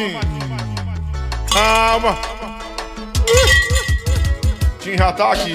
[0.00, 0.18] Tim.
[1.52, 2.18] Calma.
[4.80, 5.54] Tim já tá aqui.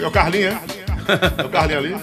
[0.00, 0.58] É o Carlinho, é?
[1.38, 1.96] É o Carlinho ali?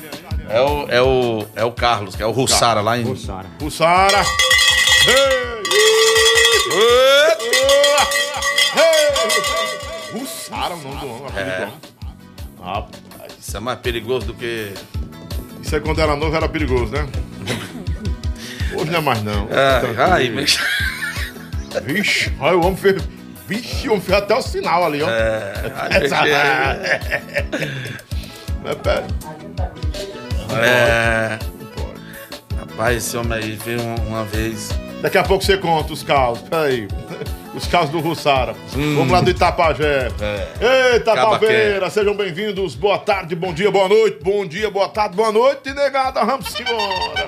[0.47, 3.03] É o, é o, é o Carlos, que é o Russara lá em.
[3.03, 3.47] Russara.
[3.61, 4.23] Russara.
[10.13, 11.31] Russara, o nome do homem.
[11.35, 11.69] É.
[12.63, 12.93] Rapaz.
[13.37, 14.73] Isso é mais perigoso do que.
[15.61, 17.09] Isso aí quando era novo era perigoso, né?
[18.73, 19.47] Hoje não é mais não.
[19.51, 20.57] Ah, ai, mas...
[21.83, 23.01] Vixe, olha o homem fez.
[23.47, 25.09] Vixe, o homem fez até o sinal ali, ó.
[25.09, 25.53] É,
[26.03, 26.21] Essa-
[28.63, 29.05] Mas pera.
[30.63, 31.39] é,
[32.59, 34.69] rapaz, esse homem aí veio uma, uma vez.
[35.01, 36.41] Daqui a pouco você conta os casos.
[36.47, 36.87] Peraí.
[37.53, 38.55] Os casos do Russara.
[38.69, 40.07] Vamos lá do Itapajé.
[40.21, 40.93] É.
[40.93, 42.75] Eita, Palmeira, sejam bem-vindos.
[42.75, 44.19] Boa tarde, bom dia, boa noite.
[44.23, 46.23] Bom dia, boa tarde, boa noite, negada.
[46.23, 47.27] Vamos embora.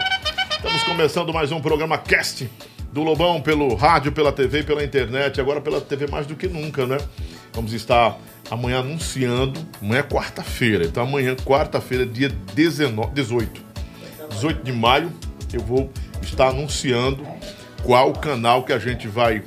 [0.63, 2.49] Estamos começando mais um programa Cast
[2.93, 5.41] do Lobão pelo rádio, pela TV e pela internet.
[5.41, 6.97] Agora pela TV mais do que nunca, né?
[7.51, 8.17] Vamos estar
[8.49, 9.59] amanhã anunciando.
[9.81, 10.85] Amanhã é quarta-feira.
[10.85, 13.61] Então amanhã, quarta-feira, dia 19, 18.
[14.29, 15.11] 18 de maio,
[15.51, 15.91] eu vou
[16.21, 17.27] estar anunciando
[17.83, 19.43] qual canal que a gente vai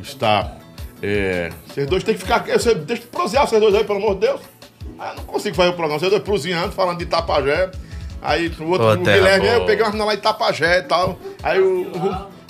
[0.00, 0.56] estar.
[1.02, 1.50] É...
[1.66, 2.46] Vocês dois têm que ficar.
[2.46, 4.40] Você, deixa eu prosear vocês dois aí, pelo amor de Deus.
[5.00, 5.98] Ah, não consigo fazer o programa.
[5.98, 7.72] Vocês dois proseando, falando de Itapajé.
[8.22, 9.58] Aí o outro, Ô, o Guilherme, boa.
[9.60, 11.18] eu peguei uma lá em Itapajé e tal.
[11.42, 11.90] Aí o,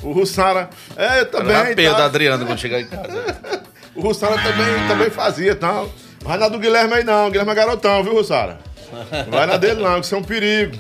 [0.03, 1.75] o, o Russara, é, eu também.
[1.75, 2.05] Perda da.
[2.07, 3.61] Adriana quando chegar em casa.
[3.93, 5.91] O Russara também, também fazia e tal.
[6.23, 8.61] Vai na do Guilherme aí não, o Guilherme é garotão, viu, Russara?
[9.29, 10.77] Vai na dele não, que isso é um perigo.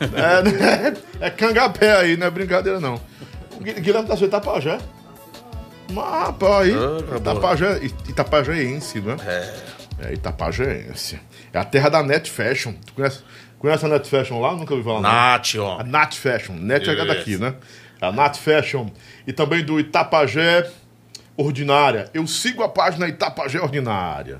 [0.00, 0.94] É, né?
[1.20, 2.94] é cangapé aí, não é brincadeira não.
[3.58, 4.78] O Gui- Guilherme tá sendo Itapajé.
[5.90, 7.16] Mas, rapaz, aí, Ah.
[7.18, 9.16] Itapajé, Itapajéense, né?
[9.26, 9.54] É.
[10.08, 11.20] É, Itapajéense.
[11.52, 12.72] É a terra da Net Fashion.
[12.86, 13.20] Tu conhece,
[13.64, 14.54] conhece a Net Fashion lá?
[14.54, 15.00] Nunca ouvi falar.
[15.00, 15.80] Nath, ó.
[15.80, 16.54] A Nat Fashion.
[16.54, 17.54] Net é daqui, né?
[17.98, 18.90] A Nat Fashion.
[19.26, 20.70] E também do Itapajé
[21.34, 22.10] Ordinária.
[22.12, 24.38] Eu sigo a página Itapajé Ordinária.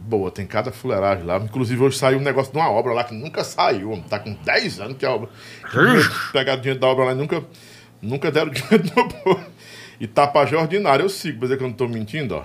[0.00, 1.36] Boa, tem cada fuleiragem lá.
[1.38, 4.02] Inclusive, hoje saiu um negócio de uma obra lá que nunca saiu.
[4.10, 5.28] Tá com 10 anos que a obra.
[6.32, 7.44] Pegar dinheiro da obra lá e nunca,
[8.02, 9.46] nunca deram dinheiro no povo.
[10.00, 11.04] Itapajé Ordinária.
[11.04, 12.44] Eu sigo, pra dizer que eu não tô mentindo, ó.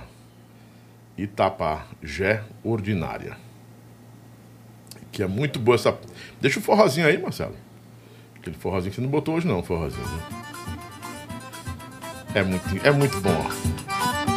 [1.17, 3.35] Itapajé Ordinária.
[5.11, 5.97] Que é muito boa essa.
[6.41, 7.55] Deixa o forrozinho aí, Marcelo.
[8.39, 10.03] Aquele forrozinho que você não botou hoje, não, forrozinho.
[10.03, 10.19] né?
[12.33, 13.49] É muito, é muito bom.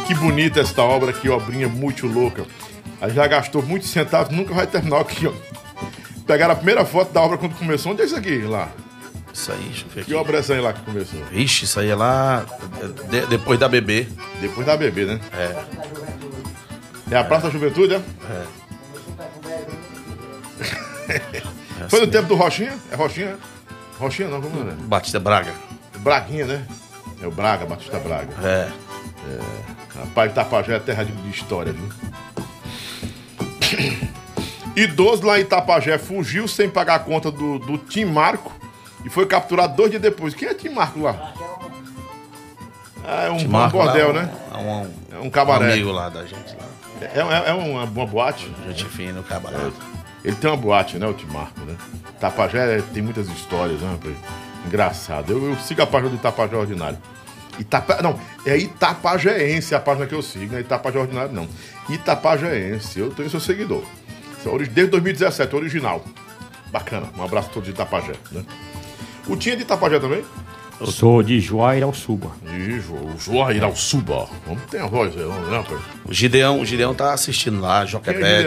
[0.05, 2.45] Que bonita esta obra aqui, obrinha muito louca.
[3.01, 5.33] Aí já gastou muitos centavos, nunca vai terminar aqui, ó.
[6.27, 7.91] Pegaram a primeira foto da obra quando começou.
[7.91, 8.39] Onde é isso aqui?
[8.39, 8.69] Lá.
[9.33, 10.11] Isso aí, deixa eu ver aqui.
[10.11, 11.23] Que obra é essa aí lá que começou?
[11.25, 12.45] Vixe, isso aí é lá
[13.09, 14.07] de- depois da bebê.
[14.41, 15.19] Depois da bebê, né?
[15.33, 15.65] É.
[17.11, 18.01] É a Praça da Juventude, é?
[21.89, 22.73] Foi no tempo do Rochinha?
[22.91, 23.27] É Rochinha?
[23.29, 23.35] é?
[23.99, 24.73] Rochinha não, como é?
[24.73, 25.51] Batista Braga.
[25.99, 26.65] Braguinha, né?
[27.21, 28.33] É o Braga, Batista Braga.
[28.43, 28.69] É.
[29.97, 31.89] Rapaz, Itapajé é terra de, história, viu?
[34.75, 38.51] Idoso lá em Itapajé fugiu sem pagar a conta do, do Tim Marco
[39.05, 40.33] e foi capturado dois dias depois.
[40.33, 41.33] Quem é Tim Marco lá?
[43.07, 44.29] Ah, é um, um Marco lá, bordel, um- né?
[44.51, 45.73] É um, É um um cabaré.
[45.73, 46.65] amigo lá da gente lá.
[47.01, 48.51] É, é- é uma, uma boate.
[48.67, 49.57] Gente fina, o cabaré.
[50.25, 51.75] Ele tem uma boate, né, o Tim Marco, né?
[52.17, 54.15] Itapajé tem muitas histórias, né, rapaz?
[54.65, 55.31] Engraçado.
[55.31, 56.97] Eu, eu sigo a página do Itapajé Ordinário.
[57.59, 58.01] Itapa...
[58.01, 61.47] Não, é Itapajéense a página que eu sigo, não é Itapajé Ordinário, não.
[61.87, 63.83] Itapajéense, eu tenho seu seguidor.
[64.45, 66.03] É Desde 2017, original.
[66.71, 67.07] Bacana.
[67.17, 68.43] Um abraço a todos de Itapajé, né?
[69.27, 70.23] O Tinha de Itapajé também?
[70.79, 72.31] Eu sou de Juaira ao Suba.
[72.45, 74.27] Ih, Jo- o Joair Suba.
[74.45, 75.81] Vamos ter a voz aí, vamos, né, rapaz?
[76.03, 78.41] O Gideão, o Gideão tá assistindo lá, Quem é?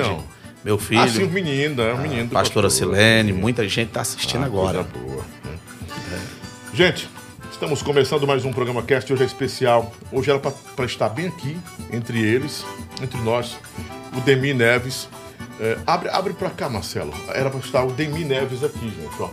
[0.65, 1.93] Meu filho, Ah, sim, o menino, né?
[1.93, 2.89] O menino do pastora pastor.
[2.95, 4.85] Silene, muita gente tá assistindo Ah, agora.
[4.85, 5.59] coisa boa, né?
[6.75, 7.09] Gente,
[7.51, 9.13] estamos começando mais um programa Cast.
[9.13, 9.93] Hoje é especial.
[10.13, 11.57] Hoje era para estar bem aqui,
[11.93, 12.65] entre eles,
[13.03, 13.57] entre nós,
[14.17, 15.09] o Demi Neves.
[15.61, 17.13] É, abre abre para cá, Marcelo.
[17.29, 19.15] Era para estar o Demi Neves aqui, gente.
[19.21, 19.27] Ó.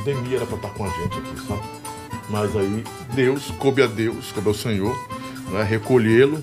[0.00, 1.62] O Demi era para estar com a gente aqui, sabe?
[2.28, 2.84] Mas aí
[3.14, 4.96] Deus, coube a Deus, coube ao Senhor,
[5.50, 5.62] né?
[5.62, 6.42] recolhê-lo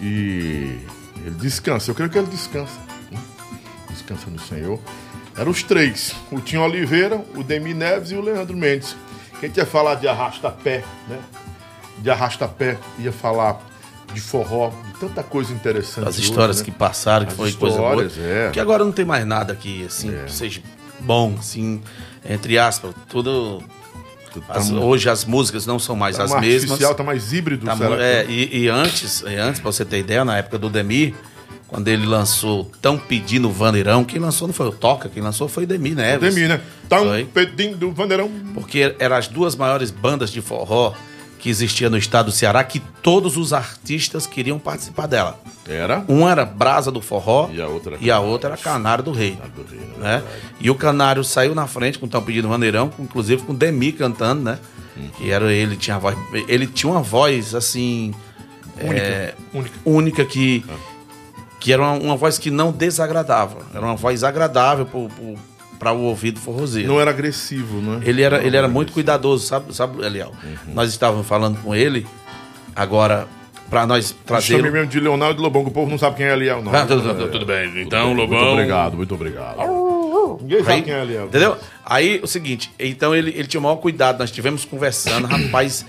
[0.00, 0.78] e
[1.24, 1.90] ele descansa.
[1.90, 2.78] Eu creio que ele descansa.
[4.10, 4.78] Descansa no Senhor.
[5.36, 8.96] Eram os três: o Tinho Oliveira, o Demi Neves e o Leandro Mendes.
[9.38, 11.18] Quem ia falar de arrasta-pé, né?
[11.98, 13.60] De arrasta-pé, ia falar
[14.12, 16.08] de forró, de tanta coisa interessante.
[16.08, 16.64] As hoje, histórias né?
[16.64, 18.08] que passaram, que As foi coisa boa.
[18.18, 18.50] é.
[18.52, 20.60] Que agora não tem mais nada aqui, assim, que seja
[21.00, 21.80] bom, assim,
[22.28, 22.92] entre aspas.
[23.08, 23.62] Tudo.
[24.48, 26.62] as- mu- hoje as músicas não são mais Tá as mais mesmas.
[26.72, 27.66] artificial, tá mais híbrido.
[27.66, 30.56] Tá será que- é, e, e antes, e antes, pra você ter ideia, na época
[30.58, 31.14] do Demi,
[31.70, 35.64] quando ele lançou Tão Pedindo Vandeirão, quem lançou não foi o Toca, quem lançou foi
[35.64, 36.34] o Demi Neves.
[36.34, 36.60] Demi, né?
[36.88, 37.24] Tão Foi.
[37.24, 38.28] pedindo Vandeirão.
[38.52, 40.92] Porque eram as duas maiores bandas de forró
[41.38, 45.40] que existia no estado do Ceará, que todos os artistas queriam participar dela.
[45.66, 46.04] Era.
[46.08, 49.12] Uma era Brasa do Forró E a outra era e a outra era Canário do
[49.12, 49.38] Rei.
[49.54, 50.18] do Rei, né?
[50.18, 50.22] né?
[50.60, 53.56] E o Canário saiu na frente com o Tão Pedindo Vandeirão, com- inclusive com o
[53.56, 54.58] Demi cantando, né?
[54.96, 55.08] Uhum.
[55.16, 56.18] Que era ele, tinha voz.
[56.48, 58.12] Ele tinha uma voz assim.
[58.82, 59.00] Única.
[59.00, 59.78] é, Única.
[59.84, 60.64] única que.
[61.60, 63.58] Que era uma, uma voz que não desagradava.
[63.72, 64.86] Era uma voz agradável
[65.78, 66.88] para o ouvido forrozeiro.
[66.88, 68.00] Não era agressivo, né?
[68.04, 70.32] Ele era, ele era muito cuidadoso, sabe, sabe Eliel?
[70.42, 70.74] Uhum.
[70.74, 72.06] Nós estávamos falando com ele,
[72.74, 73.28] agora,
[73.68, 74.62] para nós Chame trazer.
[74.72, 76.74] mesmo de Leonardo Lobão, que o povo não sabe quem é Eliel, não.
[76.74, 78.52] Ah, tudo, tudo- tudo bem, então, Muito Lobão.
[78.52, 79.58] obrigado, muito obrigado.
[80.40, 81.26] Ninguém sabe Aí, quem é Eliel.
[81.26, 81.56] entendeu?
[81.84, 85.84] Aí, o seguinte, então ele, ele tinha o maior cuidado, nós estivemos conversando, rapaz.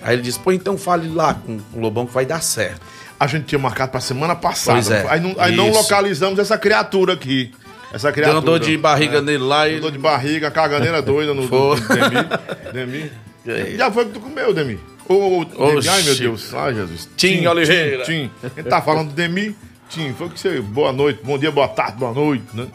[0.00, 2.80] Aí ele disse, pô, então fale lá com o Lobão que vai dar certo.
[3.18, 4.74] A gente tinha marcado pra semana passada.
[4.74, 5.06] Pois é.
[5.08, 7.52] Aí, não, aí não localizamos essa criatura aqui.
[7.92, 8.38] Essa Deu criatura.
[8.38, 9.72] uma dor de barriga nele lá e.
[9.72, 11.80] Deu dor de barriga, caganeira doida no, Foi.
[11.80, 13.10] no Demi.
[13.44, 13.76] Demi.
[13.76, 14.78] Já foi que tu comeu, Demi?
[15.08, 16.52] Ô, Demi, ai meu Deus.
[16.54, 17.08] Ai, Jesus.
[17.16, 18.04] Tim Oliveira.
[18.04, 18.48] Tim, Tim.
[18.56, 19.56] Ele tá falando do Demi.
[19.88, 20.60] Tim, foi que você.
[20.60, 22.66] Boa noite, bom dia, boa tarde, boa noite, né?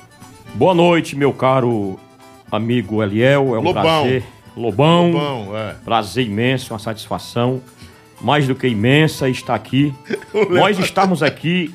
[0.55, 1.99] Boa noite, meu caro
[2.51, 3.55] amigo Eliel.
[3.55, 3.83] É um Lobão.
[3.83, 4.23] prazer.
[4.57, 5.11] Lobão.
[5.11, 5.75] Bom, é.
[5.85, 7.61] Prazer imenso, uma satisfação
[8.23, 9.93] mais do que imensa estar aqui.
[10.49, 11.73] Nós estamos aqui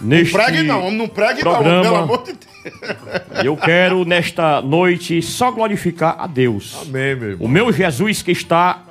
[0.00, 1.74] neste Pregue não, não pregue programa.
[1.76, 3.44] não, pelo amor de Deus.
[3.44, 6.76] Eu quero nesta noite só glorificar a Deus.
[6.82, 7.48] Amém, meu O irmão.
[7.48, 8.82] meu Jesus que está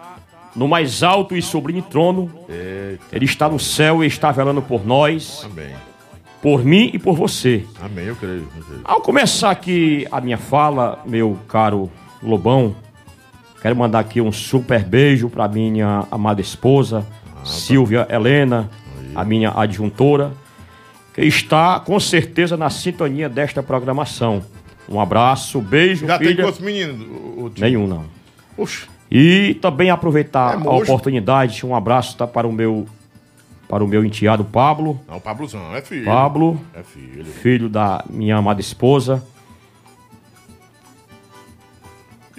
[0.55, 4.85] no mais alto e sublime trono, Eita, ele está no céu e está velando por
[4.87, 5.75] nós, amém.
[6.41, 7.65] por mim e por você.
[7.81, 8.47] Amém, eu creio.
[8.55, 8.81] eu creio.
[8.85, 11.91] Ao começar aqui a minha fala, meu caro
[12.23, 12.73] Lobão,
[13.65, 17.03] quero mandar aqui um super beijo para minha amada esposa,
[17.43, 18.69] Silvia Helena,
[19.15, 20.31] a minha adjuntora,
[21.15, 24.43] que está com certeza na sintonia desta programação.
[24.87, 26.43] Um abraço, beijo, Já tem filha.
[26.43, 27.07] quantos meninos?
[27.07, 27.61] O, o Tim?
[27.61, 28.03] Nenhum não.
[28.55, 32.85] Oxe, E também aproveitar É a oportunidade, um abraço tá, para o meu
[33.67, 36.05] para o meu enteado Pablo, não, Pablozão, é filho.
[36.05, 37.25] Pablo, É filho.
[37.25, 39.23] filho da minha amada esposa.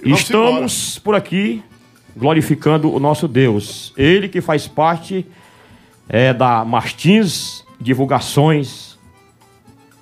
[0.03, 1.63] Vamos Estamos por aqui
[2.15, 3.93] glorificando o nosso Deus.
[3.95, 5.25] Ele que faz parte
[6.09, 8.97] é, da Martins Divulgações,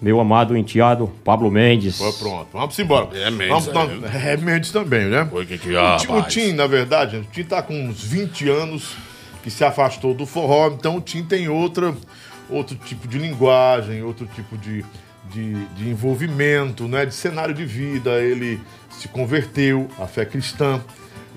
[0.02, 1.98] meu amado enteado Pablo Mendes.
[1.98, 3.10] Pô, pronto, vamos embora.
[3.14, 5.28] É Mendes, Vamos, não, é Mendes também, né?
[5.30, 8.50] Foi que que o, Tim, o Tim, na verdade, o Tim tá com uns 20
[8.50, 8.96] anos
[9.44, 11.94] que se afastou do forró, então o Tim tem outra,
[12.50, 14.86] outro tipo de linguagem, outro tipo de,
[15.32, 17.06] de, de envolvimento, né?
[17.06, 18.22] de cenário de vida.
[18.22, 20.82] Ele se converteu à fé cristã.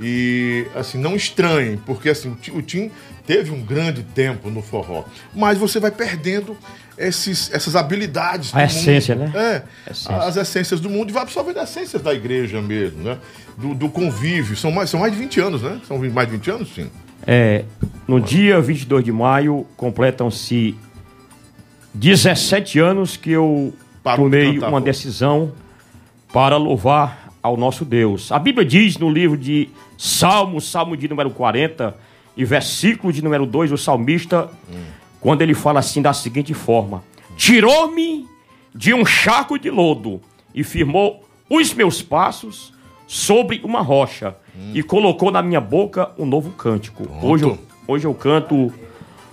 [0.01, 2.91] E, assim, não estranhem, porque assim, o Tim,
[3.27, 5.05] teve um grande tempo no forró,
[5.35, 6.57] mas você vai perdendo
[6.97, 8.55] esses, essas habilidades.
[8.55, 9.33] A essência, mundo.
[9.33, 9.63] né?
[9.87, 10.17] É, Essência.
[10.17, 13.19] as essências do mundo e vai absorvendo as essências da igreja mesmo, né?
[13.57, 14.57] Do, do convívio.
[14.57, 15.81] São mais, são mais de 20 anos, né?
[15.87, 16.89] São mais de 20 anos, sim.
[17.27, 17.65] É,
[18.07, 20.77] no dia 22 de maio, completam-se
[21.99, 23.73] 17 anos que eu
[24.03, 25.53] Parou de tomei cantar, uma decisão
[26.33, 28.31] para louvar ao nosso Deus.
[28.31, 31.95] A Bíblia diz no livro de Salmos, Salmo de número 40,
[32.37, 34.49] e versículo de número 2, o salmista,
[35.21, 37.03] quando ele fala assim da seguinte forma:
[37.37, 38.25] Tirou-me
[38.73, 40.21] de um charco de lodo
[40.55, 42.73] e firmou os meus passos
[43.09, 44.37] sobre uma rocha
[44.73, 47.09] e colocou na minha boca um novo cântico.
[47.21, 48.73] Hoje eu, hoje eu canto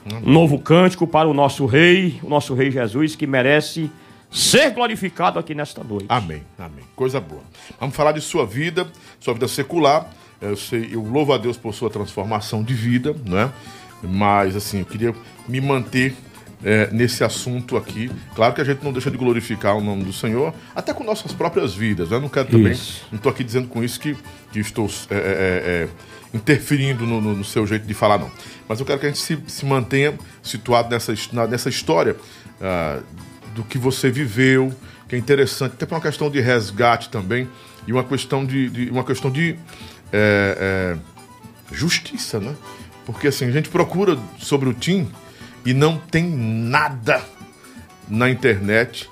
[0.06, 3.90] um novo cântico para o nosso rei, o nosso rei Jesus, que merece
[4.32, 6.06] ser glorificado aqui nesta noite.
[6.10, 6.84] Amém, amém.
[6.96, 7.42] Coisa boa.
[7.80, 8.88] Vamos falar de sua vida,
[9.20, 10.10] sua vida secular.
[10.42, 13.52] Eu sei, eu louvo a Deus por sua transformação de vida, né?
[14.04, 15.16] Mas assim, eu queria
[15.48, 16.14] me manter
[16.64, 18.12] é, nesse assunto aqui.
[18.36, 21.32] Claro que a gente não deixa de glorificar o nome do Senhor, até com nossas
[21.32, 22.10] próprias vidas.
[22.10, 22.18] né?
[22.18, 23.06] Eu não quero também, Isso.
[23.12, 24.16] não estou aqui dizendo com isso que,
[24.52, 25.90] que estou é, é, é,
[26.34, 28.32] interferindo no, no- no seu jeito de falar, não.
[28.68, 30.14] Mas eu quero que a gente se, se mantenha
[30.44, 32.16] situado nessa, na- nessa história
[32.62, 33.00] ah,
[33.54, 34.74] do que você viveu,
[35.08, 37.48] que é interessante, até por uma questão de resgate também,
[37.88, 39.56] e uma questão de, de- uma questão de
[40.12, 42.56] é, é, justiça, né?
[43.06, 45.08] Porque assim, a gente procura sobre o Tim
[45.66, 47.24] e não tem nada
[48.08, 49.10] na internet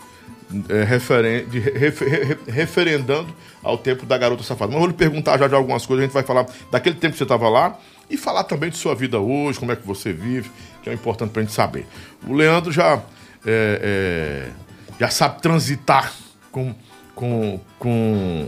[0.70, 4.67] é, referen- de refer- re- referendando ao tempo da garota safada.
[4.67, 7.13] Mas eu vou lhe perguntar já de algumas coisas, a gente vai falar daquele tempo
[7.13, 7.77] que você estava lá
[8.10, 10.51] e falar também de sua vida hoje, como é que você vive,
[10.84, 11.88] que é importante para a gente saber.
[12.27, 13.01] O Leandro já,
[13.46, 13.79] é,
[14.46, 14.50] é,
[15.00, 16.13] já sabe transitar
[16.51, 16.75] com,
[17.15, 18.48] com, com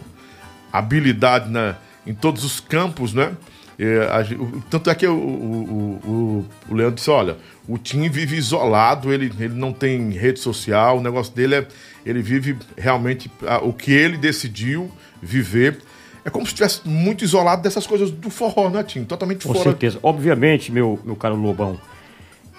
[0.72, 3.32] habilidade na, em todos os campos, né?
[3.78, 8.36] É, a o- tanto é que o, o, o Leandro disse: olha, o Tim vive
[8.36, 11.68] isolado, ele, ele não tem rede social, o negócio dele é.
[12.06, 15.80] Ele vive realmente ah, o que ele decidiu viver.
[16.24, 19.04] É como se estivesse muito isolado dessas coisas do forró, né, Tim?
[19.04, 19.64] Totalmente Com fora.
[19.64, 20.00] certeza.
[20.04, 21.80] Obviamente, meu, meu caro Lobão,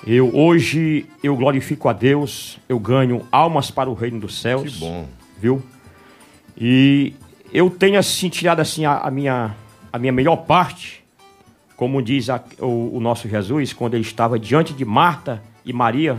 [0.04, 4.75] eu hoje eu glorifico a Deus, eu ganho almas para o reino dos céus.
[4.75, 5.08] Que bom.
[5.40, 5.62] Viu?
[6.58, 7.14] E
[7.52, 9.54] eu tenho assim tirado assim a, a minha
[9.92, 11.04] a minha melhor parte,
[11.76, 16.16] como diz a- o, o nosso Jesus quando ele estava diante de Marta e Maria.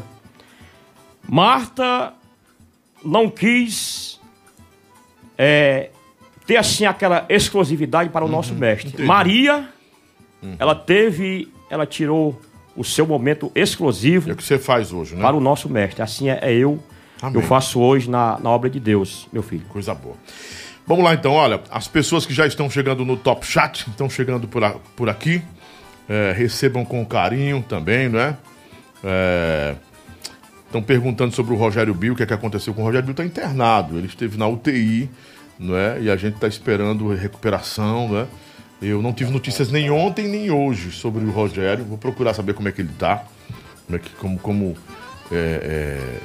[1.28, 2.14] Marta
[3.04, 4.20] não quis
[5.38, 5.90] é,
[6.46, 8.90] ter assim aquela exclusividade para o nosso mestre.
[8.90, 9.04] entendi.
[9.08, 9.70] Maria,
[10.58, 12.40] ela teve, ela tirou
[12.76, 15.22] o seu momento exclusivo É o que você faz hoje, né?
[15.22, 16.02] para o nosso mestre.
[16.02, 16.80] Assim é, é eu,
[17.22, 17.42] Amém.
[17.42, 19.66] eu faço hoje na, na obra de Deus, meu filho.
[19.68, 20.16] Coisa boa.
[20.88, 24.48] Vamos lá então, olha, as pessoas que já estão chegando no Top Chat, estão chegando
[24.48, 25.41] por, a- por aqui,
[26.08, 28.38] é, recebam com carinho também, não é?
[29.03, 29.75] É,
[30.65, 33.12] Estão perguntando sobre o Rogério Bill, o que, é que aconteceu com o Rogério Bill,
[33.13, 35.10] está internado, ele esteve na UTI,
[35.58, 36.00] não é?
[36.01, 38.25] E a gente está esperando recuperação, não é?
[38.82, 42.67] Eu não tive notícias nem ontem nem hoje sobre o Rogério, vou procurar saber como
[42.67, 43.24] é que ele está,
[43.86, 44.77] como é que, como, como
[45.32, 46.20] é, é,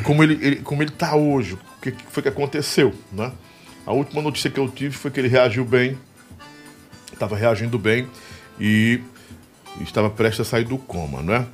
[0.00, 3.32] como ele, ele- como ele tá hoje, o que, foi que aconteceu, né?
[3.86, 5.98] A última notícia que eu tive foi que ele reagiu bem,
[7.12, 8.06] estava reagindo bem
[8.60, 9.00] e
[9.80, 11.46] estava prestes a sair do coma, né?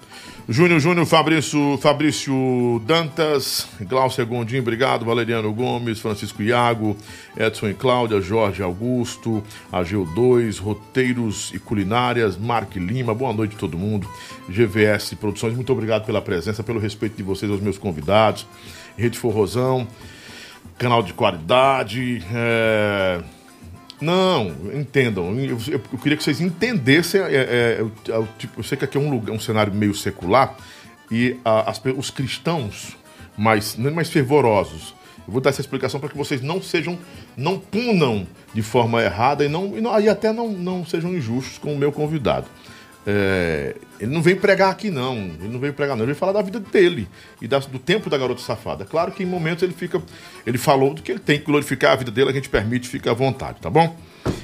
[0.50, 6.96] Júnior, Júnior, Fabrício, Fabrício Dantas, Glaucia Gondim, obrigado, Valeriano Gomes, Francisco Iago,
[7.36, 13.58] Edson e Cláudia, Jorge Augusto, Ageu 2, Roteiros e Culinárias, Mark Lima, boa noite a
[13.58, 14.08] todo mundo,
[14.48, 18.46] GVS Produções, muito obrigado pela presença, pelo respeito de vocês aos meus convidados,
[18.96, 19.86] Rede Forrozão,
[20.78, 23.20] canal de qualidade, é,
[24.00, 25.34] não, entendam.
[25.38, 27.20] Eu, eu- queria que vocês entendessem.
[27.20, 27.78] é, é,
[28.08, 30.56] é, o tipo, eu sei que aqui é um, lugar, um cenário meio secular
[31.10, 32.96] e a- as os cristãos
[33.36, 34.94] mais, mais fervorosos.
[35.26, 36.98] Eu vou dar essa explicação para que vocês não sejam,
[37.36, 41.58] não punam de forma errada e, não, e, não- e até não, não sejam injustos
[41.58, 42.46] com o meu convidado.
[44.00, 45.16] Ele não veio pregar aqui, não.
[45.16, 46.04] Ele não veio pregar, não.
[46.04, 47.08] Ele veio falar da vida dele
[47.42, 48.84] e da- do tempo da garota safada.
[48.84, 50.00] Claro que em momentos ele fica.
[50.46, 53.10] Ele falou do que ele tem que glorificar a vida dele, a gente permite, fica
[53.10, 53.96] à vontade, tá bom?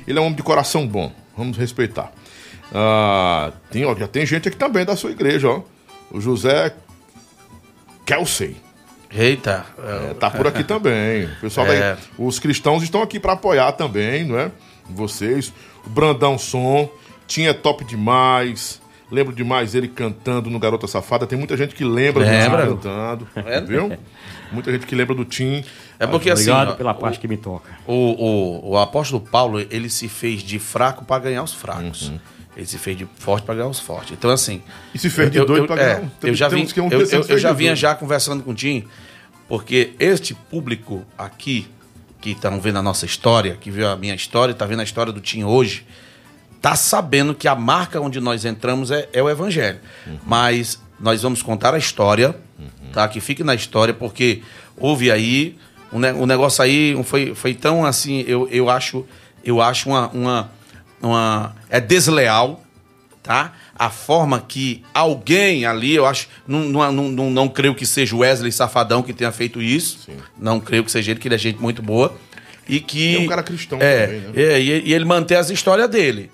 [0.07, 1.13] Ele é um homem de coração bom.
[1.37, 2.13] Vamos respeitar.
[2.73, 5.63] Ah, tem, ó, já tem gente aqui também da sua igreja, ó.
[6.11, 6.75] O José
[8.05, 8.57] Kelsey.
[9.11, 9.65] Eita.
[10.11, 11.27] É, tá por aqui também.
[11.27, 11.97] O pessoal daí, É.
[12.19, 14.51] os cristãos estão aqui para apoiar também, não é?
[14.91, 15.53] Vocês.
[15.87, 16.91] O Brandão Som,
[17.27, 18.81] tinha top demais.
[19.15, 21.27] Lembro demais ele cantando no Garota Safada.
[21.27, 22.67] Tem muita gente que lembra Lembra.
[22.67, 23.61] do Tim cantando, É.
[23.61, 23.97] viu?
[24.53, 25.65] Muita gente que lembra do Tim.
[25.99, 27.71] É porque assim, Obrigado pela parte que me toca.
[27.87, 32.13] o, o, o apóstolo Paulo, ele se fez de fraco para ganhar os fracos.
[32.57, 34.13] Ele se fez de forte para ganhar os fortes.
[34.13, 34.63] Então, assim.
[34.95, 36.11] E se fez de eu, doido eu, pra é, ganhar um.
[36.29, 37.79] eu já, vim, um eu, eu- eu já vinha doido.
[37.81, 38.85] já conversando com o Tim,
[39.49, 41.67] porque este público aqui,
[42.21, 45.13] que estão vendo a nossa história, que viu a minha história, está vendo a história
[45.13, 45.85] do Tim hoje,
[46.65, 49.79] tá sabendo que a marca onde nós entramos é, é o Evangelho.
[50.25, 52.35] Mas nós vamos contar a história,
[52.91, 53.07] tá?
[53.07, 54.41] Que fique na história, porque
[54.75, 55.59] houve aí
[55.93, 59.05] um, ne- um negócio aí foi, foi tão assim, eu, eu acho,
[59.45, 60.51] eu acho uma, uma,
[61.03, 62.65] uma é desleal,
[63.23, 63.53] tá?
[63.79, 68.17] A forma que alguém ali, eu acho, não, não, não, não, não creio que seja
[68.17, 71.39] o Wesley Safadão que tenha feito isso, não creio que seja ele, que ele é
[71.39, 72.17] gente muito boa
[72.67, 74.33] e que É um cara cristão é, também, né?
[74.35, 76.31] é, e, ele manter as histórias dele,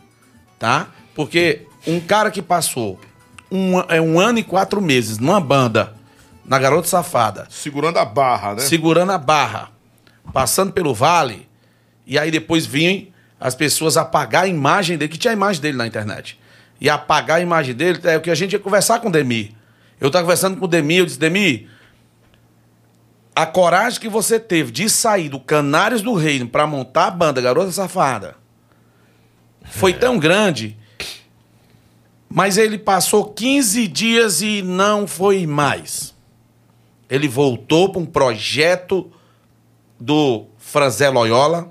[0.60, 0.88] tá?
[1.14, 3.00] Porque um cara que passou
[3.50, 5.94] um, é, um ano e quatro meses numa banda,
[6.44, 8.60] na Garota Safada, Segurando a barra, né?
[8.60, 9.70] segurando a barra,
[10.32, 11.48] passando pelo vale,
[12.06, 13.06] e aí depois vinham
[13.40, 16.38] as pessoas apagar a imagem dele, que tinha a imagem dele na internet.
[16.78, 19.56] E apagar a imagem dele é o que a gente ia conversar com o Demi.
[19.98, 21.68] Eu estava conversando com o Demi, eu disse, Demi,
[23.34, 27.40] a coragem que você teve de sair do Canários do Reino para montar a banda
[27.40, 28.39] Garota Safada
[29.64, 30.76] foi tão grande,
[32.28, 36.14] mas ele passou 15 dias e não foi mais.
[37.08, 39.10] Ele voltou para um projeto
[39.98, 41.68] do Franzé Loyola,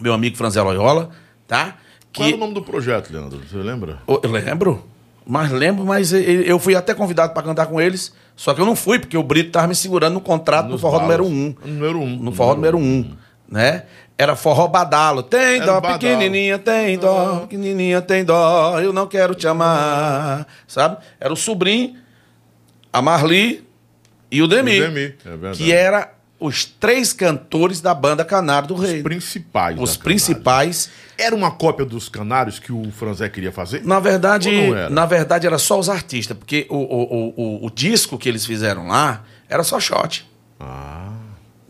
[0.00, 1.10] meu amigo Franzé Loyola,
[1.46, 1.76] tá?
[2.14, 3.40] Qual era o nome do projeto, Leandro?
[3.46, 4.00] Você lembra?
[4.06, 4.84] Eu lembro,
[5.26, 8.74] mas lembro, mas eu fui até convidado para cantar com eles, só que eu não
[8.76, 11.18] fui, porque o Brito tava me segurando no contrato Nos no forró balas.
[11.18, 11.28] número 1.
[11.64, 12.16] Um, Número um.
[12.16, 13.16] No forró número 1, um,
[13.48, 13.84] né?
[14.22, 15.20] Era forró badalo.
[15.22, 15.98] Tem Era dó, badalo.
[15.98, 20.98] pequenininha, tem dó, pequenininha, tem dó, eu não quero te amar, sabe?
[21.18, 21.96] Era o sobrinho,
[22.92, 23.66] a Marli
[24.30, 24.78] e o Demi.
[24.80, 25.58] O Demi, é verdade.
[25.58, 29.02] Que era os três cantores da banda Canário do Os Rei.
[29.02, 29.76] principais.
[29.80, 30.88] Os principais.
[31.18, 33.84] Era uma cópia dos canários que o Franzé queria fazer?
[33.84, 34.50] Na verdade,
[34.88, 38.46] na verdade era só os artistas, porque o, o, o, o, o disco que eles
[38.46, 40.28] fizeram lá era só shot.
[40.60, 41.12] Ah.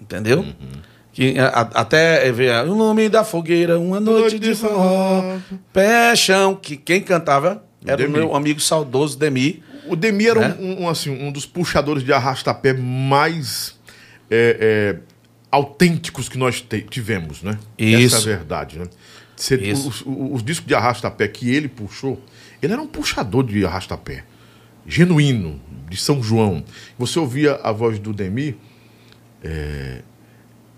[0.00, 0.40] Entendeu?
[0.40, 0.82] Uhum.
[1.12, 5.38] Que, a- até é, ver o nome da fogueira, uma noite de forró,
[5.72, 8.08] pé chão, que quem cantava era Demi.
[8.08, 9.62] o meu amigo saudoso Demi.
[9.86, 10.56] O Demi era Né?
[10.58, 13.78] um, um, assim, um dos puxadores de arrastapé mais
[14.30, 14.98] é, é,
[15.50, 17.58] autênticos que nós te- tivemos, né?
[17.76, 18.16] Isso.
[18.16, 18.86] Essa é a verdade, né?
[19.36, 22.18] Cê- os- os discos de arrastapé que ele puxou,
[22.62, 24.24] ele era um puxador de arrastapé.
[24.86, 26.64] Genuíno, de São João.
[26.98, 28.56] Você ouvia a voz do Demi,
[29.44, 30.02] é,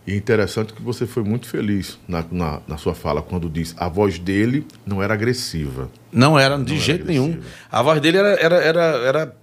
[0.06, 3.74] e é interessante que você foi muito feliz na, na, na sua fala quando diz
[3.78, 5.90] a voz dele não era agressiva.
[6.12, 7.38] Não era de jeito nenhum.
[7.70, 9.36] A voz dele era, era, era, era,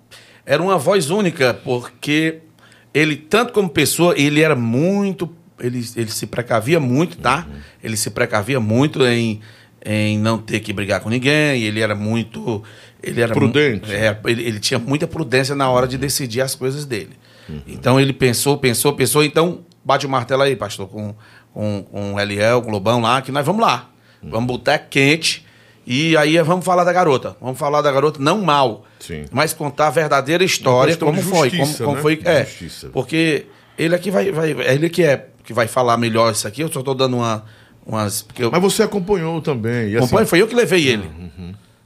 [0.46, 2.42] era uma voz única, porque
[2.94, 5.30] ele, tanto como pessoa, ele era muito.
[5.60, 7.48] Ele, ele se precavia muito, tá?
[7.50, 7.60] Uhum.
[7.84, 9.42] Ele se precavia muito em,
[9.84, 11.64] em não ter que brigar com ninguém.
[11.64, 12.64] Ele era muito.
[13.02, 13.92] Ele era Prudente.
[13.92, 17.12] é, ele, ele tinha muita prudência na hora de decidir as coisas dele.
[17.50, 17.62] Uhum.
[17.68, 19.24] Então ele pensou, pensou, pensou.
[19.24, 21.16] Então, bate o martelo aí, pastor, com,
[21.54, 23.90] com, com o Eliel, com o Lobão lá, que nós vamos lá.
[24.22, 24.30] Uhum.
[24.30, 25.46] Vamos botar quente.
[25.86, 27.36] E aí vamos falar da garota.
[27.42, 29.26] Vamos falar da garota não mal, Sim.
[29.32, 31.50] mas contar a verdadeira história, como foi.
[31.50, 32.02] justiça, como, como né?
[32.02, 32.90] foi é, justiça.
[32.90, 33.48] Porque
[33.78, 34.52] ele aqui vai, vai.
[34.52, 36.62] Ele que é que vai falar melhor isso aqui.
[36.62, 37.44] Eu só estou dando uma,
[37.86, 38.22] umas.
[38.22, 39.90] Porque eu, Mas você acompanhou também.
[39.90, 41.10] E assim, foi eu que levei ele.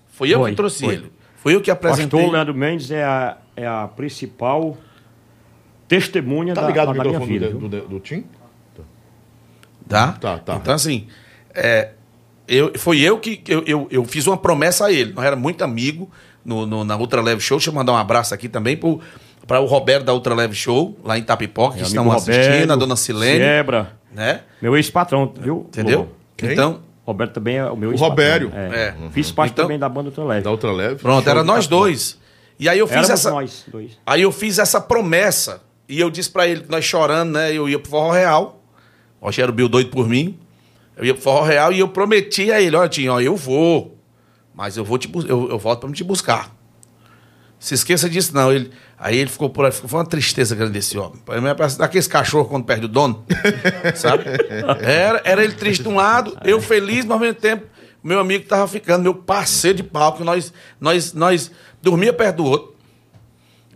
[0.10, 0.94] Foi eu Foi, que trouxe foi.
[0.94, 1.12] ele.
[1.38, 2.20] Foi eu que apresentei.
[2.20, 4.78] Pastor Leandro Mendes é a, é a principal
[6.00, 8.26] testemunha tá da, ligado o da minha do, do, do Tim?
[9.88, 10.14] Tá?
[10.14, 10.56] Tá, tá.
[10.56, 11.08] Então, assim,
[11.54, 11.90] é,
[12.48, 15.14] eu, foi eu que eu, eu, eu fiz uma promessa a ele.
[15.14, 16.10] Nós era muito amigo
[16.44, 17.58] no, no- na Ultra Leve Show.
[17.58, 18.76] Deixa eu mandar um abraço aqui também
[19.48, 22.52] para o Roberto da Ultra Leve Show, lá em Tapipoca, que Meu estão amigo assistindo,
[22.52, 23.38] Roberto, a dona Silene.
[23.46, 24.42] Siebra, Né?
[24.62, 25.66] meu ex-patrão, viu?
[25.68, 26.10] Entendeu?
[26.36, 26.52] Quem?
[26.54, 28.10] Então, Roberto também é o meu ex-patrão.
[28.10, 28.52] Robério.
[28.56, 28.88] É.
[28.88, 28.96] É.
[29.12, 30.42] Fiz parte Então- também da banda Ultra Leve.
[30.44, 30.96] Da outra leve?
[30.96, 31.82] pronto, Show era nós Tapipoca.
[31.84, 32.18] dois.
[32.60, 33.30] E aí eu fiz Éramos essa.
[33.30, 33.92] nós dois.
[34.04, 35.62] Aí eu fiz essa promessa.
[35.88, 37.54] E eu disse pra ele nós chorando, né?
[37.54, 38.64] Eu ia pro Forró Real.
[39.22, 40.38] O Rogério Bill doido por mim.
[40.98, 43.98] Eu ia pro Forró Real e eu prometi a ele: olha, Tinho, ó, eu vou.
[44.54, 46.56] Mas eu vou te eu, eu volto me te buscar.
[47.60, 48.52] Se esqueça disso, não.
[48.52, 51.20] Ele, aí ele ficou por aí, ficou- foi uma tristeza grande desse homem.
[51.58, 53.26] Parece daqueles cachorros quando perde o dono.
[53.96, 54.24] sabe?
[54.82, 57.66] Era, era ele triste de um lado, eu feliz, mas ao mesmo tempo,
[58.04, 60.24] meu amigo tava ficando, meu parceiro de palco.
[60.24, 62.75] Nós, nós, nós dormia perto do outro.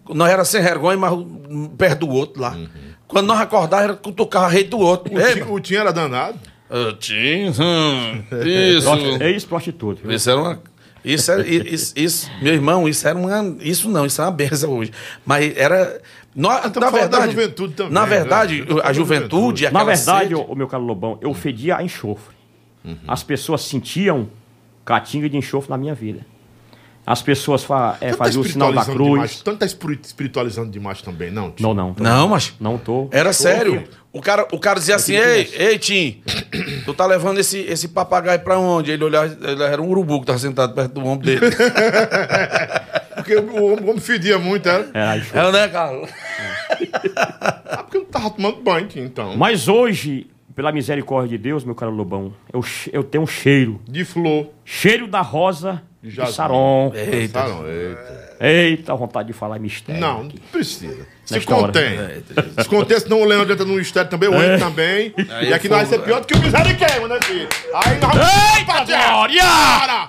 [0.10, 2.58] Nós era sem vergonha, mas um perto do outro lá.
[3.08, 5.14] Quando nós acordávamos, era cutucar a rede do outro.
[5.16, 6.38] O Ei, Tim, o Tim era danado.
[6.70, 8.90] eu tinha, hum, isso.
[9.24, 10.12] Ex-prostituto.
[10.12, 10.62] Isso era uma.
[11.04, 13.56] Isso, era, isso, isso, meu irmão, isso era uma.
[13.62, 14.92] Isso não, isso é uma benção hoje.
[15.26, 16.02] Mas era.
[16.36, 18.08] nó- Estamos na falando da verdade, juventude também, Na né?
[18.08, 19.70] verdade, falando a juventude.
[19.72, 22.36] Na verdade, sede- o, meu caro Lobão, eu fedia a enxofre.
[22.84, 22.98] Uhum.
[23.08, 24.28] As pessoas sentiam
[24.84, 26.20] catinga de enxofre na minha vida.
[27.12, 29.44] As pessoas fa é, Tanto faziam o sinal da espiritualizando Demais, cruz.
[29.44, 31.50] tanto tá espiri- espiritualizando demais também, não?
[31.50, 31.64] Tim?
[31.64, 31.92] Não, não.
[31.96, 32.54] tô- Não, mas.
[32.60, 33.08] Não tô.
[33.12, 33.84] Era sério.
[34.14, 36.22] O cara, o cara dizia assim: Ei, ei, Tim,
[36.86, 38.92] tu tá levando esse, esse papagaio pra onde?
[38.92, 41.42] Ele olhava, ele era um urubu que tava sentado perto do ombro dele.
[43.16, 44.88] Porque o homem, o homem fedia muito, era.
[44.94, 45.40] Era a enxofre.
[45.40, 46.10] é, né, Carlos?
[47.66, 49.36] Ah, porque eu não tava tomando banho, Tim, então.
[49.36, 53.80] Mas hoje, pela misericórdia de Deus, meu caro Lobão, eu, eu tenho um cheiro.
[53.88, 54.48] De flor.
[54.64, 56.34] Cheiro da rosa de Jasmim.
[56.34, 56.92] Saron.
[56.96, 57.42] Eita.
[57.42, 58.30] Tá, não, eita.
[58.42, 60.00] Eita, vontade de falar mistério.
[60.00, 60.40] Não, não aqui.
[60.52, 61.06] precisa.
[61.26, 61.66] Se Nesta hora.
[61.68, 62.00] contém.
[62.64, 64.46] Se contém, senão o Leandro entra no mistério também, o É.
[64.54, 65.14] Andy também.
[65.30, 67.50] Aí e aqui nós vai ser pior do que o miséria queima, né, filho?
[67.74, 69.44] Aí nós Eita, glória!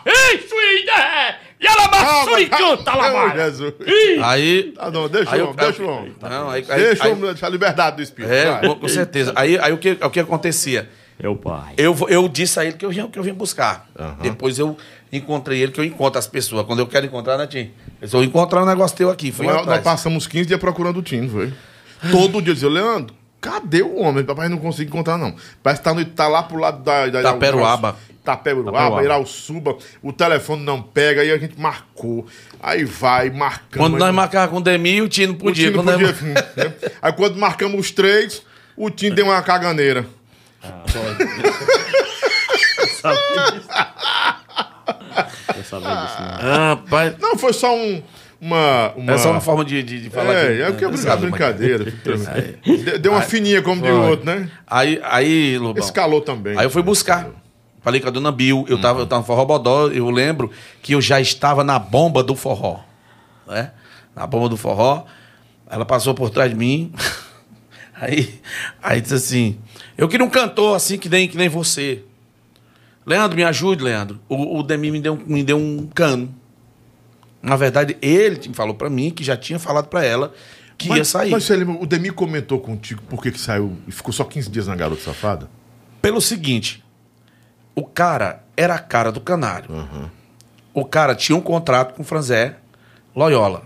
[0.07, 0.55] Isso,
[0.91, 1.39] é!
[1.61, 3.37] E ela maçuri canta lá, vai!
[3.37, 3.75] Jesus.
[4.23, 4.75] Aí.
[4.79, 6.15] Ah, não, deixa aí o eu- homem, deixa o homem.
[6.23, 8.33] Não, aí, aí, Deixa o homem, deixa a liberdade do espírito.
[8.33, 8.75] É, vai.
[8.77, 9.33] com, certeza.
[9.37, 10.89] Aí, aí o, que, o que acontecia?
[11.23, 11.75] Meu pai.
[11.77, 13.87] Eu, eu disse a ele que eu, que eu vim buscar.
[14.23, 14.75] Depois eu
[15.13, 16.65] encontrei ele, que eu encontro as pessoas.
[16.67, 17.71] Quando eu quero encontrar, né, Tim?
[18.01, 19.33] Eu vou encontrar um negócio teu aqui.
[19.33, 21.53] Fui Nós, nós passamos 15 dias procurando o Tim, foi?
[22.11, 24.25] Todo dia dizia, Leandro, cadê o homem?
[24.25, 25.35] Papai não consegue encontrar, não.
[25.63, 27.07] Parece que tá, no, tá lá pro lado da...
[27.09, 27.97] da Taperuaba.
[28.25, 29.03] Taperuaba, Taperuaba.
[29.03, 29.77] Irauçuba.
[30.03, 32.27] O telefone não pega, aí a gente marcou.
[32.63, 33.77] Aí vai, marcamos.
[33.77, 35.71] Quando aí- nós marcávamos com o Demi, o Tim não O podia.
[35.71, 36.75] Tim não Quando nós- podia, né?
[37.03, 38.43] Aí quando marcamos os três,
[38.77, 40.07] o Tim deu uma caganeira.
[45.57, 46.51] Eu sabia disso, não.
[46.53, 48.03] Ah, Rapaz, Não, foi só um...
[48.43, 49.13] Uma, uma...
[49.13, 50.97] é só uma forma de, de, de falar É, que- é o que é né,
[50.97, 51.85] sabe, mas- brincadeira.
[52.99, 54.49] Deu- uma fininha como de outro, né?
[54.67, 55.83] Aí, aí, Lobão.
[55.85, 56.59] Escalou também.
[56.59, 57.29] Aí eu fui buscar.
[57.83, 60.51] Falei com a dona Bill, eu tava, eu tava no Forró Bodó, eu lembro
[60.83, 62.81] que eu já estava na bomba do forró.
[63.47, 63.73] Né?
[64.17, 65.05] Na bomba do forró.
[65.71, 66.93] Ela passou por trás de mim.
[68.03, 68.41] Aí,
[68.83, 69.59] aí diz assim:
[69.99, 72.03] Eu queria um cantor assim que nem, que nem você.
[73.07, 74.21] Leandro, me ajude, Leandro.
[74.29, 76.35] O, o Demi me deu, um- me deu um cano.
[77.43, 80.33] Na verdade, ele falou pra mim que já tinha falado pra ela
[80.77, 81.31] que ia Mas, sair.
[81.31, 84.51] mas você lembra, o Demi comentou contigo por que que saiu e ficou só 15
[84.51, 85.49] dias na Garota Safada?
[86.03, 86.85] Pelo seguinte,
[87.75, 89.69] o cara era a cara do canário.
[90.73, 92.57] O cara tinha um contrato com o Franzé
[93.17, 93.65] Loyola.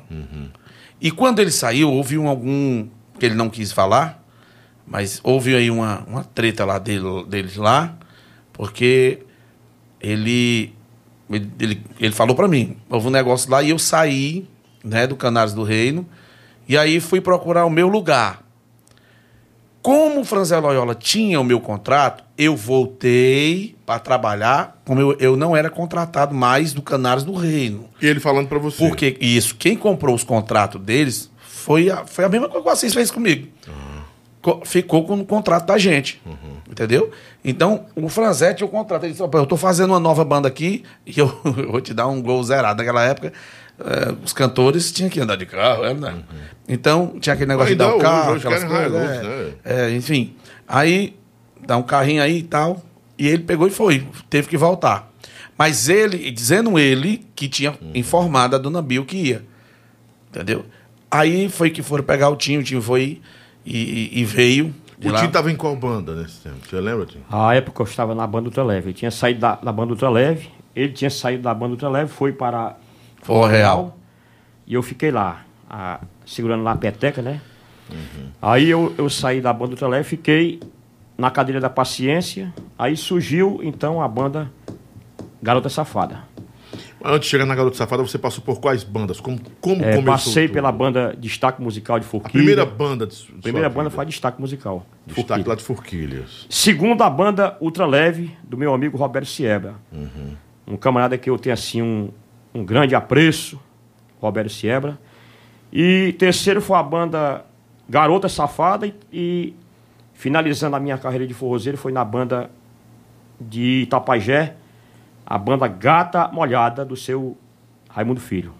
[1.01, 2.87] E quando ele saiu, houve um, algum.
[3.19, 4.25] que ele não quis falar,
[4.87, 7.97] mas houve aí uma, uma treta lá dele, deles lá,
[8.55, 9.19] porque
[10.01, 10.73] ele.
[11.31, 14.47] Ele, ele, ele falou pra mim, houve um negócio lá e eu saí
[14.85, 16.07] né, do Canários do Reino,
[16.69, 18.43] e aí fui procurar o meu lugar.
[19.83, 25.37] Como o Franzé Loyola tinha o meu contrato, eu voltei para trabalhar, como eu, eu
[25.37, 27.89] não era contratado mais do Canários do Reino.
[28.01, 28.79] E ele falando pra você.
[28.87, 32.95] Porque isso, quem comprou os contratos deles foi a, foi a mesma coisa que vocês
[32.95, 33.49] fez comigo.
[33.67, 33.73] Co-
[34.65, 36.21] Ficou com o contrato da gente.
[36.71, 37.11] Entendeu?
[37.45, 39.05] Então, o Franzé tinha o contrato.
[39.05, 41.95] Ele disse: "Opa, Eu tô fazendo uma nova banda aqui e eu, eu vou te
[41.95, 42.79] dar um gol zerado.
[42.79, 43.33] Naquela época,
[43.79, 46.23] eh, os cantores tinham que andar de carro, é, né?
[46.69, 48.93] Então, tinha aquele negócio Ainda de dar o carro, hoje aquelas coisas.
[48.93, 49.23] Hilux, é.
[49.23, 49.53] né?
[49.65, 50.35] É, enfim.
[50.67, 51.17] Aí,
[51.67, 52.83] dá um carrinho aí e tal.
[53.19, 54.07] E ele pegou e foi.
[54.29, 55.13] Teve que voltar.
[55.57, 59.45] Mas ele, dizendo ele, que tinha informado a dona Bill que ia.
[60.31, 60.65] Entendeu?
[61.11, 63.23] Aí foi que foram pegar o Tinho, o Tinho foi e,
[63.73, 64.75] e- e veio.
[65.05, 65.21] O lá.
[65.21, 66.57] Tim tava em qual banda nesse tempo?
[66.69, 67.19] Você lembra, Tim?
[67.31, 68.87] A época eu estava na banda Ultraleve.
[68.89, 72.77] Ele tinha saído da, da banda Ultraleve, ele tinha saído da banda Ultraleve, foi para
[73.23, 73.99] Forró Real.
[74.67, 77.41] E eu fiquei lá, a- segurando lá a peteca, né?
[78.41, 80.61] Aí eu, eu saí da banda Ultraleve, fiquei
[81.19, 82.53] na cadeira da paciência.
[82.79, 84.51] Aí surgiu, então, a banda
[85.43, 86.21] Garota Safada.
[87.07, 89.21] Antes de chegar na Garota Safada, você passou por quais bandas?
[89.21, 90.03] Como, como É, começou?
[90.05, 90.55] passei tudo?
[90.55, 92.33] pela banda Destaque Musical de A Forquilha.
[92.33, 94.87] primeira banda de A primeira banda foi a Destaque Musical.
[95.07, 95.49] Destaque Forquilha.
[95.49, 96.47] lá de Forquilhas.
[96.49, 99.75] Segunda banda Ultraleve, do meu amigo Roberto Siebra.
[99.93, 100.35] Uhum.
[100.67, 102.09] Um camarada que eu tenho assim um,
[102.55, 103.61] um grande apreço,
[104.19, 104.99] Roberto Siebra.
[105.71, 107.45] E terceiro foi a banda
[107.87, 109.55] Garota Safada e, e
[110.15, 112.51] finalizando a minha carreira de forrozeiro foi na banda
[113.39, 114.55] de Itapajé,
[115.27, 117.37] a banda Gata Molhada do seu
[117.89, 118.53] Raimundo Filho.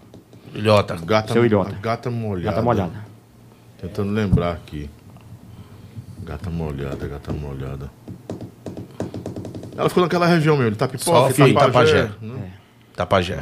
[0.53, 0.95] Ilhota.
[0.95, 1.77] Gata, Seu Ilhota.
[1.81, 2.49] Gata molhada.
[2.51, 3.05] Gata Molhada.
[3.79, 4.89] Tentando lembrar aqui.
[6.23, 7.91] Gata molhada, gata molhada.
[9.77, 11.49] Ela ficou naquela região mesmo, Itapipoca, Só Itapajé.
[11.51, 12.09] Itapajé.
[12.21, 12.51] né?
[12.95, 13.39] Tapajé.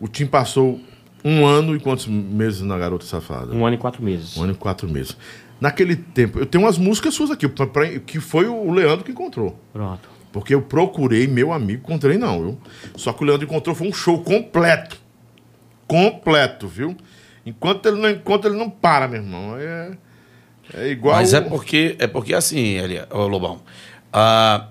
[0.00, 0.80] O Tim passou
[1.24, 3.54] um ano e quantos meses na Garota Safada?
[3.54, 4.36] Um ano e quatro meses.
[4.36, 5.16] Um ano e quatro meses.
[5.60, 9.12] Naquele tempo, eu tenho umas músicas suas aqui, pra- pra- que foi o Leandro que
[9.12, 9.56] encontrou.
[9.72, 10.08] Pronto.
[10.32, 12.58] Porque eu procurei, meu amigo, encontrei não, viu?
[12.96, 14.96] Só que o Leandro encontrou foi um show completo.
[15.86, 16.96] Completo, viu?
[17.44, 19.56] Enquanto ele não, enquanto ele não para, meu irmão.
[19.58, 19.90] É,
[20.74, 21.16] é igual.
[21.16, 22.76] Mas é porque, é porque assim,
[23.10, 23.60] Lobão,
[24.12, 24.68] ah,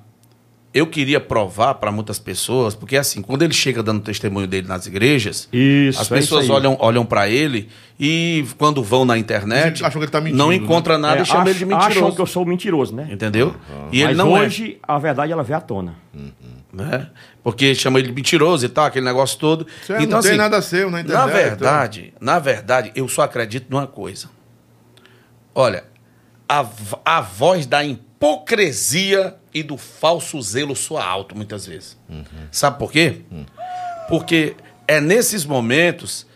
[0.73, 4.85] eu queria provar para muitas pessoas, porque assim, quando ele chega dando testemunho dele nas
[4.85, 6.57] igrejas, Isso, as é pessoas isso aí.
[6.59, 7.67] olham, olham para ele
[7.99, 10.55] e quando vão na internet, Acham que ele tá mentindo, não né?
[10.55, 12.15] encontra nada É, e chama ach- ele de Acham mentiroso.
[12.15, 13.09] que eu sou mentiroso, né?
[13.11, 13.53] Entendeu?
[13.91, 15.95] E ele Mas não hoje, a verdade, ela vem à tona.
[16.17, 16.51] é.
[16.73, 17.09] Né?
[17.43, 19.67] Porque chama ele de mentiroso e tal, aquele negócio todo.
[19.85, 23.85] Você não tem nada seu na internet, Na verdade, na verdade, eu só acredito numa
[23.87, 24.29] coisa.
[25.53, 25.83] Olha,
[26.47, 26.65] a,
[27.03, 27.81] a voz da
[28.21, 31.97] hipocrisia e do falso zelo soa alto muitas vezes.
[32.51, 33.21] Sabe por quê?
[34.07, 34.55] Porque
[34.87, 36.27] é nesses momentos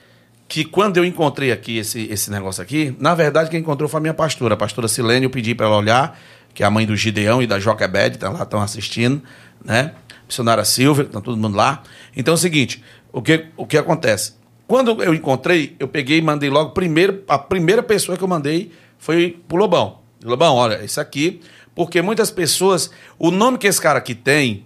[0.48, 4.02] que quando eu encontrei aqui esse, esse negócio aqui, na verdade quem encontrou foi a
[4.02, 6.20] minha pastora, a pastora Silene, eu pedi para ela olhar,
[6.56, 9.22] que é a mãe do Gideão e da Joquebed, tá lá, estão assistindo,
[9.64, 9.94] né?
[10.28, 11.84] Missionária Silva, tá todo mundo lá.
[12.16, 14.34] Então é o seguinte, o que, o que acontece?
[14.68, 18.72] Quando eu encontrei, eu peguei e mandei logo, primeiro, a primeira pessoa que eu mandei
[18.98, 20.00] foi pro Lobão.
[20.24, 21.40] Lobão, olha, isso aqui,
[21.76, 24.66] porque muitas pessoas, o nome que esse cara aqui tem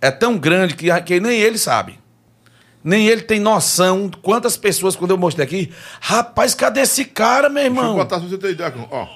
[0.00, 2.00] é tão grande que, que nem ele sabe.
[2.82, 7.50] Nem ele tem noção de quantas pessoas, quando eu mostrei aqui, rapaz, cadê esse cara,
[7.50, 7.94] meu Deixa eu irmão?
[7.94, 8.72] botar se você ter ideia.
[8.90, 9.06] Ó,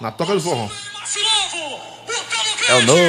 [0.00, 0.68] na toca do forró.
[2.68, 3.00] É o novo.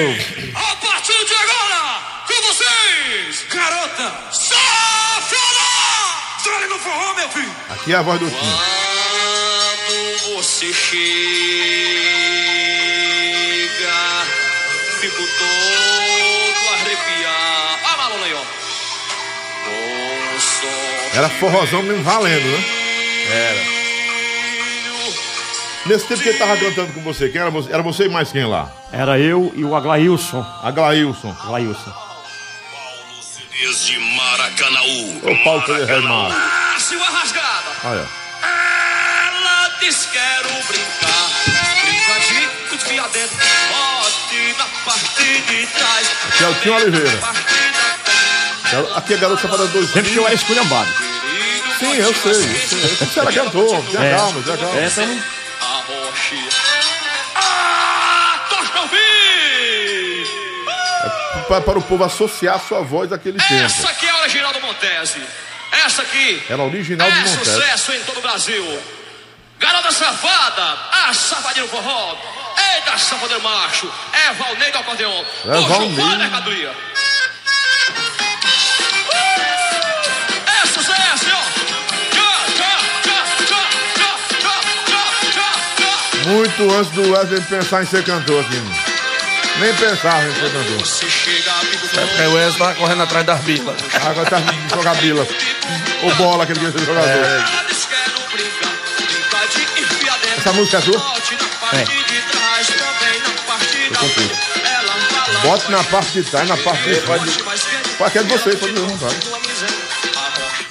[0.56, 5.62] A partir de agora, com vocês, garota safada!
[6.38, 7.52] Estrale no forró, meu filho!
[7.70, 8.91] Aqui é a voz do Tim.
[10.36, 10.96] Você chega,
[15.02, 17.80] fico todo arrepiado.
[17.86, 18.44] Ah, Malona aí, ó.
[21.18, 22.64] Era forrozão mesmo valendo, né?
[23.30, 23.62] Era.
[25.86, 27.74] Nesse tempo que ele tava cantando com você, quem era você?
[27.74, 28.72] Era você e mais quem lá?
[28.92, 30.46] Era eu e o Aglailson.
[30.64, 31.36] Aglailson.
[31.44, 31.94] Aglailson.
[33.60, 35.22] Desde Maracanaú.
[35.24, 36.30] Ô, Paulo Ferreira Mar.
[36.30, 37.72] Márcio a rasgada.
[37.84, 38.22] Olha.
[39.82, 41.30] Ela diz quero brincar.
[41.82, 43.38] Brinca de confia dentro,
[43.70, 46.08] bote na parte de trás.
[46.30, 47.20] Aqui é o Tim Oliveira.
[48.96, 50.22] Aqui é garoto safada Sempre que 2000.
[50.22, 50.90] eu era esculhambado.
[51.80, 52.32] Sim, eu sei.
[52.32, 52.96] Eu sei.
[53.08, 53.84] Você era cantor.
[53.86, 54.16] Tenha É.
[54.16, 54.80] calma, tenha calma.
[54.80, 55.24] Essa não...
[55.62, 56.50] Arroxe.
[57.36, 60.28] Ah, toca ouvir!
[61.50, 63.54] Pa- Para o povo associar a sua voz daquele tempo.
[63.66, 65.22] Essa aqui é a original do Montese.
[65.86, 67.48] Essa aqui Era original do é Montes.
[67.48, 68.80] sucesso em todo o Brasil.
[69.62, 72.18] Garota safada, a safadinha no forró.
[72.76, 73.88] Eita, safadeiro macho.
[74.12, 75.24] É Valnei do acordeon.
[75.46, 76.72] É o Giovanni Mercadoria.
[79.08, 79.22] Uh!
[80.64, 81.62] É sucesso, ó.
[86.26, 88.62] Muito antes do Wesley pensar em ser cantor aqui.
[89.60, 90.82] Nem pensava em ser cantor.
[91.98, 93.76] É porque o Wesley tava correndo atrás das bilas.
[93.94, 94.38] Agora tá
[94.74, 95.28] jogando bilas.
[96.02, 97.08] Ou bola que ele queria ser jogador.
[97.10, 97.81] É.
[100.42, 100.98] Essa música é sua?
[100.98, 104.14] Bote na parte de trás, também na parte da compus.
[104.14, 104.34] frente.
[104.68, 107.38] Ela fala, Bote na parte de trás, na parte de trás.
[107.98, 108.82] Pode é de vocês, pode ver.
[108.82, 109.78] Tua miséria,
[110.16, 110.66] arrocha.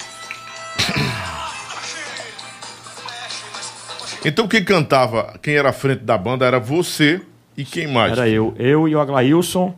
[4.25, 7.21] Então quem cantava, quem era à frente da banda era você
[7.55, 8.11] e quem mais?
[8.11, 8.53] Era eu.
[8.59, 9.73] Eu e o Aglailson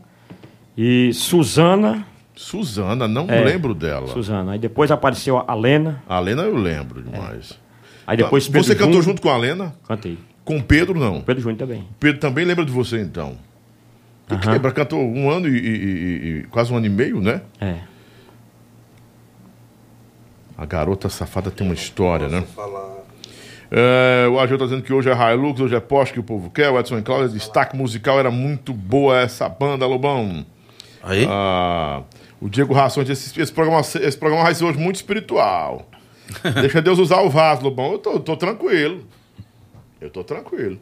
[0.75, 2.03] e Suzana.
[2.36, 3.43] Suzana, não É.
[3.43, 4.08] lembro dela.
[4.08, 4.53] Suzana.
[4.53, 6.01] Aí depois apareceu a Lena.
[6.10, 7.62] A Lena eu lembro demais.
[8.05, 9.03] Aí depois Pedro você cantou Júnior.
[9.03, 9.73] junto com a Lena?
[9.87, 10.17] Cantei.
[10.43, 11.21] Com o Pedro, não.
[11.21, 11.87] Pedro Júnior também.
[11.99, 13.37] Pedro também lembra de você, então.
[14.29, 14.51] Aham.
[14.51, 14.71] lembra?
[14.71, 17.41] Cantou um ano e, e- e- e- quase um ano e meio, né?
[17.61, 17.75] É.
[20.57, 22.43] A garota safada tem uma história, né?
[23.71, 26.49] É, o AG tá dizendo que hoje é Hilux, hoje é Porsche que o povo
[26.51, 26.69] quer.
[26.69, 30.45] O Edson Cláudio, destaque musical, era muito boa essa banda, Lobão.
[31.01, 32.03] Aí, Ah,
[32.39, 35.89] o Diego Rações esse, esse, programa, esse programa vai ser hoje muito espiritual.
[36.62, 37.93] Deixa Deus usar o vaso, Lobão.
[37.93, 39.06] Eu tô, tô tranquilo.
[40.00, 40.80] Eu tô tranquilo.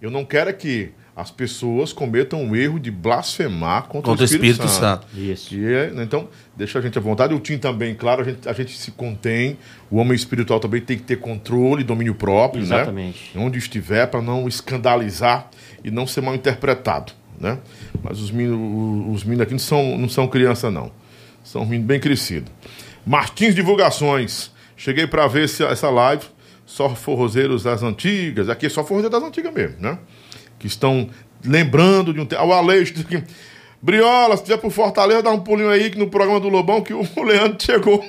[0.00, 4.24] Eu não quero é que as pessoas cometam o erro de blasfemar contra, contra o
[4.24, 5.06] Espírito Santo.
[5.14, 5.50] Isso.
[5.50, 7.32] Que é, né, então, deixa a gente à vontade.
[7.32, 9.56] O Tim também, claro, a gente, a gente se contém.
[9.90, 13.30] O homem espiritual também tem que ter controle, domínio próprio, Exatamente.
[13.32, 13.40] né?
[13.40, 15.48] Onde estiver, para não escandalizar
[15.84, 17.58] e não ser mal interpretado, né?
[18.02, 20.90] Mas os meninos, os meninos aqui não são, não são criança, não.
[21.44, 22.50] São meninos bem crescidos.
[23.06, 24.52] Martins Divulgações.
[24.76, 26.24] Cheguei para ver esse- essa live.
[26.66, 28.48] Só forrozeiros das antigas.
[28.48, 29.98] Aqui é só forrozeiro das antigas mesmo, né?
[30.58, 31.08] Que estão
[31.44, 32.42] lembrando de um tempo.
[32.44, 33.22] O Aleixo diz que.
[33.82, 36.94] Briola, se tiver por Fortaleza, dá um pulinho aí que no programa do Lobão que
[36.94, 38.02] o Leandro chegou.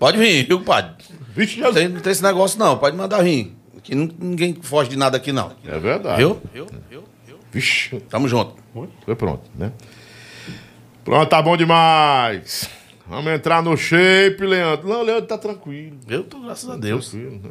[0.00, 0.92] Pode vir, viu, padre?
[1.34, 1.74] Vixe, Não Jesus.
[1.84, 2.76] tem, não tem esse negócio, não.
[2.78, 3.54] Pode mandar vir.
[3.84, 5.52] Que ninguém foge de nada aqui, não.
[5.64, 6.18] É verdade.
[6.18, 6.40] Viu?
[6.52, 6.66] Viu?
[6.90, 7.04] Viu?
[7.26, 7.38] Viu?
[7.52, 8.54] Vixe, Tamo junto.
[9.04, 9.72] foi pronto, né?
[11.04, 12.68] Pronto, tá bom demais.
[13.08, 14.88] Vamos entrar no shape, Leandro.
[14.88, 15.96] Não, Leandro tá tranquilo.
[16.08, 17.08] Eu tô, graças a Deus.
[17.10, 17.50] Tranquilo, né?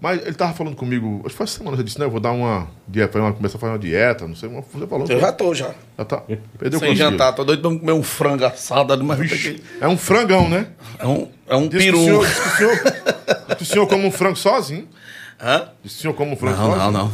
[0.00, 2.04] Mas ele tava falando comigo, acho que foi essa semana, você disse, né?
[2.04, 4.86] Eu vou dar uma dieta, uma, começar a fazer uma dieta, não sei, mas você
[4.86, 5.06] falou.
[5.08, 5.70] Eu já tô, já.
[5.96, 6.22] Já tá.
[6.58, 7.32] Perdeu Sem jantar.
[7.34, 9.02] Tô doido pra comer um frango assado.
[9.02, 9.18] Mas?
[9.18, 10.66] Vixe, é um frangão, né?
[10.98, 11.98] é um, é um Diz que peru.
[12.00, 12.76] o senhor, diz que o senhor,
[13.56, 14.86] que o senhor come um frango sozinho.
[15.40, 15.68] Hã?
[15.82, 16.92] Diz que o senhor come um frango Não, sozinho.
[16.92, 17.12] não, não.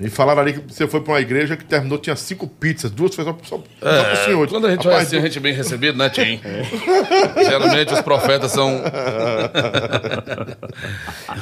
[0.00, 3.14] E falaram ali que você foi pra uma igreja que terminou, tinha cinco pizzas, duas
[3.14, 4.48] foi só, só, só pro É, senhor.
[4.48, 6.40] quando a gente vai Rapaz, assim, a gente é bem recebido, né, Tim?
[7.44, 8.82] Geralmente os profetas são.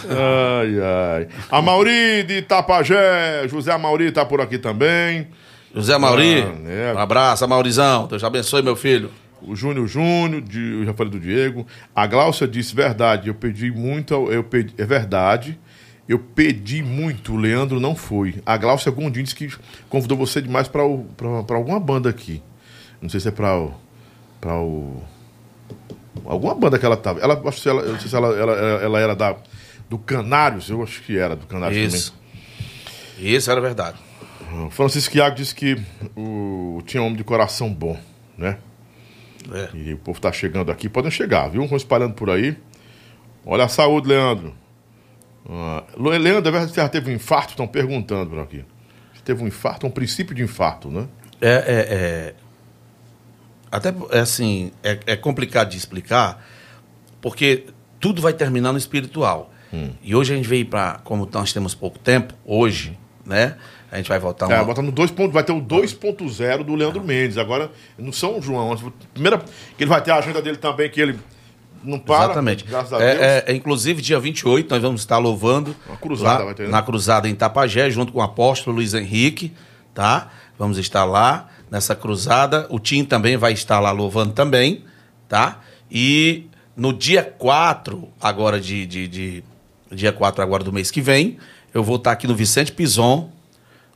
[0.09, 1.29] Ai, ai.
[1.51, 5.29] A Mauri de Itapajé, José Amauri tá por aqui também.
[5.75, 6.93] José Mauri, Ah, é.
[6.95, 8.07] um abraço, Maurizão.
[8.07, 9.11] Deus abençoe, meu filho.
[9.41, 11.67] O Júnior Júnior, de, eu já falei do Diego.
[11.95, 15.59] A Gláucia disse, verdade, eu pedi muito, eu pedi, é verdade,
[16.09, 18.43] eu pedi muito, o Leandro não foi.
[18.45, 19.49] A Gláucia Gondim disse que
[19.89, 22.43] convidou você demais para alguma banda aqui.
[23.01, 23.75] Não sei se é para o...
[24.41, 25.03] Pra o
[26.25, 27.21] alguma banda que ela tava.
[27.21, 29.37] Ela, acho que ela, eu não sei se ela, ela, ela era da,
[29.89, 32.15] do Canários, eu acho que era do Canários Isso.
[33.19, 33.99] Isso era verdade.
[33.99, 34.67] também.
[34.67, 35.81] O Francisco Iago disse que
[36.17, 37.99] o, tinha um homem de coração bom,
[38.37, 38.59] né?
[39.53, 39.71] É.
[39.75, 40.89] E o povo tá chegando aqui.
[40.89, 41.67] Podem chegar, viu?
[41.67, 42.57] Vão espalhando por aí.
[43.45, 44.55] Olha a saúde, Leandro.
[45.49, 47.51] Ah, Le- Leandro, é verdade que você já teve um infarto?
[47.51, 48.65] Estão perguntando por aqui.
[49.15, 51.07] Você teve um infarto, um princípio de infarto, né?
[51.41, 51.55] É, é,
[51.95, 52.35] é-
[53.71, 56.45] até é assim, é, é complicado de explicar,
[57.21, 57.67] porque
[57.99, 59.51] tudo vai terminar no espiritual.
[60.03, 63.57] E hoje a gente veio para, como nós temos pouco tempo, hoje, né?
[63.91, 66.75] A gente vai voltar É, uma, bota no 2 ponto, vai ter o 2.0 do
[66.75, 67.39] Leandro Mendes.
[67.39, 68.77] Agora, no São João.
[69.15, 71.19] Primeira, que ele vai ter a agenda dele também, que ele
[71.83, 72.25] não para.
[72.25, 72.65] Exatamente.
[72.65, 73.11] Graças a Deus.
[73.11, 75.75] É, é, é, inclusive, dia 28, nós vamos estar louvando.
[75.87, 76.69] Uma cruzada lá, vai ter, né?
[76.69, 79.53] Na cruzada em Tapajé, junto com o apóstolo Luiz Henrique,
[79.95, 80.31] tá?
[80.59, 82.67] Vamos estar lá nessa cruzada.
[82.71, 84.85] O Tim também vai estar lá louvando também,
[85.29, 85.61] tá?
[85.91, 89.45] E no dia 4, agora de, de, de,
[89.91, 91.39] dia 4 agora do mês que vem,
[91.75, 93.31] eu vou estar aqui no Vicente Pison,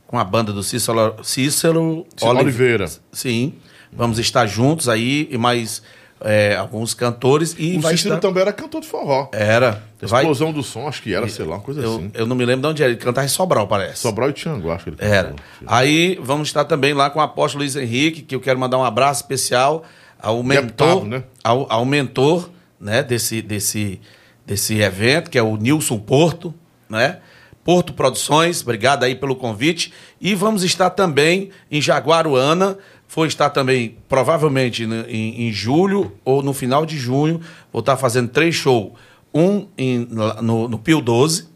[0.05, 2.85] com a banda do Cícero, Cícero Cícero Oliveira.
[3.11, 3.53] Sim,
[3.91, 5.81] vamos estar juntos aí, e mais
[6.21, 7.55] é, alguns cantores.
[7.57, 8.27] E O vai Cícero estar...
[8.27, 9.29] também era cantor de forró.
[9.31, 9.83] Era.
[10.01, 10.21] Vai...
[10.23, 12.11] Explosão do som, acho que era, sei lá, uma coisa Eu, assim.
[12.13, 13.99] eu não me lembro de onde era, ele cantava em Sobral, parece.
[13.99, 15.29] Sobral e Tiango, acho que ele Era.
[15.29, 15.45] cantou.
[15.65, 18.83] Aí vamos estar também lá com o apóstolo Luiz Henrique, que eu quero mandar um
[18.83, 19.83] abraço especial
[20.19, 21.23] ao mentor, Deputado, né?
[21.43, 22.49] ao, ao mentor,
[22.79, 23.99] né, desse, desse,
[24.45, 26.53] desse evento, que é o Nilson Porto,
[26.89, 27.17] né?
[27.63, 29.91] Porto Produções, obrigado aí pelo convite.
[30.21, 32.77] E vamos estar também em Jaguaruana,
[33.09, 37.41] vou estar também, provavelmente, em, em julho ou no final de junho,
[37.71, 38.91] vou estar fazendo três shows.
[39.33, 40.07] Um em-
[40.41, 41.47] no, no Pio 12,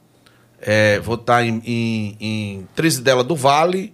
[0.59, 3.93] é, vou estar em, em, em Trizidela do Vale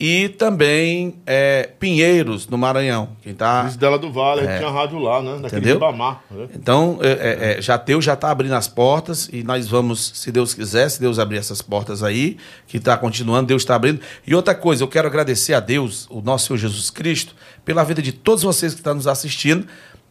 [0.00, 3.16] e também é, Pinheiros, no Maranhão.
[3.20, 5.38] Quem tá, dela do Vale, a gente tinha rádio lá, né?
[5.40, 5.74] Naquele Entendeu?
[5.74, 6.22] Ribamar.
[6.30, 6.46] Né?
[6.54, 10.54] então, é, é, é, Jateu já está abrindo as portas e nós vamos, se Deus
[10.54, 12.36] quiser, se Deus abrir essas portas aí,
[12.68, 14.00] que está continuando, Deus está abrindo.
[14.24, 17.34] E outra coisa, eu quero agradecer a Deus, o nosso Senhor Jesus Cristo,
[17.64, 19.66] pela vida de todos vocês que estão nos assistindo.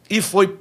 [0.09, 0.59] E foi.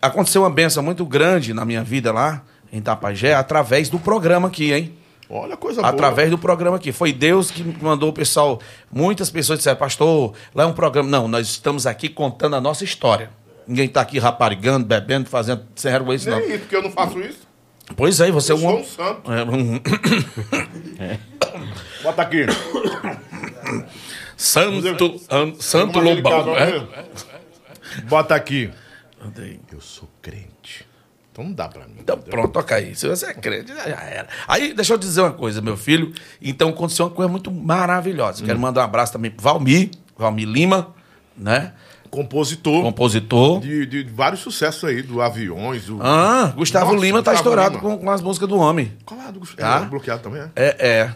[0.00, 4.72] Aconteceu uma benção muito grande na minha vida lá, em Tapajé, através do programa aqui,
[4.72, 4.92] hein?
[5.30, 5.92] Olha a coisa boa.
[5.92, 6.90] através do programa aqui.
[6.90, 8.60] Foi Deus que mandou o pessoal.
[8.90, 11.08] Muitas pessoas disseram, pastor, lá é um programa.
[11.08, 13.30] Não, nós estamos aqui contando a nossa história.
[13.66, 16.38] Ninguém está aqui raparigando, bebendo, fazendo sem isso, não.
[16.38, 17.46] Nem isso, porque eu não faço isso.
[17.94, 19.32] Pois é, você é Eu um sou um santo.
[19.32, 19.80] É, um
[22.02, 22.46] Bota aqui.
[24.36, 26.56] santo, an- santo é lobão.
[26.56, 26.86] É?
[28.04, 28.70] Bota aqui.
[29.22, 29.60] Andei.
[29.70, 30.87] Eu sou crente.
[31.38, 31.94] Então não dá pra mim.
[32.00, 32.96] Então, pronto, toca aí.
[32.96, 34.26] Se você é crente, já era.
[34.48, 36.12] Aí, deixa eu dizer uma coisa, meu filho.
[36.42, 38.42] Então, aconteceu uma coisa muito maravilhosa.
[38.42, 38.46] Hum.
[38.46, 40.92] Quero mandar um abraço também pro Valmir, Valmir Lima,
[41.36, 41.74] né?
[42.10, 43.60] Compositor Compositor.
[43.60, 46.00] de, de vários sucessos aí, do Aviões, do...
[46.02, 47.96] Ah, Gustavo Nossa, Lima tá Gustavo estourado Lima.
[47.98, 48.92] com, com as músicas do homem.
[49.04, 49.80] Qual é do Gustavo?
[49.80, 49.86] Tá.
[49.86, 50.50] É bloqueado também, é?
[50.56, 51.14] É, é.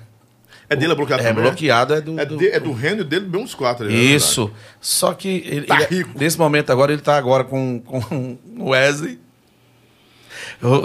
[0.68, 1.42] É dele, é bloqueado É também?
[1.44, 2.20] bloqueado, é do.
[2.20, 3.86] É, do- de- é do e dele, bem uns quatro.
[3.86, 4.50] na Isso.
[4.80, 6.10] Só que ele, Tá ele- rico.
[6.16, 9.18] nesse momento agora, ele tá agora com, com o Wesley.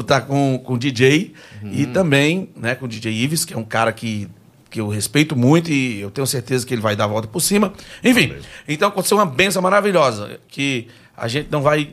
[0.06, 1.72] Tá com, com o DJ Uhum.
[1.72, 4.28] e também né, com o DJ Ives, que é um cara que,
[4.70, 7.40] que eu respeito muito e eu tenho certeza que ele vai dar a volta por
[7.40, 7.74] cima.
[8.04, 8.34] Enfim,
[8.68, 11.92] então aconteceu uma benção maravilhosa que a gente não vai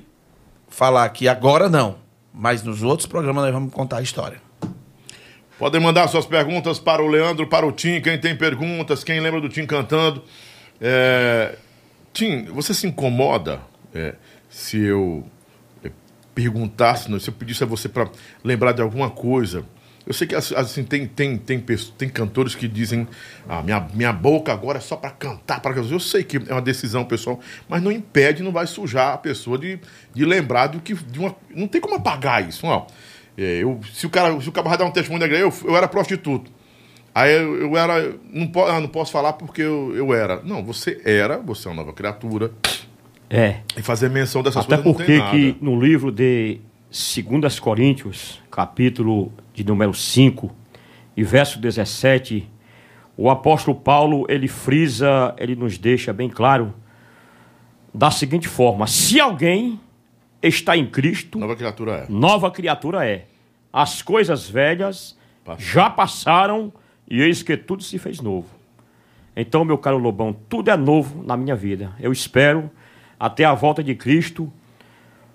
[0.68, 1.97] falar aqui agora, não.
[2.33, 4.42] Mas nos outros programas nós vamos contar a história.
[5.59, 8.01] Podem mandar suas perguntas para o Leandro, para o Tim.
[8.01, 10.23] Quem tem perguntas, quem lembra do Tim cantando.
[10.81, 11.57] É...
[12.12, 13.61] Tim, você se incomoda
[13.94, 14.14] é,
[14.49, 15.25] se eu
[16.35, 18.09] perguntasse, se eu pedisse a você para
[18.42, 19.64] lembrar de alguma coisa?
[20.07, 23.09] Eu sei que assim, tem, tem, tem, tem cantores que dizem
[23.49, 25.61] ah, minha, minha boca agora é só para cantar.
[25.61, 25.73] Pra...
[25.73, 29.57] Eu sei que é uma decisão pessoal, mas não impede, não vai sujar a pessoa
[29.57, 29.79] de,
[30.12, 30.92] de lembrar do que.
[30.92, 31.35] De uma...
[31.55, 32.66] Não tem como apagar isso.
[32.66, 32.87] Não.
[33.37, 35.70] É, eu, se o cara, se o cara vai dar um testemunho da igreja, eu,
[35.70, 36.53] eu era prostituto.
[37.14, 38.14] Aí eu, eu era.
[38.31, 40.42] Não, po, ah, não posso falar porque eu, eu era.
[40.42, 42.51] Não, você era, você é uma nova criatura.
[43.35, 43.62] É.
[43.77, 49.33] E fazer menção dessas Até coisas não porque que no livro de 2 Coríntios, capítulo
[49.53, 50.55] de número 5
[51.16, 52.49] e verso 17,
[53.16, 56.73] o apóstolo Paulo, ele frisa, ele nos deixa bem claro
[57.92, 59.81] da seguinte forma: se alguém
[60.40, 62.07] está em Cristo, Nova criatura é.
[62.09, 63.27] nova criatura é.
[63.73, 65.18] As coisas velhas
[65.59, 66.73] já passaram
[67.11, 68.49] e eis que tudo se fez novo.
[69.37, 71.92] Então, meu caro Lobão, tudo é novo na minha vida.
[71.99, 72.70] Eu espero,
[73.18, 74.53] até a volta de Cristo,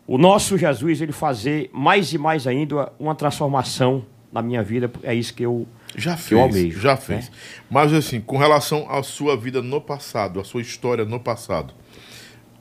[0.08, 4.92] o nosso Jesus ele fazer mais e mais ainda uma transformação na minha vida.
[5.04, 6.80] É isso que eu, Já que eu fez, almejo.
[6.80, 6.98] já né?
[6.98, 7.32] fez.
[7.70, 11.74] Mas assim, com relação à sua vida no passado, à sua história no passado,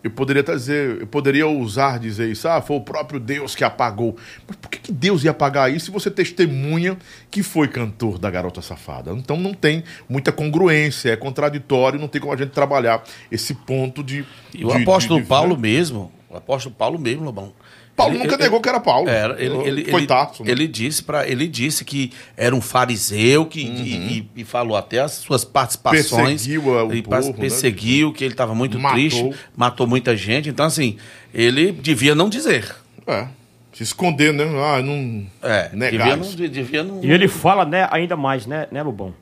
[0.02, 4.16] eu poderia dizer, eu poderia ousar dizer isso, ah, foi o próprio Deus que apagou.
[4.46, 6.96] Mas por que, que Deus ia apagar isso se você testemunha
[7.30, 9.10] que foi cantor da Garota Safada?
[9.12, 14.02] Então não tem muita congruência, é contraditório, não tem como a gente trabalhar esse ponto
[14.02, 14.24] de.
[14.54, 15.62] E o de- apóstolo de- de- Paulo né?
[15.62, 17.52] mesmo, o apóstolo Paulo mesmo, Lobão.
[17.98, 19.08] Paulo Ele- nunca ele- negou que era Paulo.
[19.08, 20.50] Era, ele, ele, foi ele, Tarso, né?
[20.52, 25.00] ele disse para ele disse que era um fariseu que e, e- e falou até
[25.00, 26.62] as suas participações Uhum.
[26.62, 27.32] Perseguiu, o e povo, né?
[27.32, 28.96] perseguiu que ele estava muito Matou.
[28.98, 30.96] triste matou muita gente então assim
[31.34, 32.74] ele devia não dizer
[33.06, 33.26] É.
[33.72, 34.44] Se esconder, né?
[34.44, 35.26] Ah, não.
[35.42, 39.14] é Negar devia não, devia não E ele fala né, ainda mais, né, né Lobão?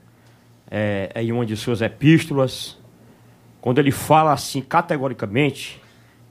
[0.71, 2.77] É, é em uma de suas epístolas,
[3.61, 5.81] quando ele fala assim categoricamente,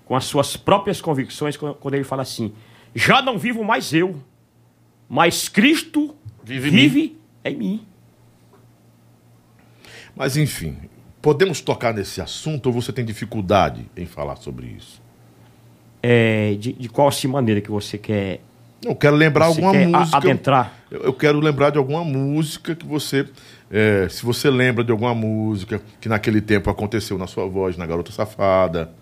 [0.06, 2.54] com as suas próprias convicções, quando ele fala assim:
[2.94, 4.16] já não vivo mais eu,
[5.10, 7.88] mas Cristo Vive vive, em em mim.
[10.16, 10.78] Mas enfim,
[11.22, 15.02] podemos tocar nesse assunto ou você tem dificuldade em falar sobre isso?
[16.02, 18.40] É, de, de qual assim maneira que você quer
[18.84, 20.18] Eu quero lembrar alguma música.
[20.18, 20.74] adentrar?
[20.92, 23.28] Eu eu quero lembrar de alguma música que você.
[23.72, 27.86] é, se você lembra de alguma música que naquele tempo aconteceu na sua voz, na
[27.88, 28.94] Garota Safada.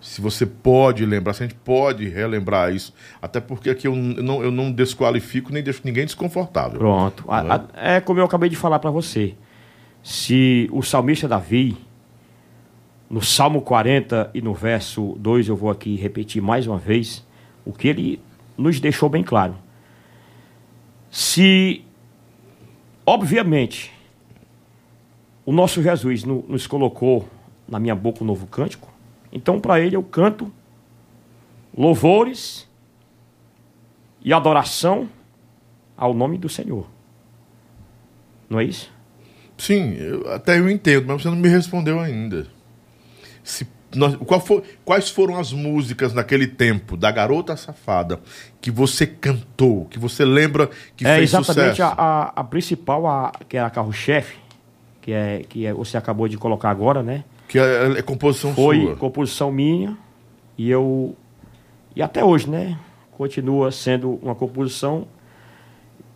[0.00, 2.94] Se você pode lembrar, se a gente pode relembrar isso.
[3.20, 6.78] Até porque aqui eu não, eu não desqualifico nem deixo ninguém desconfortável.
[6.78, 7.24] Pronto.
[7.28, 7.50] A- Né?
[7.74, 9.34] a- é como eu acabei de falar para você.
[10.02, 11.76] Se o salmista Davi,
[13.10, 17.22] no Salmo 40 e no verso 2, eu vou aqui repetir mais uma vez,
[17.66, 18.20] o que ele
[18.56, 19.54] nos deixou bem claro.
[21.10, 21.84] Se,
[23.04, 23.92] obviamente,
[25.44, 27.28] o nosso Jesus no- nos colocou
[27.68, 28.89] na minha boca um novo cântico,
[29.32, 30.52] então para ele eu canto
[31.76, 32.68] louvores
[34.22, 35.08] e adoração
[35.96, 36.86] ao nome do Senhor.
[38.48, 38.90] Não é isso?
[39.56, 42.46] Sim, eu- até eu entendo, mas você não me respondeu ainda.
[43.44, 48.20] Se nós- for- quais foram as músicas naquele tempo da Garota Safada
[48.60, 51.94] que você cantou, que você lembra que é fez exatamente sucesso?
[51.98, 54.36] a, a, a principal, a, que é a carro-chefe,
[55.00, 57.24] que é que é, você acabou de colocar agora, né?
[57.50, 58.96] Que é, é composição Foi sua.
[58.96, 59.98] composição minha
[60.56, 61.16] e eu
[61.96, 62.78] e até hoje, né?
[63.10, 65.08] Continua sendo uma composição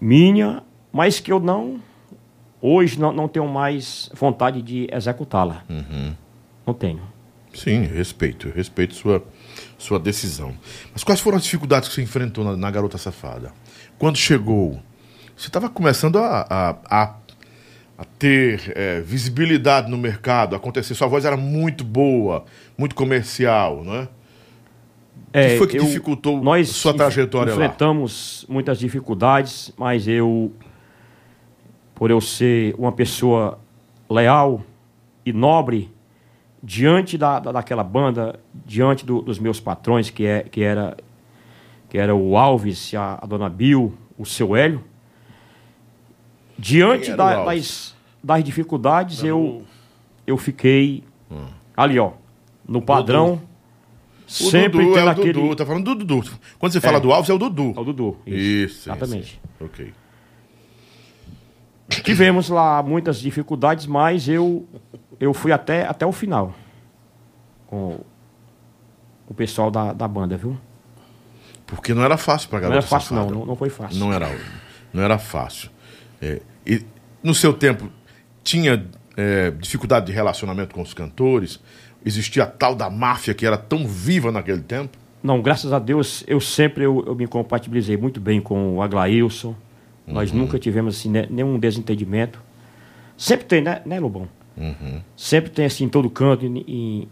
[0.01, 0.63] minha,
[0.93, 1.81] mas que eu não
[2.63, 5.65] hoje não, não tenho mais vontade de executá-la.
[5.69, 6.15] Uhum.
[6.65, 7.03] Não tenho.
[7.53, 9.21] Sim, respeito, respeito sua,
[9.77, 10.55] sua decisão.
[10.93, 13.53] Mas quais foram as dificuldades que você enfrentou na, na Garota Safada?
[13.99, 14.81] Quando chegou,
[15.37, 17.15] você estava começando a, a, a,
[17.97, 22.45] a ter é, visibilidade no mercado, acontecer, sua voz era muito boa,
[22.77, 24.09] muito comercial, não é?
[25.33, 27.65] Que foi que eu- dificultou nós sua trajetória lá?
[27.65, 30.53] enfrentamos muitas dificuldades, mas eu,
[31.95, 33.59] por eu ser uma pessoa
[34.11, 34.63] leal
[35.27, 35.91] e nobre,
[36.63, 40.97] diante da, da- daquela banda, diante do- dos meus patrões, que, é, que, era,
[41.89, 44.83] que era o Alves, a, a dona Bill, o seu Hélio,
[46.59, 49.63] diante da- das, das dificuldades, eu,
[50.27, 51.03] eu fiquei
[51.77, 52.13] ali, ó,
[52.67, 53.41] no padrão,
[54.27, 55.33] O sempre Dudu é tendo o aquele...
[55.35, 56.31] Dudu, tá falando do Dudu.
[56.59, 57.75] Quando você fala do Alves, é o Dudu.
[57.77, 58.17] É o Dudu.
[58.27, 59.39] Isso, Exatamente.
[59.61, 59.65] isso.
[59.65, 59.93] Ok.
[62.03, 64.67] Tivemos lá muitas dificuldades, mas eu,
[65.21, 66.55] eu fui até, até o final
[67.67, 68.01] com
[69.29, 70.57] o pessoal da, da banda, viu?
[71.67, 73.39] Porque não era fácil pra Não garota era fácil, não, safada.
[73.41, 73.99] não, não foi fácil.
[73.99, 74.29] Não era,
[74.93, 75.71] não era fácil.
[76.25, 76.83] É, e
[77.23, 77.91] no seu tempo,
[78.43, 81.61] tinha é, dificuldade de relacionamento com os cantores?
[82.05, 84.97] Existia a tal da máfia que era tão viva naquele tempo?
[85.23, 89.55] Não, graças a Deus, eu sempre eu, eu me compatibilizei muito bem com o Aglailson.
[90.07, 90.39] Nós Uhum.
[90.39, 92.39] nunca tivemos assim, né, nenhum desentendimento.
[93.17, 94.29] Sempre tem, né, né Lobão?
[94.57, 95.01] Uhum.
[95.17, 96.45] Sempre tem assim em todo canto.
[96.45, 97.09] Em,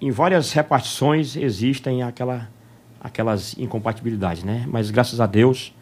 [0.00, 2.48] em várias repartições existem aquela,
[3.00, 4.64] aquelas incompatibilidades, né?
[4.68, 5.72] Mas graças a Deus.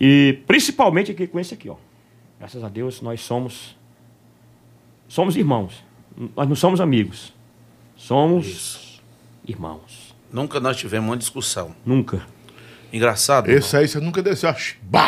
[0.00, 1.76] E principalmente aqui com esse aqui, ó.
[2.38, 3.76] Graças a Deus nós somos
[5.08, 5.84] somos irmãos.
[6.36, 7.32] Nós não somos amigos.
[7.96, 9.00] Somos
[9.46, 10.14] irmãos.
[10.32, 11.74] Nunca nós tivemos uma discussão.
[11.86, 12.26] Nunca.
[12.92, 13.48] Engraçado.
[13.50, 14.50] Esse aí você nunca desceu.
[14.50, 14.56] a!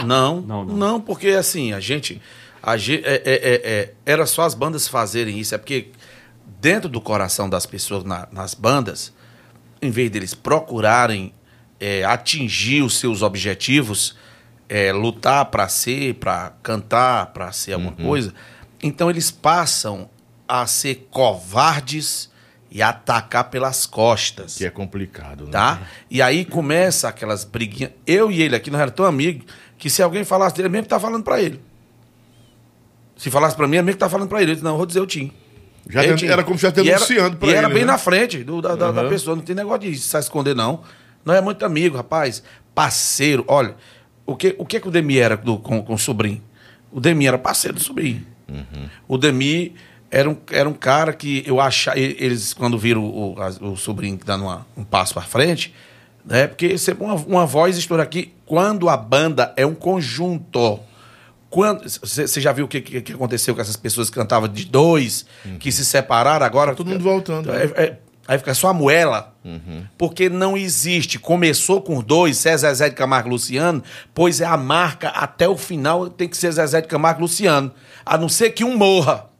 [0.04, 1.00] Não, Não, não, não.
[1.00, 2.20] porque assim, a gente.
[2.62, 5.88] A gente é, é, é, é, era só as bandas fazerem isso, é porque
[6.60, 9.12] dentro do coração das pessoas na- nas bandas,
[9.80, 11.32] em vez deles procurarem
[11.78, 14.16] é, atingir os seus objetivos,
[14.68, 18.32] é, lutar para ser, para cantar, para ser alguma coisa,
[18.82, 20.08] então eles passam
[20.48, 22.30] a ser covardes
[22.70, 25.50] e atacar pelas costas Que é complicado, né?
[25.50, 25.82] tá?
[26.10, 27.92] E aí começa aquelas briguinhas.
[28.06, 29.44] Eu e ele aqui nós éramos tão amigos
[29.78, 31.60] que se alguém falasse dele, é mesmo que tá falando pra ele.
[33.16, 34.50] Se falasse pra mim, é mesmo que tá falando pra ele.
[34.50, 35.32] Eu disse, não, eu vou dizer o Tim.
[35.88, 36.26] Já Ei, den- Tim.
[36.26, 37.84] era como se estivesse E era- denunciando pra E ele, era bem né?
[37.84, 39.08] na frente do- da, da- da Aham.
[39.10, 39.36] pessoa.
[39.36, 40.82] Não tem negócio de se esconder, não.
[41.24, 42.42] Não é muito amigo, rapaz.
[42.74, 43.44] Parceiro.
[43.48, 43.74] Olha,
[44.26, 46.42] o que o, que, que o Demi era do- com, com o sobrinho?
[46.92, 48.26] O Demi era parceiro do sobrinho.
[48.48, 48.88] Uhum.
[49.08, 49.74] O Demi
[50.10, 51.98] era um, era um cara que eu achava.
[51.98, 55.74] Eles, quando viram o, as- o sobrinho dando uma- um passo para frente,
[56.24, 56.46] né?
[56.46, 58.32] Porque sempre uma, uma voz estoura aqui.
[58.44, 60.80] Quando a banda é um conjunto.
[61.48, 64.64] Quando Você já viu o que, que, que aconteceu com essas pessoas que cantavam de
[64.66, 65.24] dois,
[65.60, 66.74] que se separaram agora?
[66.74, 69.34] Todo mundo voltando, É, é, aí fica só a moela.
[69.44, 69.84] Uhum.
[69.96, 71.18] Porque não existe.
[71.18, 73.82] Começou com dois, se é Zezé de Camargo Luciano,
[74.14, 77.72] pois é a marca até o final tem que ser Zezé de Camargo Luciano.
[78.04, 79.30] A não ser que um morra.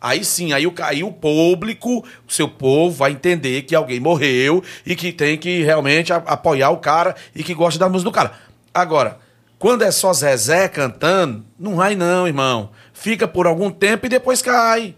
[0.00, 4.62] Aí sim, aí o, aí o público, o seu povo vai entender que alguém morreu
[4.86, 8.32] e que tem que realmente apoiar o cara e que gosta da música do cara.
[8.72, 9.18] Agora,
[9.58, 12.70] quando é só Zezé cantando, não vai não, irmão.
[12.92, 14.94] Fica por algum tempo e depois cai.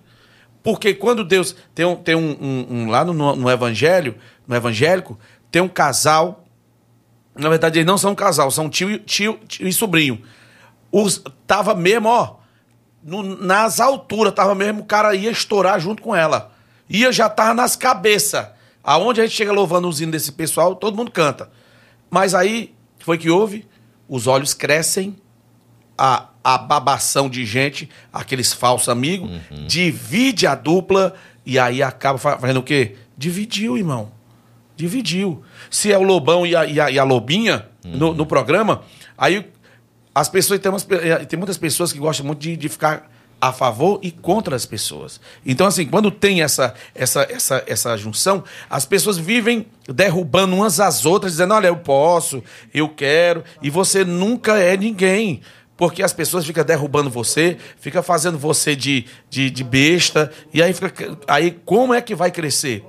[0.63, 1.55] Porque quando Deus.
[1.75, 5.19] Tem um, tem um, um- um- lá no, no evangelho, no evangélico,
[5.51, 6.45] tem um casal
[7.35, 10.21] Na verdade, eles não são um casal, são tio, tio, tio e sobrinho.
[10.93, 12.37] Os, tava mesmo, ó,
[13.03, 16.53] no- nas alturas, tava mesmo, o cara ia estourar junto com ela.
[16.89, 18.47] Ia já tava nas cabeças.
[18.83, 21.51] Aonde a gente chega louvando os hinos desse pessoal, todo mundo canta.
[22.11, 23.67] Mas aí, foi que houve?
[24.09, 25.17] Os olhos crescem,
[26.03, 29.31] a, a babação de gente, aqueles falsos amigos,
[29.69, 31.13] divide a dupla
[31.45, 32.97] e aí acaba fa- fazendo o quê?
[33.19, 34.11] Dividiu, irmão.
[34.77, 35.43] Dividiu.
[35.71, 38.83] Se é o Lobão e a, e a, e a Lobinha no, no programa,
[39.17, 39.47] aí
[40.15, 40.59] as pessoas.
[40.59, 43.11] Tem, umas eh, tem muitas pessoas que gostam muito de, de ficar
[43.43, 45.21] a favor e contra as pessoas.
[45.47, 51.05] Então, assim, quando tem essa, essa, essa, essa junção, as pessoas vivem derrubando umas às
[51.07, 52.43] outras, dizendo: olha, eu posso,
[52.73, 55.41] eu quero, e você nunca é ninguém.
[55.81, 60.75] Porque as pessoas ficam derrubando você, fica fazendo você de, de, de besta, e aí,
[60.75, 62.85] fica, aí como é que vai crescer?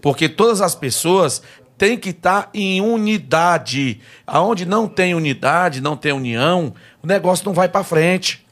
[0.00, 1.40] Porque todas as pessoas
[1.78, 4.00] têm que estar em unidade.
[4.26, 8.44] Aonde não tem unidade, não tem união, o negócio não vai para frente.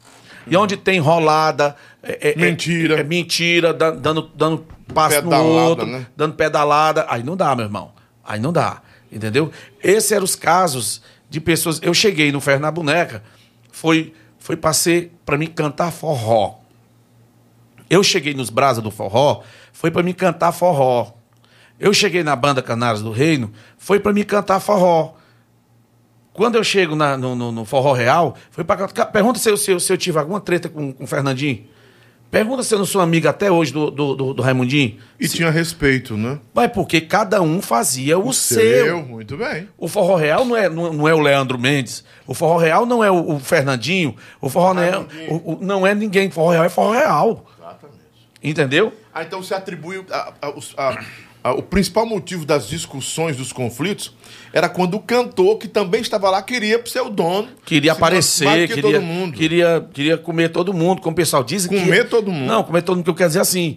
[0.47, 3.01] E onde tem rolada, é- é- Mentira.
[3.01, 4.65] é, mentira, da- dando, dando
[4.95, 6.07] passo Pedalada, no outro, né?
[6.17, 7.91] dando pedalada, aí não dá, meu irmão.
[8.25, 9.51] Aí não dá, entendeu?
[9.83, 11.81] Esses eram os casos de pessoas.
[11.83, 13.21] Eu cheguei no Ferro na Boneca,
[13.73, 16.57] foi, foi para ser para mim cantar forró.
[17.89, 19.43] Eu cheguei nos Brasa do Forró,
[19.73, 21.13] foi para me cantar forró.
[21.79, 25.15] Eu cheguei na banda Canários do Reino, foi para me cantar forró.
[26.33, 28.87] Quando eu chego na- no, no- no Forró Real, foi para.
[29.07, 31.67] Pergunta se eu, se, eu, se eu tive alguma treta com, com o Fernandinho.
[32.31, 34.97] Pergunta se eu não sou amiga até hoje do, do, do, do Raimundinho.
[35.19, 36.39] E tinha respeito, né?
[36.55, 39.03] Mas porque cada um fazia o, seu.
[39.03, 39.69] Muito bem.
[39.77, 42.05] O Forró Real não é, não, não é o Leandro Mendes.
[42.29, 44.15] O Forró Real não é o, o Fernandinho.
[44.41, 44.97] O Forró não é,
[45.29, 46.29] o- o- não é ninguém.
[46.29, 47.47] O Forró Real é Forró Real.
[47.59, 48.01] Exatamente.
[48.43, 48.93] Entendeu?
[49.13, 50.53] Ah, então você atribui a- a-
[50.89, 50.99] a-
[51.45, 54.15] o principal motivo das discussões, dos conflitos,
[54.53, 57.49] era quando o cantor, que também estava lá, queria ser o dono.
[57.65, 59.33] Queria aparecer, que queria, todo mundo.
[59.37, 61.67] queria, queria comer todo mundo, como o pessoal diz.
[61.67, 62.47] que- Comer todo mundo?
[62.47, 63.77] Não, comer todo mundo, que eu quero dizer assim,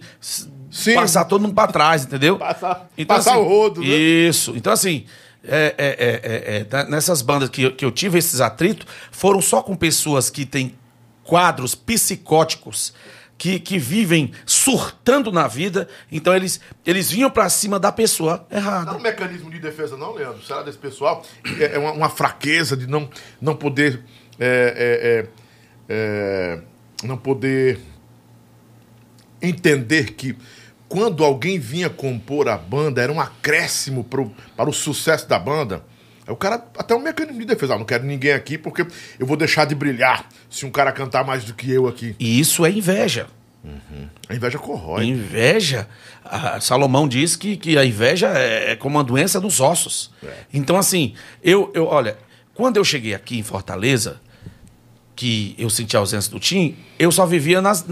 [0.70, 0.94] Sim.
[0.94, 2.36] passar todo mundo para trás, entendeu?
[2.38, 3.86] Passar- passar o rodo, né?
[3.86, 4.52] Isso.
[4.56, 5.04] Então, assim,
[5.46, 9.40] é, é, é, é, é, tá- nessas bandas que, que eu tive esses atritos, foram
[9.40, 10.74] só com pessoas que têm
[11.22, 12.92] quadros psicóticos,
[13.36, 18.56] que, que vivem surtando na vida, então eles, eles vinham para cima da pessoa Não
[18.56, 18.96] é errada.
[18.96, 20.42] um mecanismo de defesa, não, Leandro?
[20.44, 21.24] Será desse pessoal?
[21.60, 23.08] É é uma, uma fraqueza de não,
[23.40, 24.02] não poder.
[24.38, 25.26] é,
[25.88, 27.78] é, é, é, não poder
[29.42, 30.36] entender que
[30.88, 35.84] quando alguém vinha compor a banda, era um acréscimo pro, para o sucesso da banda.
[36.26, 37.74] Aí O cara, até um mecanismo de defesa.
[37.74, 38.86] Ah, não quero ninguém aqui porque
[39.18, 42.14] eu vou deixar de brilhar se um cara cantar mais do que eu aqui.
[42.18, 43.26] E isso é inveja.
[44.28, 45.04] A inveja corrói.
[45.04, 45.88] Inveja,
[46.24, 50.10] a Salomão diz que, que a inveja é, é como uma doença dos ossos.
[50.52, 52.16] Então, assim, eu, eu, olha,
[52.54, 54.20] quando eu cheguei aqui em Fortaleza,
[55.16, 57.84] que eu senti a ausência do Tim, eu só vivia nas,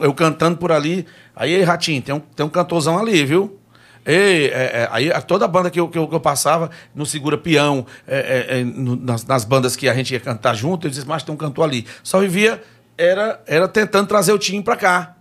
[0.00, 1.06] eu cantando por ali.
[1.36, 3.59] Aí, Ratinho, tem um, tem um cantorzão ali, viu?
[4.04, 7.04] Ei, é, é, aí a- toda banda que eu, que eu, que eu passava no
[7.04, 10.86] Segura Peão, é, é, é, no- nas, nas bandas que a gente ia cantar junto,
[10.86, 11.86] eu disse, mas tem um cantor ali.
[12.02, 12.62] Só vivia,
[12.96, 15.16] era, era tentando trazer o time pra cá.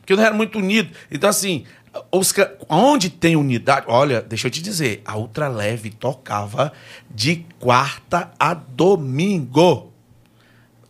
[0.00, 0.90] Porque eu não era muito unido.
[1.10, 1.64] Então, assim,
[2.12, 2.32] os,
[2.68, 3.86] onde tem unidade.
[3.88, 6.72] Olha, deixa eu te dizer, a Ultraleve tocava
[7.10, 9.92] de quarta a domingo.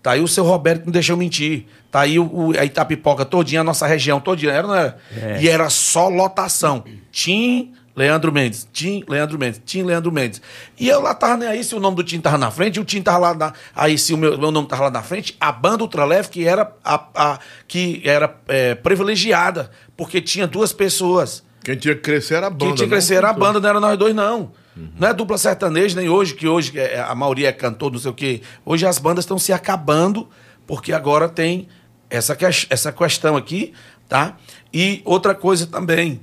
[0.03, 1.67] Tá aí o seu Roberto não deixou mentir.
[1.91, 4.53] Tá aí o, o, a Itapipoca todinha, a nossa região todinha.
[4.53, 4.99] Era, não era?
[5.41, 6.85] E era só lotação.
[7.11, 8.69] Tim, Leandro Mendes.
[8.73, 9.61] Tim, Leandro Mendes.
[9.65, 10.43] Tim, Leandro Mendes.
[10.79, 12.85] E eu lá tava nem aí se o nome do Tim tava na frente, o
[12.85, 15.51] Tim tava lá na, Aí se o meu, meu nome tava lá na frente, a
[15.51, 21.43] banda Ultraleve que era, a, a- que era é, privilegiada, porque tinha duas pessoas.
[21.65, 22.67] Quem tinha que crescer era a banda.
[22.67, 24.53] Quem tinha que não crescer era a banda, não era nós dois, não.
[24.97, 28.11] Não é dupla sertaneja, nem hoje, que hoje é, a maioria é cantor, não sei
[28.11, 28.43] o quê.
[28.65, 30.29] Hoje as bandas estão se acabando,
[30.69, 31.67] porque agora tem
[32.11, 33.73] essa, ques- essa questão aqui,
[34.09, 34.37] tá?
[34.73, 36.21] E outra coisa também,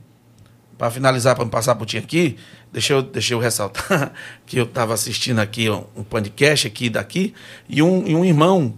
[0.78, 2.38] para finalizar, para passar por ti aqui,
[2.72, 4.12] deixa eu, deixa eu ressaltar
[4.46, 7.34] que eu estava assistindo aqui um, um podcast aqui daqui,
[7.70, 8.74] e um, e um irmão,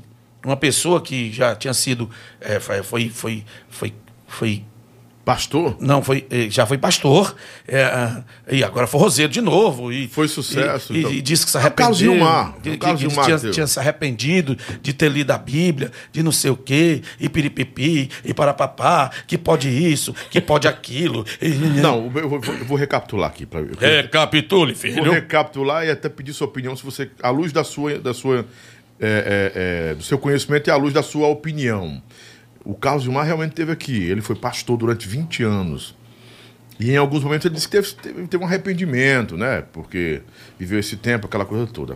[0.45, 3.93] uma pessoa que já tinha sido, é, foi, foi, foi,
[4.27, 4.63] foi
[5.27, 5.75] Pastor?
[5.81, 7.35] não, foi, eh, já foi pastor,
[7.67, 9.91] é, e agora forrozeiro de novo.
[9.91, 11.11] E, Foi sucesso, E, então.
[11.11, 12.15] e disse que se É o Carlos arrependeu.
[12.25, 13.51] Gilmar, é que- Carlos Gilmar tinha, teu.
[13.51, 18.09] tinha se arrependido de ter lido a Bíblia, de não sei o quê, e piripipi,
[18.23, 21.25] e parapapá, que pode isso, que pode aquilo.
[21.41, 21.49] E...
[21.49, 23.45] Não, eu vou, eu vou recapitular aqui.
[23.45, 25.11] Pra, Recapitule, vou filho.
[25.11, 28.45] recapitular e até pedir sua opinião, se você, à luz da sua, da sua,
[28.97, 29.51] é,
[29.85, 32.01] é, é, do seu conhecimento e à luz da sua opinião.
[32.67, 34.03] O Carlos Gilmar realmente esteve aqui.
[34.03, 35.95] Ele foi pastor durante 20 anos.
[36.77, 39.63] E em alguns momentos ele disse que teve, teve, teve um arrependimento, né?
[39.71, 40.21] Porque
[40.59, 41.95] viveu esse tempo, aquela coisa toda.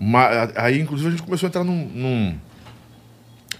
[0.00, 2.38] Mas, aí, inclusive, a gente começou a entrar num, num,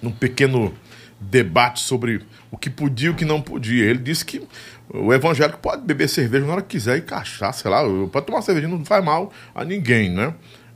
[0.01, 0.75] num pequeno
[1.21, 3.85] debate sobre o que podia e o que não podia.
[3.85, 4.43] Ele disse que
[4.89, 8.41] o evangélico pode beber cerveja na hora que quiser e cachaça, sei lá, pode tomar
[8.41, 10.33] cerveja, não faz mal a ninguém, né?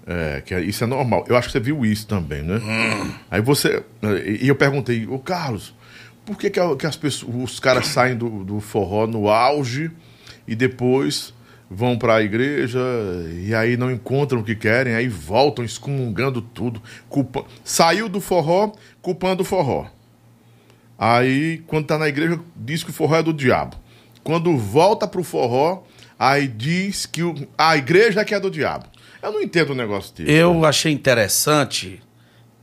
[0.06, 1.24] É, que é- isso é normal.
[1.28, 2.60] Eu acho que você viu isso também, né?
[3.30, 3.84] Aí você.
[4.40, 5.74] E eu perguntei, ô Carlos,
[6.26, 9.90] por que, que as pessoas, os caras saem do, do forró no auge
[10.46, 11.32] e depois
[11.70, 12.78] vão para a igreja
[13.46, 17.44] e aí não encontram o que querem, aí voltam excomungando tudo, culpa...
[17.64, 19.86] saiu do forró culpando o forró.
[20.98, 23.76] Aí, quando tá na igreja, diz que o forró é do diabo.
[24.22, 25.82] Quando volta pro forró,
[26.18, 28.86] aí diz que o- a igreja é que é do diabo.
[29.22, 30.30] Eu não entendo o negócio desse.
[30.30, 32.02] Eu achei interessante,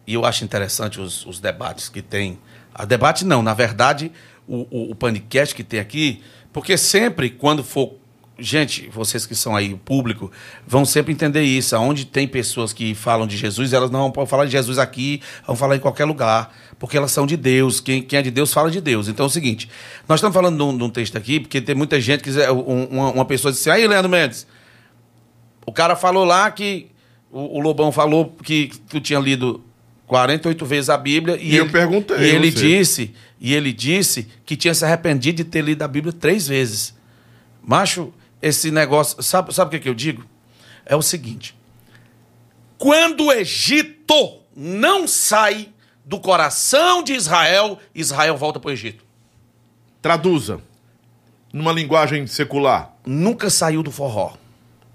[0.05, 2.38] e eu acho interessante os, os debates que tem.
[2.74, 4.12] A debate não, na verdade,
[4.47, 7.93] o, o, o panicast que tem aqui, porque sempre, quando for.
[8.41, 10.32] Gente, vocês que são aí, o público,
[10.66, 11.76] vão sempre entender isso.
[11.76, 15.57] Onde tem pessoas que falam de Jesus, elas não vão falar de Jesus aqui, vão
[15.57, 17.82] falar em qualquer lugar, porque elas são de Deus.
[17.82, 19.10] Quem, quem é de Deus fala de Deus.
[19.10, 19.70] Então é o seguinte:
[20.07, 22.30] nós estamos falando de um, de um texto aqui, porque tem muita gente que.
[22.49, 24.47] um- Uma, uma pessoa disse assim, aí, Leandro Mendes,
[25.70, 26.88] o cara falou lá que.
[27.32, 29.63] O, o Lobão falou que tu tinha lido
[30.07, 31.38] 48 vezes a Bíblia.
[31.38, 33.13] E, E eu ele, perguntei, E ele disse.
[33.39, 36.95] E ele disse que tinha se arrependido de ter lido a Bíblia três vezes.
[37.63, 38.11] Macho,
[38.41, 39.22] esse negócio.
[39.22, 40.26] Sabe, sabe o que, que eu digo?
[40.86, 41.55] É o seguinte.
[42.80, 45.70] Quando o Egito não sai
[46.03, 49.05] do coração de Israel, Israel volta para o Egito.
[50.01, 50.59] Traduza.
[51.53, 52.95] Numa linguagem secular.
[53.05, 54.34] Nunca saiu do forró.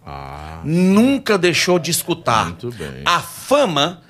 [0.07, 0.61] Ah.
[0.65, 2.47] nunca deixou de escutar.
[2.47, 3.03] Muito bem.
[3.05, 4.03] A fama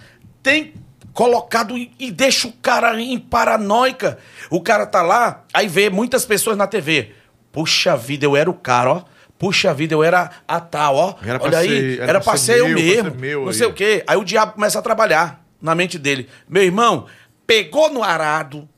[0.43, 0.75] tem
[1.13, 4.19] colocado e, deixa o cara em paranoica.
[4.51, 7.13] O cara tá lá, aí vê muitas pessoas na TV.
[7.53, 9.03] Puxa vida, eu era o cara, ó.
[9.39, 11.15] Puxa vida, eu era a tal, ó.
[11.25, 13.11] Era Olha aí, ser- era era pra ser eu meu, mesmo.
[13.11, 13.55] ser meu não aí.
[13.55, 14.03] sei o quê.
[14.07, 16.29] Aí o diabo começa a trabalhar na mente dele.
[16.49, 17.07] Meu irmão,
[17.47, 18.69] pegou no arado,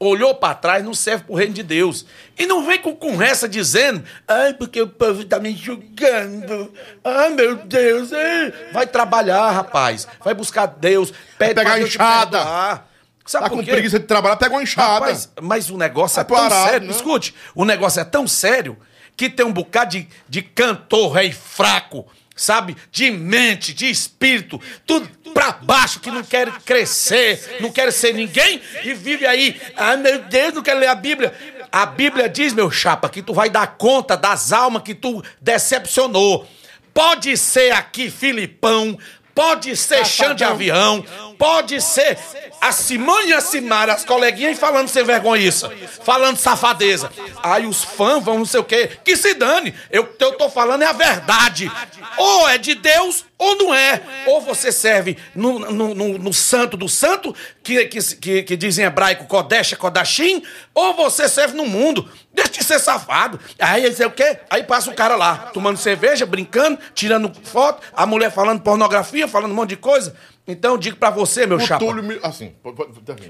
[0.00, 2.06] olhou pra trás, não serve pro reino de Deus.
[2.38, 6.72] E não vem com conversa dizendo, ai, porque o povo tá me julgando.
[7.04, 8.10] Ai, meu Deus.
[8.12, 10.08] ai." Vai trabalhar, rapaz.
[10.24, 11.12] Vai buscar Deus.
[11.38, 12.84] Pede pegar pra Deus te enxada.
[13.26, 14.94] Sabe Tá com preguiça de trabalhar, pega uma enxada.
[15.04, 16.88] Rapaz, mas o negócio é Vai tão parar, sério.
[16.88, 16.92] né?
[16.92, 18.76] Escute, o negócio é tão sério
[19.16, 22.76] que tem um bocado de, de cantor rei fraco, sabe?
[22.90, 28.60] De mente, de espírito, tudo pra baixo, que não quer crescer, não quer ser ninguém
[28.82, 29.60] e vive aí.
[29.76, 31.32] Ah, meu Deus, não quero ler a Bíblia.
[31.70, 36.48] A Bíblia diz, meu chapa, que tu vai dar conta das almas que tu decepcionou.
[36.92, 38.98] Pode ser aqui Filipão,
[39.34, 41.04] pode ser chão de avião,
[41.40, 42.18] pode ser
[42.60, 45.72] a Simone e a Simara, as coleguinhas falando sem vergonhiça,
[46.04, 47.10] falando safadeza.
[47.42, 49.74] Aí os fãs vão não sei o quê, que se dane.
[49.90, 51.72] Eu, eu tô falando é a verdade.
[52.18, 54.02] Ou é de Deus ou não é.
[54.26, 58.76] Ou você serve no, no, no- no santo do santo, que, que, que, que diz
[58.78, 60.42] em hebraico Kodesh, Kodashim,
[60.74, 62.06] ou você serve no mundo.
[62.34, 63.40] Deixa de ser safado.
[63.58, 67.82] Aí não sei o quê, aí passa o cara lá, tomando cerveja, brincando, tirando foto,
[67.96, 70.14] a mulher falando pornografia, falando um monte de coisa.
[70.46, 71.84] Então eu digo pra você, meu O chapa.
[71.84, 72.18] Túlio me...
[72.22, 72.54] Assim.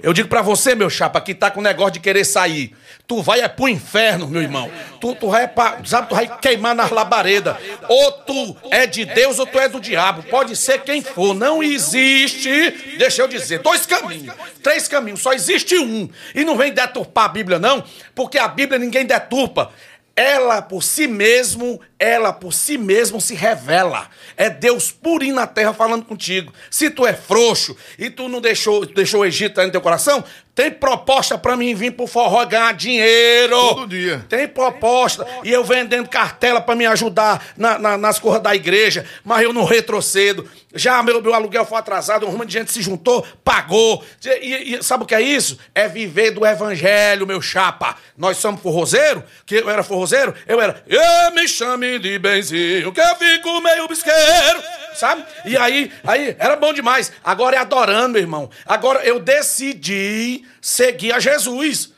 [0.03, 2.75] Eu digo pra você, meu chapa, que tá com negócio de querer sair.
[3.07, 4.71] Tu vai é pro inferno, meu irmão.
[5.01, 7.57] Tu, tu vai é pra, sabe, tu vai queimar nas labaredas.
[7.89, 10.23] Ou tu é de Deus ou tu é do diabo.
[10.25, 11.35] Pode ser quem for.
[11.35, 12.51] Não existe,
[12.97, 14.33] deixa eu dizer, dois caminhos,
[14.63, 15.21] três caminhos.
[15.21, 16.09] Só existe um.
[16.35, 17.85] E não vem deturpar a Bíblia, não,
[18.15, 19.73] porque a Bíblia ninguém deturpa.
[20.21, 24.11] Ela por si mesmo, ela por si mesmo se revela.
[24.37, 26.53] É Deus purinho na terra falando contigo.
[26.71, 30.23] Se tu é frouxo e tu não deixou, deixou o Egito no teu coração,
[30.61, 33.57] tem proposta pra mim vir pro forró ganhar dinheiro.
[33.57, 34.23] Todo dia.
[34.29, 35.27] Tem proposta.
[35.43, 39.55] E eu vendendo cartela pra me ajudar na- na- nas coisas da igreja, mas eu
[39.55, 40.47] não retrocedo.
[40.75, 44.05] Já meu, meu aluguel foi atrasado, um monte de gente se juntou, pagou.
[44.23, 45.59] E, e sabe o que é isso?
[45.75, 47.97] É viver do evangelho, meu chapa.
[48.17, 53.01] Nós somos forrozeiro, que eu era forrozeiro, eu era, eu me chame de benzinho, que
[53.01, 54.63] eu fico meio bisqueiro,
[54.95, 55.25] sabe?
[55.45, 57.13] E aí, aí era bom demais.
[57.25, 58.51] Agora é adorando, meu irmão.
[58.67, 61.93] Agora eu decidi seguir a Jesus.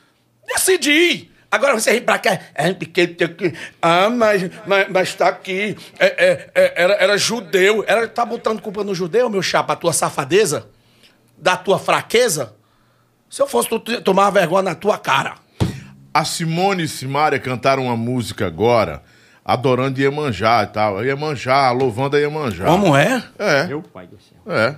[0.47, 1.31] Decidi.
[1.53, 2.39] Agora você vem pra cá.
[2.55, 3.15] É, porque
[3.81, 5.77] Ah, mas, mas, mas tá aqui.
[5.99, 7.83] É, é, é, era, era judeu.
[7.87, 10.67] Era, tá botando culpa no judeu, meu chapa, a tua safadeza?
[11.37, 12.55] Da tua fraqueza?
[13.29, 15.35] Se eu fosse tu tomar vergonha na tua cara.
[16.13, 19.03] A Simone e Simária cantaram uma música agora,
[19.45, 21.03] adorando Iemanjá e tal.
[21.05, 22.65] Iemanjá, louvando a Iemanjá.
[22.65, 23.23] Como é?
[23.37, 24.53] É, Meu pai do céu.
[24.55, 24.75] é.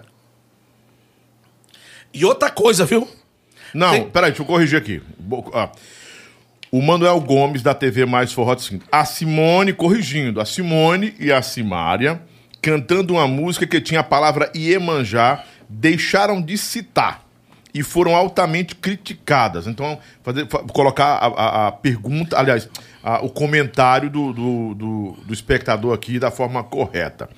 [2.14, 3.08] E outra coisa, viu?
[3.74, 5.02] Não, Tem- peraí, deixa eu corrigir aqui.
[5.54, 5.70] Ah.
[6.72, 11.14] O Manuel Gomes, da TV Mais Forró, disse o seguinte, a Simone, corrigindo, a Simone
[11.20, 12.22] e a Simária,
[12.62, 17.24] cantando uma música que tinha a palavra Iemanjá, deixaram de citar
[17.74, 19.68] e foram altamente criticadas.
[19.68, 22.70] Então, fazer, fa- colocar a, a- a pergunta, aliás,
[23.06, 27.30] a- o comentário do, do, do- do espectador aqui da forma correta.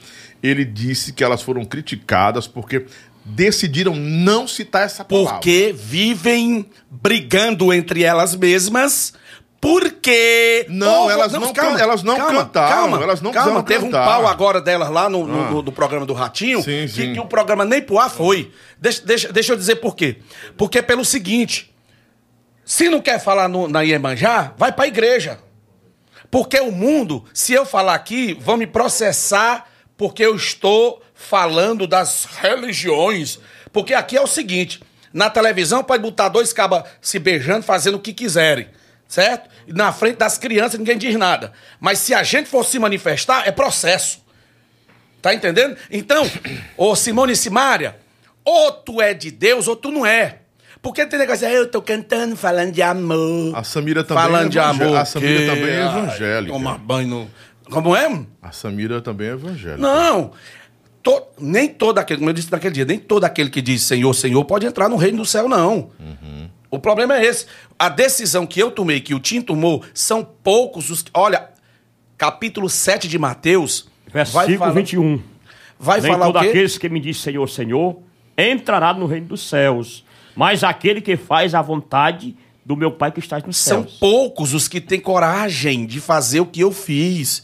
[0.41, 2.85] Ele disse que elas foram criticadas porque
[3.25, 5.33] decidiram não citar essa palavra.
[5.33, 9.13] Porque vivem brigando entre elas mesmas.
[9.59, 10.65] Porque.
[10.69, 13.63] Não, elas não can- elas não cantaram, elas não calma.
[13.63, 14.03] Teve cantar.
[14.03, 15.49] um pau agora delas lá no, no, Ah.
[15.49, 16.59] no- no programa do Ratinho.
[16.61, 17.13] Sim, que, sim.
[17.13, 18.51] que o programa nem pro ar foi.
[18.79, 20.17] Deixa, deixa, deixa eu dizer por quê.
[20.55, 21.73] Porque pelo seguinte:
[22.63, 25.39] se não quer falar no- na Iemanjá, vai pra igreja.
[26.29, 32.25] Porque o mundo, se eu falar aqui, vão me processar porque eu estou falando das
[32.25, 33.39] religiões.
[33.73, 34.81] Porque aqui é o seguinte:
[35.13, 38.69] na televisão pode botar dois cabas se beijando, fazendo o que quiserem.
[39.07, 39.49] Certo?
[39.65, 41.53] E na frente das crianças ninguém diz nada.
[41.79, 44.21] Mas se a gente for se manifestar, é processo.
[45.21, 45.77] Tá entendendo?
[45.89, 46.29] Então,
[46.75, 47.97] ô Simone e Simária,
[48.43, 50.39] ou tu é de Deus ou tu não é.
[50.87, 53.55] Porque tem negócio, eu tô cantando, falando de amor.
[53.55, 54.95] A Samira também falando é de amor.
[54.97, 56.53] a Samira que- também é Ai, evangélica.
[56.53, 57.27] Tomar banho no...
[57.69, 58.21] Como é?
[58.41, 59.77] A Samira também é evangélica.
[59.81, 60.31] Não.
[61.03, 64.13] To- nem todo aquele, como eu disse naquele dia, nem todo aquele que diz Senhor,
[64.13, 65.89] Senhor pode entrar no reino do céu, não.
[66.71, 67.45] O problema é esse.
[67.77, 71.03] A decisão que eu tomei, que o Tim tomou, são poucos os.
[71.13, 71.49] Olha,
[72.17, 73.87] capítulo 7 de Mateus.
[74.11, 75.21] Versículo falar- 21.
[75.79, 76.47] Vai Nem falar todo o quê?
[76.47, 77.99] aqueles que me diz Senhor, Senhor,
[78.37, 80.03] entrará no reino dos céus,
[80.37, 83.97] mas aquele que faz a vontade do meu Pai que está nos São céus.
[83.99, 87.43] poucos os que têm coragem de fazer o que eu fiz.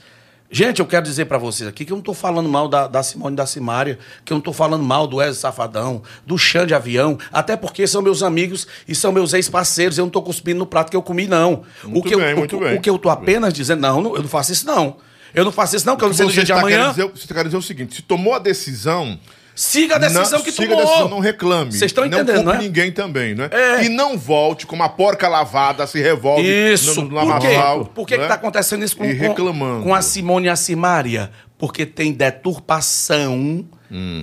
[0.51, 3.01] Gente, eu quero dizer pra vocês aqui que eu não tô falando mal da, da
[3.01, 6.67] Simone e da Simária, que eu não tô falando mal do Wesley Safadão, do Xande
[6.67, 10.59] de Avião, até porque são meus amigos e são meus ex-parceiros, eu não tô cuspindo
[10.59, 11.63] no prato que eu comi, não.
[11.83, 12.77] Muito o que bem, eu, muito o, bem.
[12.77, 14.97] o que eu tô apenas dizendo, não, não, eu não faço isso, não.
[15.33, 16.89] Eu não faço isso, não, que eu não sei no Você dia de está amanhã.
[16.91, 19.17] dizer, você quer dizer o seguinte: se tomou a decisão.
[19.55, 20.81] Siga a decisão não, que siga tomou.
[20.81, 21.71] a decisão, não reclame.
[21.71, 22.63] Vocês estão não entendendo, culpe né?
[22.63, 23.49] ninguém também, né?
[23.51, 23.83] É.
[23.83, 28.07] E não volte com uma porca lavada, se revolve Isso, no, no por lamaçal, Por
[28.07, 28.23] que né?
[28.23, 29.83] está acontecendo isso com, E reclamando.
[29.83, 31.29] com a Simone e a Simária?
[31.57, 33.65] Porque tem deturpação,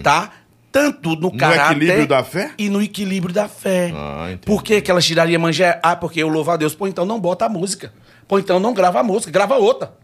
[0.02, 0.32] tá?
[0.72, 1.74] Tanto no caráter...
[1.74, 1.76] Hum.
[1.76, 2.50] equilíbrio da fé?
[2.58, 3.92] E no equilíbrio da fé.
[3.94, 4.46] Ah, entendi.
[4.46, 5.80] Por que, que elas tirariam manjé?
[5.82, 6.74] Ah, porque eu louvo a Deus.
[6.74, 7.92] Pô, então não bota a música.
[8.28, 9.94] Pô, então não grava a música, grava outra.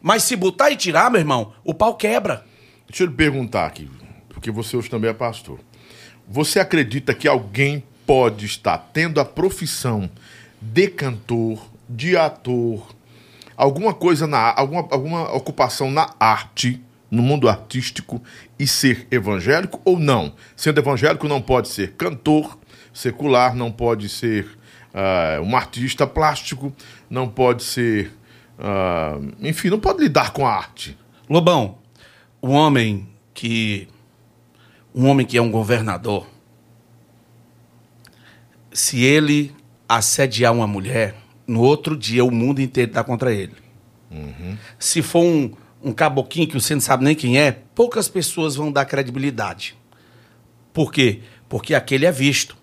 [0.00, 2.44] Mas se botar e tirar, meu irmão, o pau quebra.
[2.88, 3.90] Deixa eu lhe perguntar aqui,
[4.38, 5.58] porque você hoje também é pastor.
[6.28, 10.08] Você acredita que alguém pode estar tendo a profissão
[10.62, 12.86] de cantor, de ator,
[13.56, 16.80] alguma coisa na alguma, alguma ocupação na arte,
[17.10, 18.22] no mundo artístico
[18.56, 20.32] e ser evangélico ou não?
[20.54, 22.56] Sendo evangélico não pode ser cantor
[22.94, 24.46] secular, não pode ser
[24.94, 26.72] ah, um artista plástico,
[27.10, 28.12] não pode ser,
[28.56, 30.96] ah, enfim, não pode lidar com a arte.
[31.28, 31.78] Lobão,
[32.40, 33.08] um homem
[33.38, 33.88] que.
[34.98, 36.26] Um homem que é um governador,
[38.72, 39.54] se ele
[39.88, 41.14] assediar uma mulher,
[41.46, 43.54] no outro dia o mundo inteiro está contra ele.
[44.76, 48.72] Se for um, um caboquinho que você não sabe nem quem é, poucas pessoas vão
[48.72, 49.76] dar credibilidade.
[50.72, 51.20] Por quê?
[51.48, 52.56] Porque aquele é visto.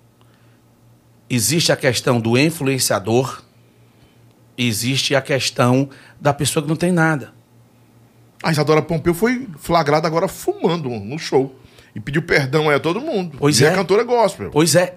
[1.29, 3.43] Existe a questão do influenciador,
[4.57, 7.33] existe a questão da pessoa que não tem nada.
[8.43, 11.63] A Isadora Pompeu foi flagrada agora fumando no show.
[11.95, 13.37] E pediu perdão aí a todo mundo.
[13.39, 13.69] Pois e é.
[13.69, 14.49] é cantora gospel.
[14.51, 14.95] Pois é.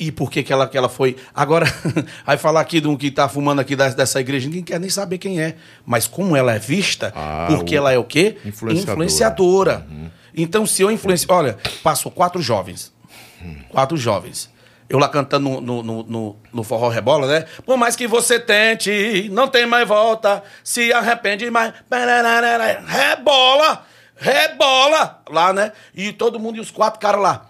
[0.00, 1.14] E por que, que, ela, que ela foi.
[1.34, 1.66] Agora,
[2.24, 5.18] vai falar aqui de um que tá fumando aqui dessa igreja, ninguém quer nem saber
[5.18, 5.56] quem é.
[5.84, 8.38] Mas como ela é vista, Ah, porque ela é o quê?
[8.46, 8.92] Influenciadora.
[8.94, 9.86] Influenciadora.
[10.34, 11.28] Então, se eu influencio.
[11.30, 12.92] Olha, passou quatro jovens.
[13.68, 14.48] Quatro jovens.
[14.88, 17.44] Eu lá cantando no, no, no, no- no forró rebola, né?
[17.66, 21.74] Por mais que você tente, não tem mais volta, se arrepende mais.
[22.86, 23.84] Rebola!
[24.18, 25.22] Rebola!
[25.28, 25.72] Lá, né?
[25.94, 27.46] E todo mundo e os quatro caras lá.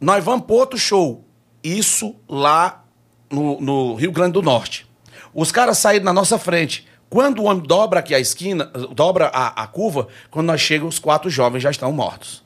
[0.00, 1.24] Nós vamos pro outro show.
[1.62, 2.84] Isso lá
[3.30, 4.86] no, no Rio Grande do Norte.
[5.32, 6.86] Os caras saíram na nossa frente.
[7.08, 10.98] Quando o homem dobra aqui a esquina, dobra a, a curva, quando nós chegamos, os
[10.98, 12.42] quatro jovens já estão mortos.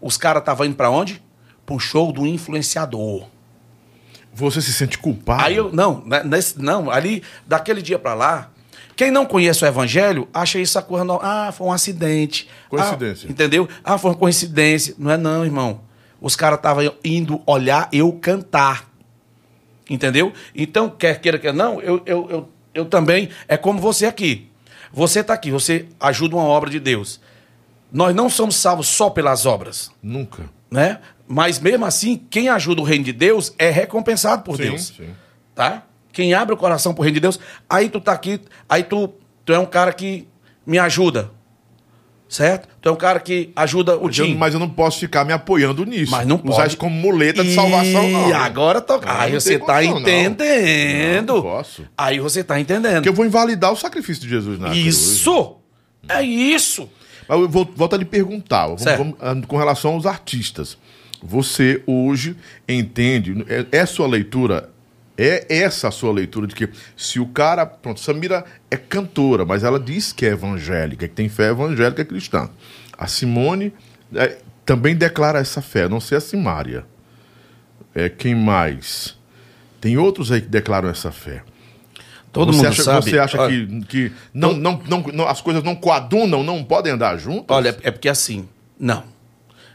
[0.00, 1.22] Os caras estavam indo pra onde?
[1.64, 3.26] Pro show do influenciador.
[4.32, 5.44] Você se sente culpado?
[5.44, 8.50] Aí eu, não, né, nesse, não, ali, daquele dia pra lá,
[8.96, 12.48] quem não conhece o evangelho, acha isso a coisa, não, ah, foi um acidente.
[12.68, 13.26] Coincidência.
[13.28, 13.68] Ah, entendeu?
[13.82, 14.94] Ah, foi uma coincidência.
[14.98, 15.80] Não é não, irmão.
[16.20, 18.88] Os caras estavam indo olhar eu cantar.
[19.90, 20.32] Entendeu?
[20.54, 24.48] Então, quer queira, quer não, eu, eu, eu, eu também, é como você aqui.
[24.92, 27.20] Você tá aqui, você ajuda uma obra de Deus.
[27.90, 29.90] Nós não somos salvos só pelas obras.
[30.02, 30.48] Nunca.
[30.70, 31.00] né?
[31.26, 34.92] Mas mesmo assim, quem ajuda o reino de Deus é recompensado por Sim, Deus.
[34.96, 35.10] sim.
[35.54, 35.82] Tá?
[36.12, 39.12] Quem abre o coração pro reino de Deus, aí tu tá aqui, aí tu,
[39.44, 40.28] tu é um cara que
[40.66, 41.30] me ajuda.
[42.28, 42.66] Certo?
[42.80, 44.34] Tu é um cara que ajuda o time.
[44.34, 46.10] mas eu não posso ficar me apoiando nisso.
[46.12, 46.68] Mas não Usar pode.
[46.68, 48.30] isso como muleta de salvação, não.
[48.30, 48.96] E agora tô...
[48.96, 51.28] Não, Aí não você tá condição, entendendo.
[51.28, 51.84] Não, não posso.
[51.96, 52.94] Aí você tá entendendo.
[52.94, 54.74] Porque eu vou invalidar o sacrifício de Jesus na.
[54.74, 55.56] Isso!
[56.08, 56.88] É isso!
[57.28, 60.78] Mas eu vou, volto a lhe perguntar, vamos, ah, com relação aos artistas.
[61.22, 62.34] Você hoje
[62.68, 64.70] entende, é, é sua leitura,
[65.16, 67.66] é essa a sua leitura de que se o cara.
[67.66, 72.48] Pronto, Samira é cantora, mas ela diz que é evangélica, que tem fé evangélica cristã.
[72.96, 73.72] A Simone
[74.14, 76.84] é, também declara essa fé, não sei a Simária.
[77.94, 79.18] É, quem mais?
[79.80, 81.42] Tem outros aí que declaram essa fé.
[82.32, 83.10] Todo você mundo acha, sabe.
[83.10, 86.92] Você acha Olha, que, que não, não, não, não- as coisas não coadunam, não podem
[86.92, 87.54] andar juntas?
[87.54, 88.48] Olha, é porque assim,
[88.78, 89.04] não.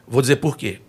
[0.07, 0.79] Vou dizer por quê.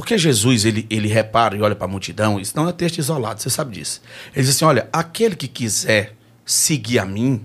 [0.00, 3.38] Porque Jesus, ele, ele repara e olha para a multidão, isso não é texto isolado,
[3.42, 4.00] você sabe disso.
[4.34, 7.44] Ele diz assim: olha, aquele que quiser seguir a mim,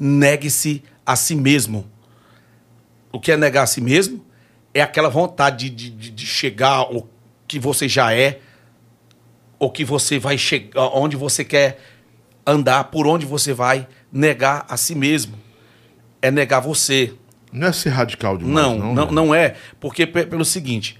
[0.00, 1.86] negue-se a si mesmo.
[3.12, 4.24] O que é negar a si mesmo?
[4.72, 7.06] É aquela vontade de, de, de chegar ao
[7.46, 8.40] que você já é,
[9.58, 11.78] ou que você vai chegar, onde você quer
[12.46, 15.38] andar, por onde você vai, negar a si mesmo.
[16.22, 17.12] É negar você.
[17.52, 18.94] Não é ser radical demais, Não, não.
[18.94, 19.12] não, né?
[19.12, 19.56] não é.
[19.78, 20.98] Porque pe- pelo seguinte.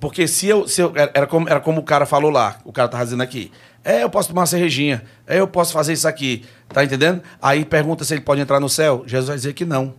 [0.00, 0.68] Porque se eu.
[0.68, 3.50] Se eu era, como, era como o cara falou lá, o cara tá dizendo aqui.
[3.84, 5.02] É, eu posso tomar uma cervejinha.
[5.26, 6.44] É, eu posso fazer isso aqui.
[6.68, 7.22] Tá entendendo?
[7.40, 9.04] Aí pergunta se ele pode entrar no céu.
[9.06, 9.94] Jesus vai dizer que não.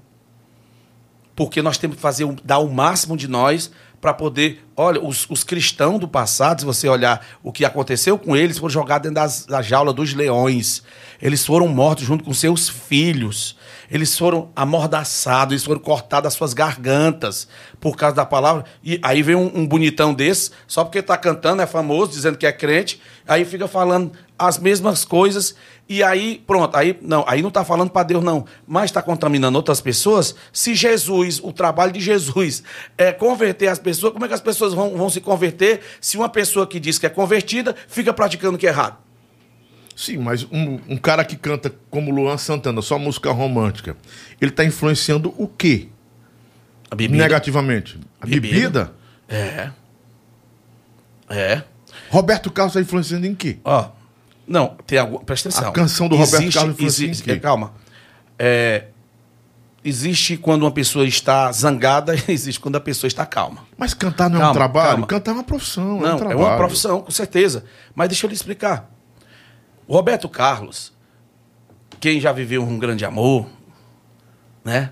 [1.36, 3.72] Porque nós temos que fazer, dar o máximo de nós
[4.02, 4.66] para poder.
[4.76, 8.70] Olha, os, os cristãos do passado, se você olhar o que aconteceu com eles, foram
[8.70, 10.84] jogados dentro das, da jaula dos leões.
[11.22, 13.57] Eles foram mortos junto com seus filhos.
[13.90, 17.48] Eles foram amordaçados, eles foram cortados as suas gargantas
[17.80, 18.66] por causa da palavra.
[18.84, 22.46] E aí vem um, um bonitão desse, só porque tá cantando, é famoso, dizendo que
[22.46, 25.56] é crente, aí fica falando as mesmas coisas.
[25.90, 29.58] E aí, pronto, aí não, aí não tá falando para Deus, não, mas está contaminando
[29.58, 30.36] outras pessoas.
[30.52, 32.62] Se Jesus, o trabalho de Jesus
[32.98, 36.28] é converter as pessoas, como é que as pessoas vão, vão se converter se uma
[36.28, 39.07] pessoa que diz que é convertida fica praticando o que é errado?
[39.98, 43.98] Sim, mas um, um cara que canta como Luan Santana, só música romântica,
[44.40, 45.88] ele está influenciando o quê?
[46.92, 47.24] A bebida.
[47.24, 48.00] Negativamente?
[48.22, 48.52] A bebida?
[48.60, 48.94] Bebida.
[49.28, 49.72] É.
[51.30, 51.64] É.
[52.12, 53.58] Roberto Carlos está influenciando em quê?
[53.64, 53.90] Ó,
[54.48, 55.22] não, tem alguma.
[55.24, 55.70] Presta atenção.
[55.70, 57.32] A canção do Roberto Carlos influencia em existe, quê?
[57.32, 57.74] é, Calma.
[58.38, 58.86] É,
[59.84, 63.66] existe quando uma pessoa está zangada e existe quando a pessoa está calma.
[63.76, 64.90] Mas cantar não é um Calma, trabalho?
[64.90, 65.08] calma.
[65.08, 66.40] Cantar é uma profissão, é um Não, é trabalho.
[66.40, 67.66] uma profissão, com certeza.
[67.96, 68.92] Mas deixa eu lhe explicar.
[69.88, 70.94] Roberto Carlos,
[72.00, 73.48] quem já viveu um grande amor,
[74.64, 74.92] né?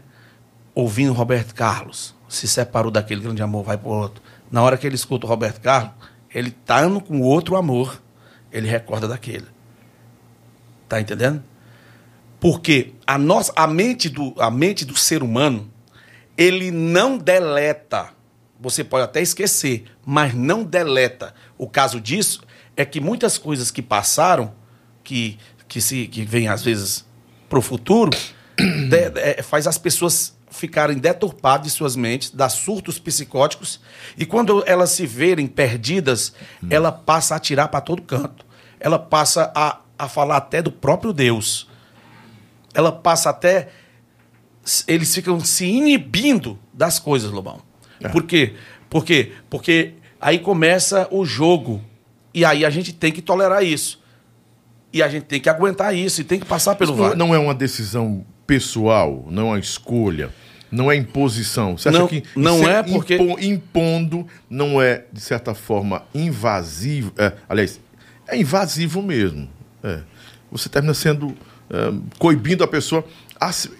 [0.73, 4.23] Ouvindo Roberto Carlos, se separou daquele grande amor, vai pro outro.
[4.49, 5.91] Na hora que ele escuta o Roberto Carlos,
[6.33, 8.01] ele tá com outro amor,
[8.51, 9.47] ele recorda daquele.
[10.87, 11.43] Tá entendendo?
[12.39, 15.69] Porque a nossa a mente do a mente do ser humano,
[16.37, 18.09] ele não deleta.
[18.59, 21.33] Você pode até esquecer, mas não deleta.
[21.57, 22.41] O caso disso
[22.77, 24.53] é que muitas coisas que passaram,
[25.05, 25.37] que
[25.67, 27.05] que se que vêm às vezes
[27.47, 28.11] para o futuro,
[28.89, 33.79] de- é, faz as pessoas ficarem deturpadas de suas mentes, dar surtos psicóticos,
[34.17, 36.33] e quando elas se verem perdidas,
[36.69, 38.45] ela passa a atirar para todo canto.
[38.79, 41.67] Ela passa a, a falar até do próprio Deus.
[42.73, 43.69] Ela passa até.
[44.87, 47.61] Eles ficam se inibindo das coisas, Lobão.
[48.11, 48.53] Por quê?
[48.89, 49.33] Por quê?
[49.49, 51.81] Porque aí começa o jogo.
[52.33, 54.01] E aí a gente tem que tolerar isso.
[54.95, 57.15] E a gente tem que aguentar isso e tem que passar pelo não, vale.
[57.15, 60.29] não é uma decisão pessoal, não é uma escolha,
[60.71, 61.77] não é imposição.
[61.77, 67.11] Você acha Não, que não é porque- impo- impondo não é, de certa forma, invasivo?
[67.17, 67.77] é, aliás,
[68.25, 69.49] é invasivo mesmo.
[69.83, 69.99] é.
[70.51, 71.35] Você termina sendo
[71.69, 73.03] é, coibindo a pessoa.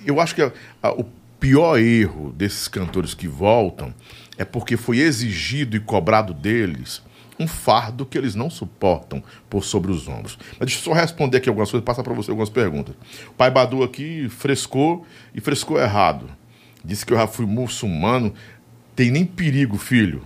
[0.06, 0.52] Eu acho que a-
[0.84, 1.06] a- o
[1.40, 3.94] pior erro desses cantores que voltam
[4.38, 7.02] é porque foi exigido e cobrado deles
[7.40, 10.38] um fardo que eles não suportam por sobre os ombros.
[10.52, 12.96] Mas deixa eu só responder aqui algumas coisas, passar para você algumas perguntas.
[13.30, 16.30] O pai Badu aqui frescou e frescou errado.
[16.84, 18.34] Disse que eu já fui muçulmano.
[18.96, 20.24] Tem nem perigo, filho.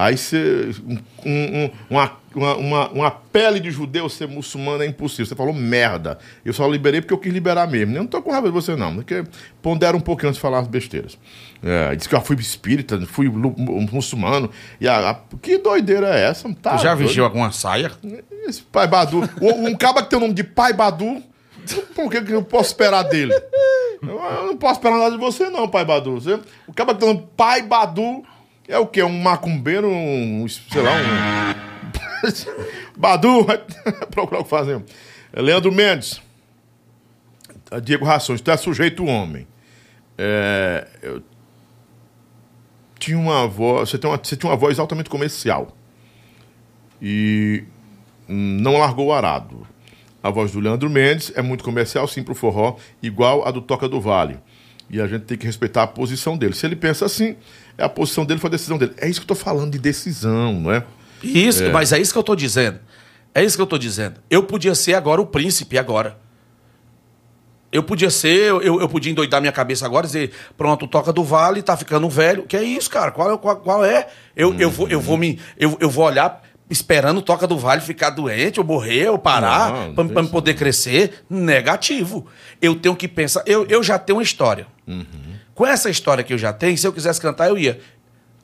[0.00, 0.70] Aí você.
[0.86, 2.12] um- um- uma,
[2.56, 5.26] uma, uma, pele de judeu ser muçulmano é impossível.
[5.26, 6.18] Você falou merda.
[6.44, 7.96] Eu só liberei porque eu quis liberar mesmo.
[7.96, 8.94] Eu não tô com raiva de você, não.
[8.94, 9.24] Porque
[9.60, 11.18] pondera um pouquinho antes de falar as besteiras.
[11.62, 14.48] É, disse que eu fui espírita, fui muçulmano.
[14.80, 16.48] E a, a- que doideira é essa?
[16.54, 17.06] Tá Tu já doido.
[17.06, 17.90] vestiu alguma saia?
[18.46, 19.22] Esse pai Badu.
[19.42, 21.20] Um caba que tem o nome de pai Badu.
[21.94, 23.34] Por que, que eu posso esperar dele?
[24.02, 26.14] Eu, eu não posso esperar nada de você, não, pai Badu.
[26.20, 26.38] Você,
[26.68, 28.22] o caba que tem o nome de pai Badu.
[28.68, 29.02] É o quê?
[29.02, 31.68] Um macumbeiro, um, sei lá, um.
[32.96, 33.46] Badu,
[34.12, 34.84] procurar o que fazer.
[35.32, 36.20] Leandro Mendes.
[37.82, 39.46] Diego Rações, tu é sujeito homem.
[40.16, 41.22] É, eu
[42.98, 43.88] tinha uma voz.
[43.88, 45.74] Você, tem uma, você tinha uma voz altamente comercial.
[47.00, 47.64] E
[48.26, 49.66] não largou o arado.
[50.22, 53.88] A voz do Leandro Mendes é muito comercial, sim, pro forró, igual a do Toca
[53.88, 54.38] do Vale.
[54.90, 56.54] E a gente tem que respeitar a posição dele.
[56.54, 57.36] Se ele pensa assim,
[57.76, 58.92] é a posição dele, foi a decisão dele.
[58.96, 60.82] É isso que eu tô falando de decisão, não é?
[61.22, 62.78] Isso, mas é isso que eu tô dizendo.
[63.34, 64.16] É isso que eu tô dizendo.
[64.30, 66.16] Eu podia ser agora o príncipe agora.
[67.70, 71.22] Eu podia ser, eu, eu podia endoidar minha cabeça agora e dizer, pronto, toca do
[71.22, 72.44] vale, tá ficando velho.
[72.44, 73.10] Que é isso, cara?
[73.10, 74.08] Qual, é- qual, qual é?
[74.34, 77.80] Eu, eu, vou, eu, vou me, eu, eu vou olhar esperando o toca do vale
[77.80, 81.24] ficar doente, ou morrer, ou parar, Não, não me poder crescer.
[81.28, 82.26] Negativo.
[82.60, 83.42] Eu tenho que pensar.
[83.46, 84.66] Eu, eu já tenho uma história.
[85.54, 87.80] Com essa história que eu já tenho, se eu quisesse cantar, eu ia.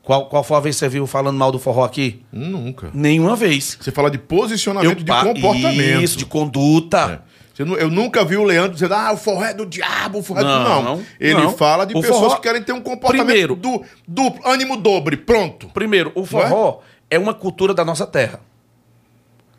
[0.03, 2.23] Qual, qual foi a vez que você viu falando mal do forró aqui?
[2.31, 2.91] Nunca.
[2.93, 3.79] Nenhuma vez.
[3.81, 6.03] Você fala de posicionamento, de pa- comportamento.
[6.03, 7.23] Isso, de conduta.
[7.59, 10.41] Não- eu nunca vi o Leandro dizendo, ah, o forró é do diabo, o forró
[10.41, 10.49] é do...
[10.49, 11.53] Não, Não, ele não.
[11.57, 15.17] fala de O pessoas forró- que querem ter um comportamento Primeiro- do, do ânimo dobre,
[15.17, 15.69] pronto.
[15.73, 16.94] Primeiro, o forró é?
[17.19, 18.41] Uma cultura da nossa terra.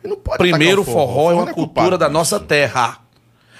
[0.02, 2.98] Ele não pode Primeiro, o atacar forró é uma culpado cultura da nossa terra.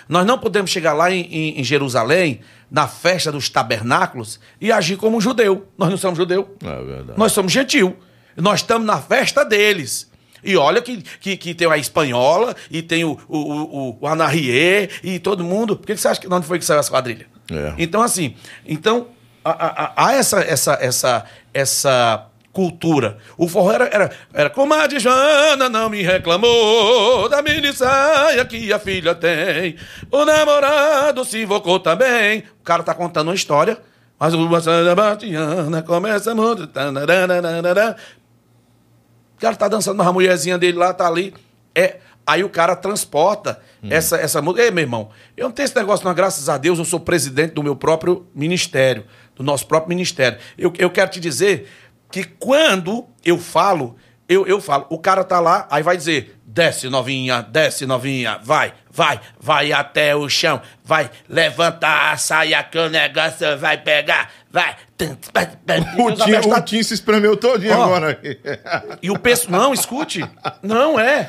[0.09, 4.97] Nós não podemos chegar lá em, em- em Jerusalém, na festa dos tabernáculos, e agir
[4.97, 5.67] como um judeu.
[5.77, 6.57] Nós não somos judeu.
[6.65, 7.15] É.
[7.17, 7.97] Nós somos gentil.
[8.37, 10.09] Nós estamos na festa deles.
[10.45, 14.91] E olha que, que, que tem a espanhola, e tem o, o, o, o Anarrier,
[15.03, 15.77] e todo mundo.
[15.77, 17.27] Por que que você acha que de onde foi que saiu essa quadrilha?
[17.51, 17.75] É.
[17.79, 19.09] Então, assim, então,
[19.45, 22.27] há, há- há essa, essa, essa, essa
[22.57, 23.19] cultura.
[23.37, 28.79] O forró era, era, era comadre Joana não me reclamou da mini saia que a
[28.79, 29.77] filha tem.
[30.11, 32.45] O namorado se invocou também.
[32.59, 33.77] O cara tá contando uma história.
[34.19, 36.63] Mas o da Batiana começa muito.
[36.63, 36.69] O
[39.39, 41.35] cara tá dançando, mas a mulherzinha dele lá tá ali.
[41.75, 44.65] É, aí o cara transporta essa, essa música.
[44.65, 46.15] Ei, meu irmão, eu não tenho esse negócio, não.
[46.15, 49.05] Graças a Deus, eu sou presidente do meu próprio ministério,
[49.35, 50.39] do nosso próprio ministério.
[50.57, 51.69] Eu, eu quero te dizer
[52.17, 53.95] que quando eu falo,
[54.27, 58.73] eu, eu falo, o cara tá lá, aí vai dizer: desce novinha, desce novinha, vai,
[58.91, 64.77] vai, vai até o chão, vai levantar a saia que o negócio vai pegar, vai.
[65.99, 67.85] O Tim, o Tim se espremeu todinho Ó.
[67.85, 68.19] agora.
[69.03, 69.61] E o pessoal.
[69.61, 70.25] Não, escute.
[70.63, 71.29] Não é.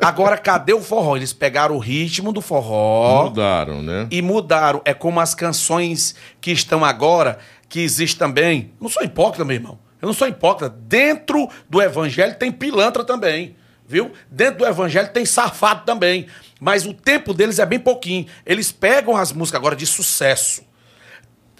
[0.00, 1.16] Agora, cadê o forró?
[1.16, 4.06] Eles pegaram o ritmo do forró Mudaram, né?
[4.08, 4.80] e mudaram.
[4.84, 8.72] É como as canções que estão agora, que existe também.
[8.80, 9.87] Não sou hipócrita, meu irmão.
[10.00, 10.68] Eu não sou hipócrita.
[10.68, 13.56] Dentro do evangelho tem pilantra também.
[13.86, 14.12] Viu?
[14.30, 16.26] Dentro do evangelho tem safado também.
[16.60, 18.26] Mas o tempo deles é bem pouquinho.
[18.44, 20.62] Eles pegam as músicas agora de sucesso.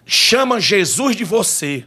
[0.05, 1.85] Chama Jesus de você.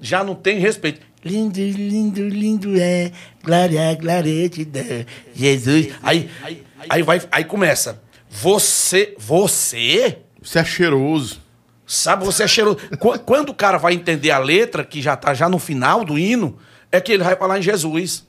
[0.00, 1.00] Já não tem respeito.
[1.24, 3.12] Lindo, lindo, lindo é.
[3.44, 4.80] Glória, glória te dá.
[5.34, 5.88] Jesus.
[6.02, 8.02] Aí, aí, aí, vai, aí começa.
[8.28, 11.39] Você, você, Você é cheiroso.
[11.94, 12.76] Sabe, você é cheiroso.
[12.98, 16.18] Qu- Quando o cara vai entender a letra, que já tá já no final do
[16.18, 16.58] hino,
[16.92, 18.26] é que ele vai falar em Jesus.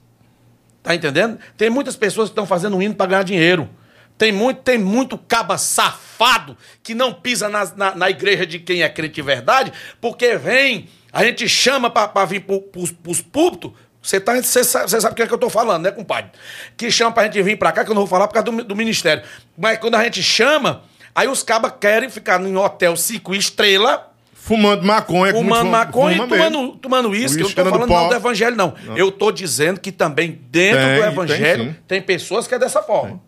[0.84, 1.38] Tá entendendo?
[1.56, 3.70] Tem muitas pessoas que estão fazendo um hino para ganhar dinheiro.
[4.18, 8.84] Tem muito, tem muito caba safado que não pisa nas- na, na igreja de quem
[8.84, 13.72] é crente de verdade, porque vem, a gente chama para vir pros, pros púlpitos.
[14.02, 16.32] Você tá, sabe, sabe o que é que eu tô falando, né, compadre?
[16.76, 18.64] Que chama pra gente vir pra cá, que eu não vou falar por causa do,
[18.64, 19.24] do ministério.
[19.56, 20.84] Mas quando a gente chama,
[21.16, 24.00] aí os cabas querem ficar em hotel cinco estrelas,
[24.34, 25.32] Fumando maconha.
[25.34, 26.50] com Fumando muito maconha e fuma mesmo.
[26.52, 27.42] tomando, tomando uísque.
[27.42, 27.94] Eu não tô falando pó.
[27.94, 28.74] mal do evangelho, não.
[28.96, 31.76] Eu tô dizendo que também dentro Tem, do tem evangelho sim.
[31.88, 33.22] tem, pessoas que é dessa forma.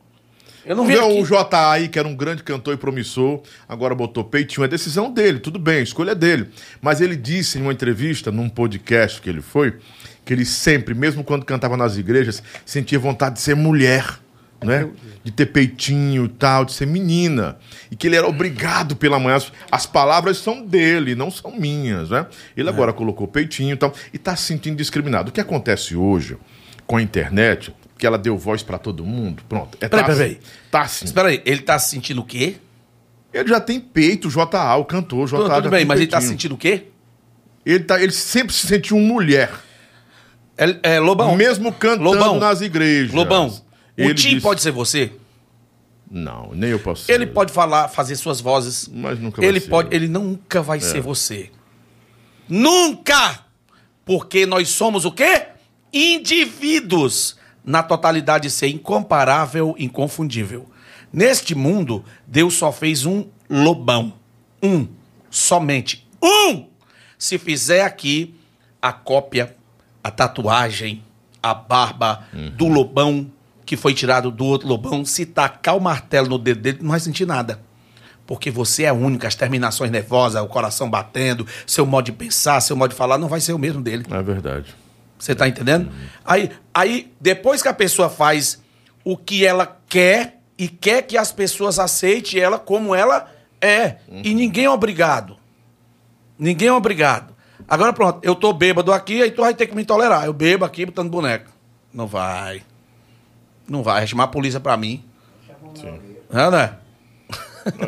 [0.66, 1.22] Eu não vi aqui.
[1.22, 4.64] o J aí, que era um grande cantor e promissor, agora botou peitinho.
[4.64, 6.50] É decisão dele, tudo bem, a escolha é dele.
[6.82, 9.78] Mas ele disse em uma entrevista, num podcast que ele foi,
[10.26, 14.06] que ele sempre, mesmo quando cantava nas igrejas, sentia vontade de ser mulher,
[14.66, 14.90] né?
[15.24, 17.58] De ter peitinho e tal, de ser menina.
[17.92, 19.36] E que ele era obrigado pela manhã.
[19.38, 22.26] As, as palavras são dele, não são minhas, né?
[22.56, 25.30] Ele agora colocou peitinho e tal, e tá se sentindo discriminado.
[25.30, 26.38] O que acontece hoje
[26.86, 29.78] com a internet, que ela deu voz pra todo mundo, pronto.
[29.80, 30.40] É, Peraí, tá peraí.
[30.70, 31.06] Tá assim.
[31.06, 32.56] Espera aí, ele tá sentindo o quê?
[33.34, 35.38] Ele já tem peito, JA, o cantor, JA.
[35.38, 36.32] Tudo, tudo bem, mas ele tá peitinho.
[36.34, 36.88] sentindo o quê?
[37.66, 39.50] Ele, tá, ele sempre se sentiu mulher,
[40.58, 41.36] É, é, Lobão.
[41.36, 42.38] mesmo cantando Lobão.
[42.40, 43.14] nas igrejas.
[43.14, 43.52] Lobão,
[43.98, 45.12] o Ele Tim disse- pode ser você?
[46.10, 47.14] Não, nem eu posso ser.
[47.14, 48.88] Ele pode falar, fazer suas vozes.
[48.88, 49.70] Mas nunca vai Ele ser.
[49.70, 51.50] pode, ele nunca vai ser você.
[52.48, 53.46] Nunca!
[54.06, 55.48] Porque nós somos o quê?
[55.92, 57.36] Indivíduos.
[57.66, 60.70] Na totalidade ser incomparável, inconfundível.
[61.12, 64.14] Neste mundo, Deus só fez um lobão.
[64.62, 64.88] Um.
[65.30, 66.66] Somente um.
[67.18, 68.36] Se fizer aqui,
[68.82, 69.56] a cópia,
[70.04, 71.04] a tatuagem,
[71.42, 72.28] a barba
[72.58, 73.32] do lobão
[73.66, 77.00] que foi tirado do outro lobão, se tacar o martelo no dedo dele, não vai
[77.00, 77.60] sentir nada.
[78.26, 82.76] Porque você é único, as terminações nervosas, o coração batendo, seu modo de pensar, seu
[82.76, 84.06] modo de falar, não vai ser o mesmo dele.
[84.10, 84.74] É verdade.
[85.20, 85.92] Você tá entendendo?
[86.26, 88.62] Aí, aí, depois que a pessoa faz
[89.04, 93.30] o que ela quer e quer que as pessoas aceitem ela como ela
[93.62, 93.98] é.
[94.10, 95.38] E ninguém é obrigado.
[96.38, 97.34] Ninguém é obrigado.
[97.68, 100.26] Agora pronto, eu tô bêbado aqui, aí tu vai ter que me tolerar.
[100.26, 101.50] Eu bebo aqui botando boneco.
[101.94, 102.64] Não vai.
[103.68, 103.96] Não vai.
[104.00, 105.04] Vai chamar a polícia pra mim.
[105.76, 106.00] Sim.
[106.32, 106.74] É, né?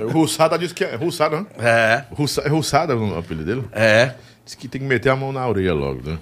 [0.06, 0.96] O Russada disse que é.
[0.96, 1.48] Russada, né?
[1.58, 3.68] É, Russa, é Russada o apelido dele?
[3.72, 4.14] é.
[4.46, 6.20] Diz que tem que meter a mão na orelha logo, né?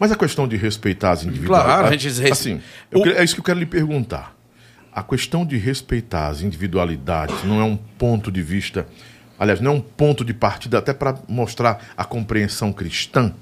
[0.00, 1.74] Mas a questão de respeitar as individualidades.
[1.76, 2.60] Claro, a gente res- Assim,
[2.92, 4.34] O- quero- é isso que eu quero lhe perguntar.
[4.92, 8.84] A questão de respeitar as individualidades não é um ponto de vista.
[9.38, 13.32] Aliás, não é um ponto de partida até para mostrar a compreensão cristã.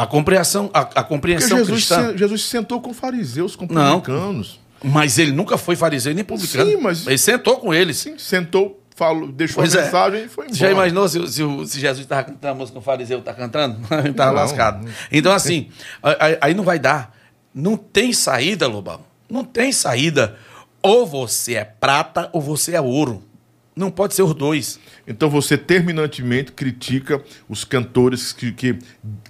[0.00, 2.12] A compreensão, a, a Porque compreensão Jesus, cristã.
[2.12, 4.00] se- Jesus sentou com fariseus, com Não.
[4.00, 4.60] publicanos.
[4.82, 6.70] Mas ele nunca foi fariseu nem publicano.
[6.70, 7.96] Sim, mas- Ele sentou com eles.
[7.96, 9.84] Sim, sentou, falou, deixou Pois a é.
[9.84, 10.58] mensagem e foi embora.
[10.58, 13.76] Já imaginou se, se se Jesus estava cantando a música, o fariseu está cantando?
[14.08, 14.38] Estava Não.
[14.40, 14.88] lascado.
[15.10, 15.68] Então, assim,
[16.02, 17.12] aí, aí não vai dar.
[17.52, 19.00] Não tem saída, Lobão.
[19.28, 20.36] Não tem saída.
[20.80, 23.24] Ou você é prata ou você é ouro.
[23.78, 24.78] Não pode ser os dois.
[25.06, 28.78] Então você terminantemente critica os cantores que, que,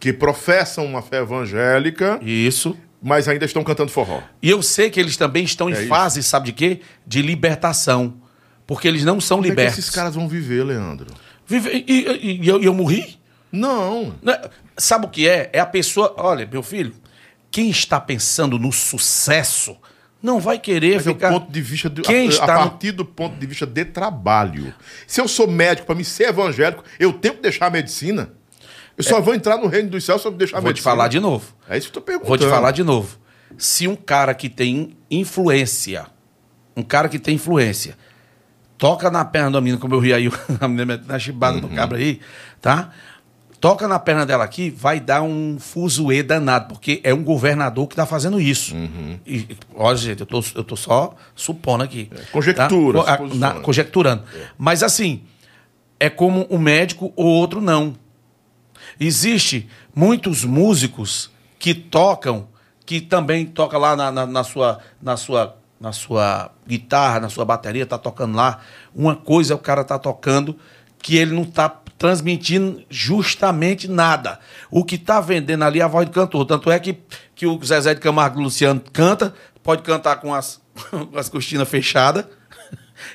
[0.00, 2.76] que professam uma fé evangélica, Isso.
[3.02, 4.22] mas ainda estão cantando forró.
[4.42, 5.88] E eu sei que eles também estão em É isso.
[5.88, 6.80] fase, sabe de quê?
[7.06, 8.14] De libertação.
[8.66, 9.78] Porque eles não são Como é libertos.
[9.78, 11.06] esses caras vão viver, Leandro?
[11.46, 13.18] Vive- e, e- e eu, eu morri?
[13.52, 14.14] Não.
[14.22, 14.38] Né?
[14.76, 15.48] Sabe o que é?
[15.52, 16.14] É a pessoa.
[16.18, 16.94] Olha, meu filho,
[17.50, 19.76] quem está pensando no sucesso
[20.22, 21.30] não vai querer Mas é o ficar.
[21.30, 24.74] ponto de vista de, Quem a, está a partir do ponto de vista de trabalho.
[25.06, 28.32] Se eu sou médico, para mim ser evangélico, eu tenho que deixar a medicina.
[28.96, 30.60] Eu só vou entrar no reino dos céus se eu deixar a É.
[30.62, 30.90] Vou te medicina.
[30.92, 31.54] falar de novo.
[31.68, 32.28] É isso que eu tô perguntando.
[32.28, 33.16] Vou te falar de novo.
[33.56, 36.06] Se um cara que tem influência,
[36.76, 37.96] um cara que tem influência,
[38.76, 40.28] toca na perna da menina, como eu ri aí,
[40.60, 41.60] a menina metendo na chibada Uhum.
[41.60, 42.20] do cabra aí,
[42.60, 42.90] tá?
[43.60, 47.96] Toca na perna dela aqui, vai dar um fuzuê danado, porque é um governador que
[47.96, 48.74] tá fazendo isso.
[48.74, 49.18] Uhum.
[49.26, 52.08] E, olha, gente, eu tô, eu tô só supondo aqui.
[52.30, 53.18] conjectura, Tá?
[53.34, 54.22] Na- conjecturando.
[54.56, 55.22] Mas assim,
[55.98, 57.96] é como um médico ou outro não.
[59.00, 62.48] Existe muitos músicos que tocam,
[62.86, 67.44] que também toca lá na, na, na sua, na, sua, na sua guitarra, na sua
[67.44, 68.60] bateria, tá tocando lá.
[68.94, 70.56] Uma coisa o cara tá tocando
[71.02, 71.68] que ele não tá
[71.98, 74.38] transmitindo justamente nada.
[74.70, 76.46] O que tá vendendo ali é a voz do cantor.
[76.46, 76.96] Tanto é que,
[77.34, 81.68] que o Zezé de Camargo e Luciano canta, pode cantar com as, com as cortinas
[81.68, 82.24] fechadas,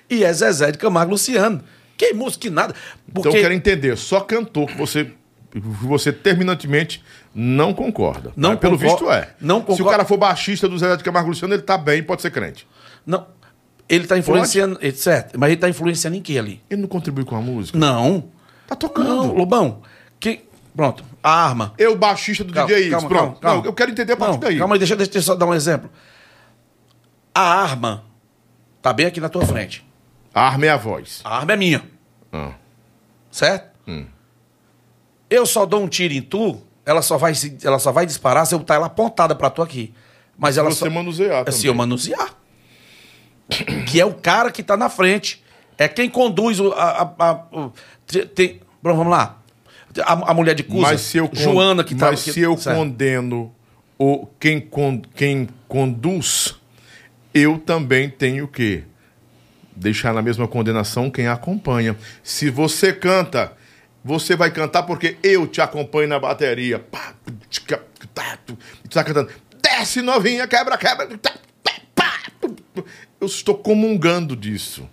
[0.09, 1.63] e é Zezé de Camargo e Luciano.
[1.97, 2.75] Que música, que nada.
[3.13, 3.29] Porque...
[3.29, 5.11] Então eu quero entender, só cantor que você,
[5.53, 7.01] você terminantemente
[7.33, 8.33] não concorda.
[8.35, 9.29] Não Pelo visto é.
[9.39, 12.21] não Se o cara for baixista do Zé de Camargo Luciano, ele tá bem, pode
[12.21, 12.67] ser crente.
[13.05, 13.27] Não.
[13.87, 14.77] Ele está influenciando.
[14.81, 16.61] ele- Certo, mas ele está influenciando em que ali?
[16.69, 17.77] Ele não contribui com a música?
[17.77, 18.31] Não.
[18.67, 19.07] Tá tocando.
[19.07, 19.81] Não, Lobão.
[20.19, 20.45] Que...
[20.75, 21.03] Pronto.
[21.21, 21.73] A arma.
[21.77, 23.23] Eu, baixista do Calma, DJ calma, pronto.
[23.25, 23.57] calma, calma.
[23.61, 24.57] Não, eu quero entender a partir Não, daí.
[24.57, 25.89] Calma aí, deixa, deixa eu só dar um exemplo.
[27.33, 28.03] A arma
[28.81, 29.85] tá bem aqui na tua frente.
[30.33, 31.21] A arma é a voz.
[31.23, 31.83] A arma é minha,
[32.31, 32.53] Ah.
[33.31, 33.71] certo?
[33.87, 34.05] Hum.
[35.29, 38.45] Eu só dou um tiro em tu, ela só vai, se- ela só vai disparar
[38.47, 39.93] se eu botar ela apontada pra tu aqui.
[40.37, 40.89] Mas ela você só...
[40.89, 42.33] manusear É se eu manusear.
[43.87, 45.43] que é o cara que tá na frente.
[45.77, 46.71] É quem conduz o.
[46.73, 47.71] A, a- a- o-
[48.35, 49.41] tem- Bom, vamos lá.
[50.03, 52.57] A, a mulher de Cusa, Mas se eu, con- Joana, que tá mas se eu
[52.57, 52.75] certo.
[52.77, 53.53] condeno
[53.97, 56.55] o, quem, con, quem conduz,
[57.33, 58.83] eu também tenho que
[59.75, 61.95] deixar na mesma condenação quem acompanha.
[62.21, 63.53] Se você canta,
[64.03, 66.77] você vai cantar porque eu te acompanho na bateria.
[66.79, 67.13] Pá,
[68.13, 68.57] tá, tu
[68.89, 69.29] tá cantando.
[69.61, 71.07] Desce novinha, quebra, quebra.
[71.19, 71.33] tá,
[71.95, 72.19] pá.
[73.21, 74.89] Eu estou comungando disso.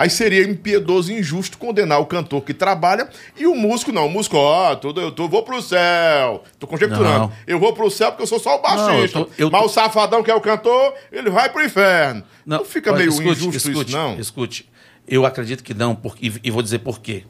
[0.00, 3.06] Aí seria impiedoso e injusto condenar o cantor que trabalha
[3.36, 4.06] e o músico não.
[4.06, 6.42] O músico, ó, tudo, eu tô, vou pro céu.
[6.58, 7.18] Tô conjecturando.
[7.18, 7.32] Não.
[7.46, 8.90] Eu vou pro céu porque eu sou só o baixista.
[8.90, 11.62] Não, eu tô- eu Mas tô- o safadão que é o cantor, ele vai pro
[11.62, 12.22] inferno.
[12.46, 14.18] Não, fica olha, meio escute, injusto escute, isso, não?
[14.18, 14.70] Escute.
[15.06, 17.24] Eu acredito que não, porque, e, e vou dizer por quê.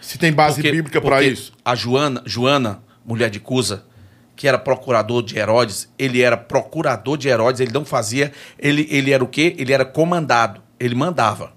[0.00, 1.52] Se tem base Porque- bíblica pra porque isso.
[1.62, 3.84] A Joana, Joana, mulher de Cusa,
[4.34, 8.32] que era procurador de Herodes, ele era procurador de Herodes, ele não fazia.
[8.58, 9.54] Ele, ele era o quê?
[9.58, 10.62] Ele era comandado.
[10.80, 11.52] Ele mandava.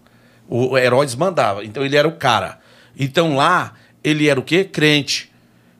[0.48, 1.64] O Herodes mandava.
[1.66, 2.60] Então ele era o cara.
[2.98, 4.64] Então lá, ele era o quê?
[4.64, 5.32] Crente.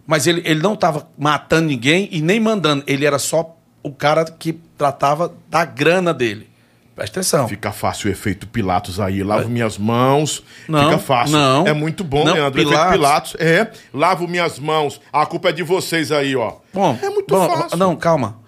[0.06, 2.84] Mas ele, ele não estava matando ninguém e nem mandando.
[2.88, 6.50] Ele era só o cara que tratava da grana dele.
[6.96, 7.48] Presta atenção.
[7.48, 9.22] Fica fácil o efeito Pilatos aí.
[9.22, 10.44] Lavo minhas mãos.
[10.68, 11.38] Não, fica fácil.
[11.38, 11.68] não.
[11.68, 12.60] É muito bom, Não, Leandro.
[12.60, 12.92] Efeito Pilatos.
[12.98, 13.36] Pilatos.
[13.40, 13.72] É.
[13.94, 15.00] Lavo minhas mãos.
[15.14, 16.56] A culpa é de vocês aí, ó.
[16.74, 17.78] Bom, é muito bom, fácil.
[17.78, 18.40] Não, calma.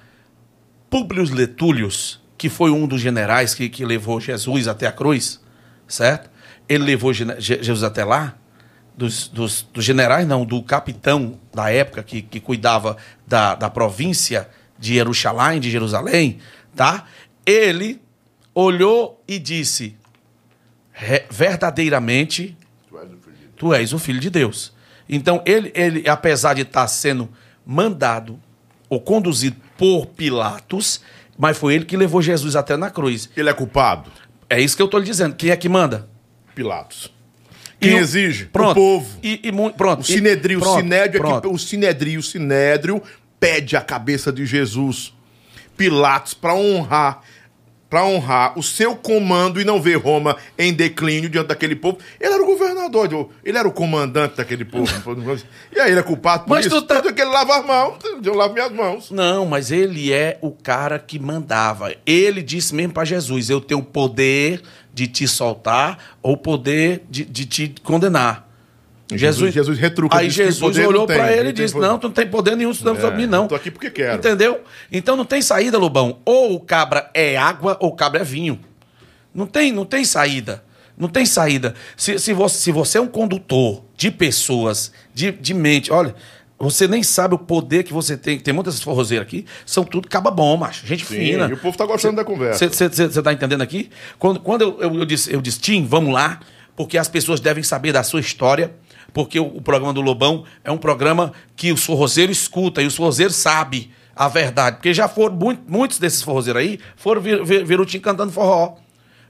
[0.89, 5.39] Públio Letúlios, que foi um dos generais que, que levou Jesus até a cruz,
[5.89, 6.29] certo?
[6.69, 8.35] Ele levou Jesus até lá,
[8.95, 12.95] dos, dos, dos generais, não, do capitão da época que, que cuidava
[13.25, 16.39] da, da província de Jerusalém, de Jerusalém,
[16.75, 17.05] tá?
[17.45, 18.01] Ele
[18.53, 19.95] olhou e disse:
[20.91, 22.57] "Re- verdadeiramente
[23.55, 24.73] tu és o filho de Deus.
[25.07, 27.29] Então, ele, ele apesar de estar sendo
[27.65, 28.39] mandado
[28.89, 31.01] ou conduzido por Pilatos,
[31.37, 33.29] mas foi ele que levou Jesus até na cruz.
[33.35, 34.11] Ele é culpado?
[34.49, 35.35] É isso que eu estou lhe dizendo.
[35.35, 36.07] Quem é que manda?
[36.55, 37.13] Pilatos.
[37.79, 38.45] Quem o- exige?
[38.45, 38.71] Pronto.
[38.71, 39.19] O povo.
[39.23, 40.01] E, e pronto.
[40.01, 41.53] O Sinedrio, pronto, o Sinédrio, é que- pronto.
[41.53, 43.03] o Sinedrio, o Sinédrio
[43.39, 45.13] pede a cabeça de Jesus.
[45.77, 47.21] Pilatos, para honrar,
[47.89, 51.97] para honrar o seu comando e não ver Roma em declínio diante daquele povo.
[52.19, 54.85] Ele era o governador, ele era o comandante daquele povo.
[55.75, 56.81] e aí ele é culpado por Mas isso?
[56.81, 59.09] tu tá- Tanto que ele lava as mãos, eu lavo minhas mãos.
[59.11, 61.95] Não, mas ele é o cara que mandava.
[62.05, 64.61] Ele disse mesmo para Jesus: Eu tenho o poder
[64.93, 68.48] de te soltar ou poder de, de te condenar.
[69.17, 71.77] Jesus- Jesus retruca, Aí Jesus olhou para ele e disse.
[71.77, 73.43] Não, tu não tem poder nenhum sobre É, mim, não.
[73.43, 74.17] eu tô aqui porque quero.
[74.17, 74.61] Entendeu?
[74.91, 76.19] Então não tem saída, Lobão.
[76.25, 78.59] Ou o cabra é água ou o cabra é vinho.
[79.33, 80.63] Não tem, não tem saída.
[80.97, 81.73] Não tem saída.
[81.95, 86.13] Se, se, você, se você é um condutor de pessoas, de, de mente, olha,
[86.59, 88.37] você nem sabe o poder que você tem.
[88.37, 90.85] Tem muitas forrozeiras aqui, são tudo caba bom, macho.
[90.85, 91.47] Gente Sim, fina.
[91.49, 92.67] e o povo tá gostando da conversa.
[92.67, 93.89] Você tá entendendo aqui?
[94.19, 96.41] Quando, quando eu, eu, eu disse, eu disse, Tim, vamos lá,
[96.75, 98.73] porque as pessoas devem saber da sua história,
[99.13, 103.31] porque o, programa do Lobão é um programa que o forrozeiro escuta e o forrozeiro
[103.33, 104.77] sabe a verdade.
[104.77, 108.31] Porque já foram, muito- muitos desses forrozeiros aí, foram vir, vir, viram o Tim cantando
[108.31, 108.75] forró.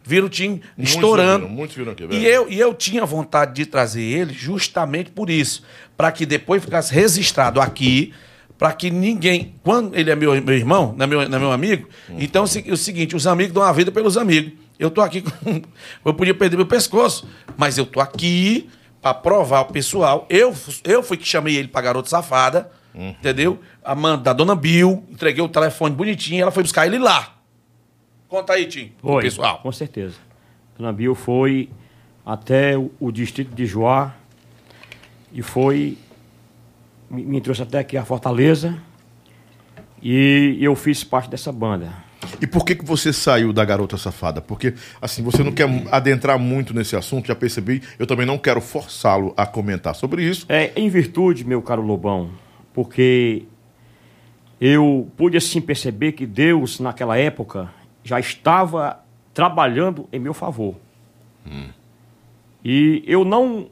[0.03, 1.45] Viram o Tim Muitos estourando.
[1.45, 5.29] viram, muitos viram aqui, e, eu, e eu tinha vontade de trazer ele justamente por
[5.29, 5.61] isso.
[5.95, 8.13] Para que depois ficasse registrado aqui,
[8.57, 9.55] para que ninguém.
[9.61, 11.87] Quando ele é meu, meu irmão, não é meu, não é meu amigo,
[12.17, 14.53] então é o seguinte: os amigos dão a vida pelos amigos.
[14.79, 15.61] Eu tô aqui com.
[16.05, 18.69] Eu podia perder meu pescoço, mas eu tô aqui
[19.01, 20.25] para provar ao pessoal.
[20.29, 20.53] Eu,
[20.83, 23.59] eu fui que chamei ele para garota safada, entendeu?
[23.83, 27.35] A man, da dona Bill, entreguei o telefone bonitinho, ela foi buscar ele lá.
[28.27, 29.59] Conta aí, Tim, Foi, pessoal.
[29.59, 30.15] com certeza.
[30.77, 31.69] Dona Bill foi
[32.25, 34.13] até o, o distrito de Joá
[35.33, 35.97] e foi.
[37.09, 38.77] Me, me trouxe até aqui a Fortaleza
[40.01, 41.91] e eu fiz parte dessa banda.
[42.41, 44.41] E por que, que você saiu da garota safada?
[44.41, 47.81] Porque, assim, você não quer adentrar muito nesse assunto, já percebi.
[47.97, 50.45] Eu também não quero forçá-lo a comentar sobre isso.
[50.49, 52.29] É em virtude, meu caro Lobão,
[52.73, 53.43] porque
[54.59, 57.69] eu pude assim perceber que Deus, naquela época,
[58.03, 58.99] já estava
[59.33, 60.75] trabalhando em meu favor.
[62.63, 63.67] E eu não,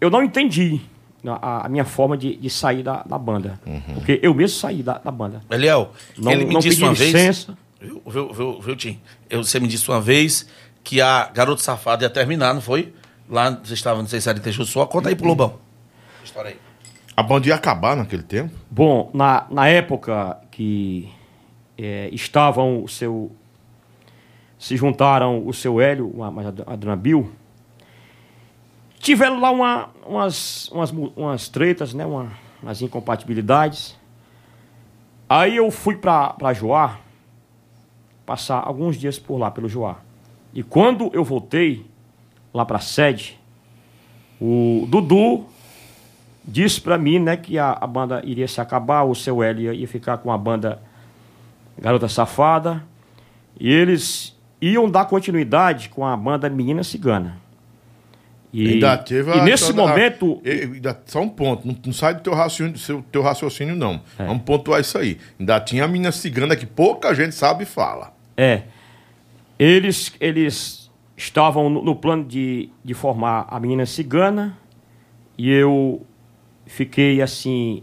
[0.00, 0.80] eu não entendi
[1.26, 3.58] a, a minha forma de, de sair da, da banda.
[3.94, 5.40] Porque eu mesmo saí da, da banda.
[5.50, 7.48] Eliel, Não, ele me não disse pedi uma vez.
[7.80, 9.00] Viu, viu, viu, viu, Tim?
[9.28, 10.48] Eu, você me disse uma vez
[10.82, 12.92] que a Garoto Safado ia terminar, não foi?
[13.28, 14.86] Lá, você estava, não sei se era em Tejuçó.
[14.86, 15.58] Conta aí pro Lobão.
[16.24, 16.56] História aí.
[17.16, 18.54] A banda ia acabar naquele tempo?
[18.70, 21.10] Bom, na, na época que
[21.76, 23.32] eh, estavam o seu.
[24.58, 27.30] Se juntaram o seu Hélio, a, a dona Bill,
[28.98, 32.06] tiveram lá uma- umas, umas, umas tretas, né?
[32.06, 32.30] Uma,
[32.62, 33.96] umas incompatibilidades.
[35.28, 36.98] Aí eu fui para Joá,
[38.26, 39.96] passar alguns dias por lá, pelo Joá.
[40.52, 41.86] E quando eu voltei
[42.52, 43.38] lá para a sede,
[44.40, 45.44] o Dudu
[46.44, 49.80] disse para mim, né, que a, a banda iria se acabar, o seu Hélio ia,
[49.80, 50.80] ia ficar com a banda
[51.78, 52.82] Garota Safada,
[53.58, 57.38] e eles iam dar continuidade com a banda Menina Cigana.
[58.52, 62.14] E, Ainda teve e a- nesse a- momento, ainda- só um ponto, não, não sai
[62.14, 64.00] do teu raciocínio, do seu, teu raciocínio, não.
[64.18, 64.24] É.
[64.24, 65.18] Vamos pontuar isso aí.
[65.38, 68.14] Ainda tinha a menina cigana que pouca gente sabe e fala.
[68.36, 68.64] É,
[69.58, 74.58] eles, eles estavam no, no plano de, de formar a Menina Cigana,
[75.38, 76.04] e eu
[76.66, 77.82] fiquei assim,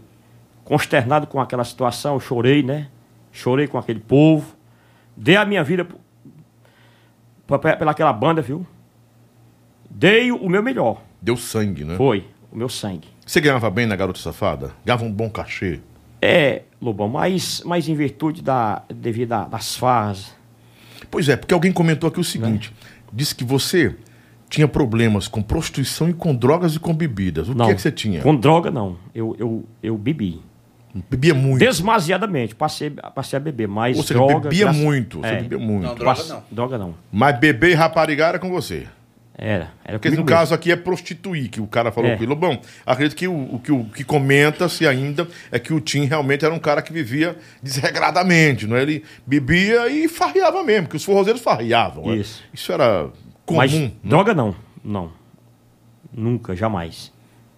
[0.64, 2.88] consternado com aquela situação, chorei, né?
[3.32, 4.54] Chorei com aquele povo,
[5.16, 5.86] dei a minha vida
[7.78, 8.66] pelaquela banda, viu?
[9.90, 11.96] Dei o meu melhor, Deu sangue, né?
[11.96, 13.08] foi o meu sangue.
[13.24, 14.72] Você ganhava bem na Garota Safada?
[14.84, 15.80] Ganhava um bom cachê?
[16.20, 20.34] É, Lobão, mas, mas em virtude da, devido das farras,
[21.14, 22.72] Pois é, porque alguém comentou aqui o seguinte:
[23.12, 23.94] disse que você
[24.48, 27.48] tinha problemas com prostituição e com drogas e com bebidas.
[27.48, 28.20] O não, que é que você tinha?
[28.20, 30.42] com droga não, eu, eu, eu bebi.
[31.10, 31.58] Bebia muito.
[31.60, 34.40] Desmasiadamente, passei, passei a beber, mas Ou seja, droga...
[34.40, 35.20] bebia graças- muito.
[35.20, 35.40] Você É.
[35.42, 35.86] bebia muito.
[35.86, 36.42] Não, droga não.
[36.50, 36.94] Droga não.
[37.12, 38.86] Mas beber e raparigar era com você.
[39.36, 39.72] Era.
[39.84, 40.26] Era Porque no mesmo.
[40.26, 42.14] caso aqui é prostituir, que o cara falou É.
[42.14, 42.24] aqui.
[42.24, 46.44] Lobão, acredito que o, o que, o que comenta-se ainda é que o Tim realmente
[46.44, 48.82] era um cara que vivia desregradamente, não é?
[48.82, 52.06] Ele bebia e farriava mesmo, que os forrozeiros farriavam.
[52.06, 52.16] né?
[52.16, 52.44] Isso.
[52.54, 53.10] Isso era
[53.44, 53.58] comum.
[53.58, 53.90] Mas né?
[54.04, 54.54] droga não.
[54.84, 55.10] Não.
[56.12, 57.12] Nunca, jamais.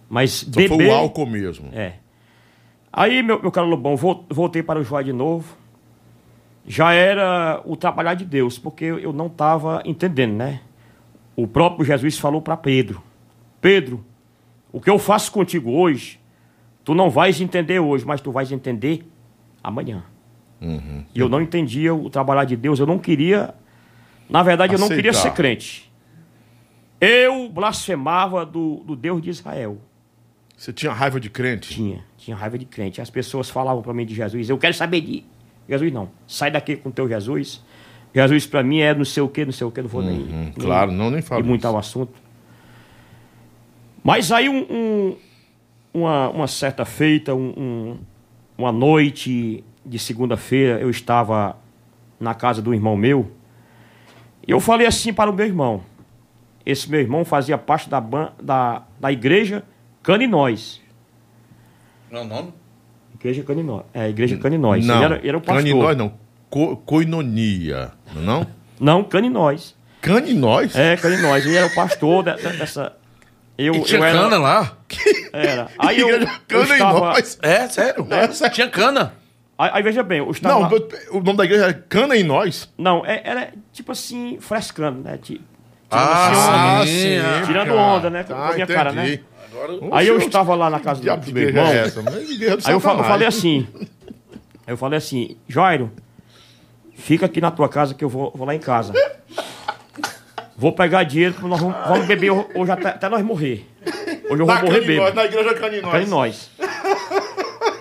[0.09, 0.69] Mas Só beber...
[0.75, 1.69] foi o álcool mesmo.
[1.73, 1.93] É.
[2.91, 5.55] Aí, meu, meu caro Lobão, vol- voltei para o Joá de novo.
[6.65, 10.61] Já era o trabalhar de Deus, porque eu não estava entendendo, né?
[11.37, 13.03] O próprio Jesus falou para Pedro:
[13.61, 14.03] Pedro,
[14.71, 16.19] o que eu faço contigo hoje,
[16.83, 19.07] tu não vais entender hoje, mas tu vais entender
[19.63, 20.03] amanhã.
[20.59, 21.05] Uhum.
[21.13, 23.53] E eu não entendia o trabalhar de Deus, eu não queria.
[24.27, 25.29] Na verdade, eu não queria Aceitar.
[25.29, 25.93] ser crente.
[26.99, 29.77] Eu blasfemava do, do Deus de Israel.
[30.57, 31.69] Você tinha raiva de crente?
[31.75, 32.99] Tinha, tinha raiva de crente.
[32.99, 35.23] As pessoas falavam para mim de Jesus, eu quero saber de
[35.69, 36.09] Jesus não.
[36.25, 37.63] Sai daqui com o teu Jesus.
[38.17, 40.19] Jesus para mim é não sei o que, não sei o que, não vou nem,
[40.19, 41.43] Hum, nem claro, não nem falo.
[41.45, 42.13] muito ao assunto.
[44.03, 45.15] Mas aí um, um-
[45.93, 47.97] uma, uma certa feita, um- um-
[48.57, 51.57] uma noite de segunda-feira, eu estava
[52.19, 53.31] na casa do irmão meu,
[54.47, 55.81] e eu falei assim para o meu irmão.
[56.65, 59.63] Esse meu irmão fazia parte da, ban- da, da igreja
[60.03, 60.81] Caninóis.
[62.11, 62.53] Não, não.
[63.15, 63.85] Igreja Caninóis.
[63.93, 64.85] É, Igreja Caninóis.
[64.85, 65.63] Não, Ele era, ele era o pastor.
[65.63, 66.13] caninóis não.
[66.49, 68.21] Co coinonia, não?
[68.21, 68.47] é não?
[68.79, 69.75] Não, Caninóis.
[70.01, 70.75] Caninóis?
[70.75, 71.45] É, Caninóis.
[71.45, 72.93] Ele era o pastor de- de- dessa...
[73.57, 74.77] Eu, E tinha eu era, cana lá?
[75.33, 75.67] Era.
[75.79, 76.99] Aí eu, Igreja eu estava...
[76.99, 77.39] Caninóis.
[77.41, 78.07] É, sério.
[78.09, 78.53] É, sério.
[78.55, 79.13] Tinha cana.
[79.57, 80.69] Aí, aí, veja bem, eu estava...
[80.69, 80.77] Não,
[81.13, 82.71] o nome da igreja é Cana em Nós.
[82.77, 85.17] Não, é- era tipo assim, frescando, né?
[85.17, 85.41] Ti-
[85.89, 86.85] Ah, onda.
[86.85, 87.41] sim, é.
[87.43, 89.05] Tirando onda, né, com a minha cara, né?
[89.13, 89.23] entendi.
[89.91, 91.65] Aí eu estava lá na casa do, meu igreja irmão.
[91.73, 91.99] é essa?
[92.01, 93.67] É Aí eu, fa- eu falei assim.
[94.67, 95.91] Aí eu falei assim, Jairo,
[96.97, 98.93] fica aqui na tua casa que eu vou, vou lá em casa.
[100.57, 103.65] Vou pegar dinheiro, que nós vamos, vamos beber hoje até, até nós morrer.
[104.29, 105.15] Hoje eu vou Na morrer Caninóis, bêbado.
[105.15, 106.09] na igreja Caninóis.
[106.09, 106.51] Nós.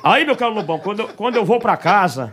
[0.05, 2.33] Aí, meu caro Lobão, quando eu, quando eu vou pra casa,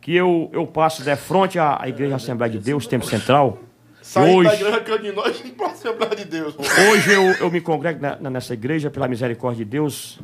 [0.00, 3.58] que eu, eu passo de frente à, à Igreja Assembleia de Deus, Tempo Central,
[4.02, 6.54] Saindo hoje- da igreja Caninóis para a Assembleia de Deus.
[6.90, 10.18] Hoje eu, eu me congrego na- na- nessa igreja, pela misericórdia de Deus,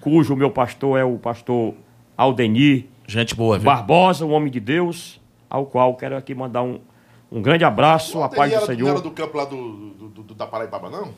[0.00, 1.74] cujo meu pastor é o pastor
[2.16, 3.64] Aldenir Gente boa, viu?
[3.66, 6.80] Barbosa, um homem de Deus, ao qual quero aqui mandar um,
[7.30, 9.00] um grande abraço, a paz do era, não era Senhor.
[9.02, 9.56] do campo lá do,
[9.94, 11.12] do, do- do- da Paraibaba, não?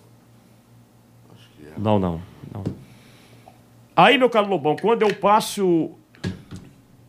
[1.77, 2.20] Não, não,
[2.52, 2.65] não.
[3.97, 5.90] Aí, meu caro Lobão, quando eu passo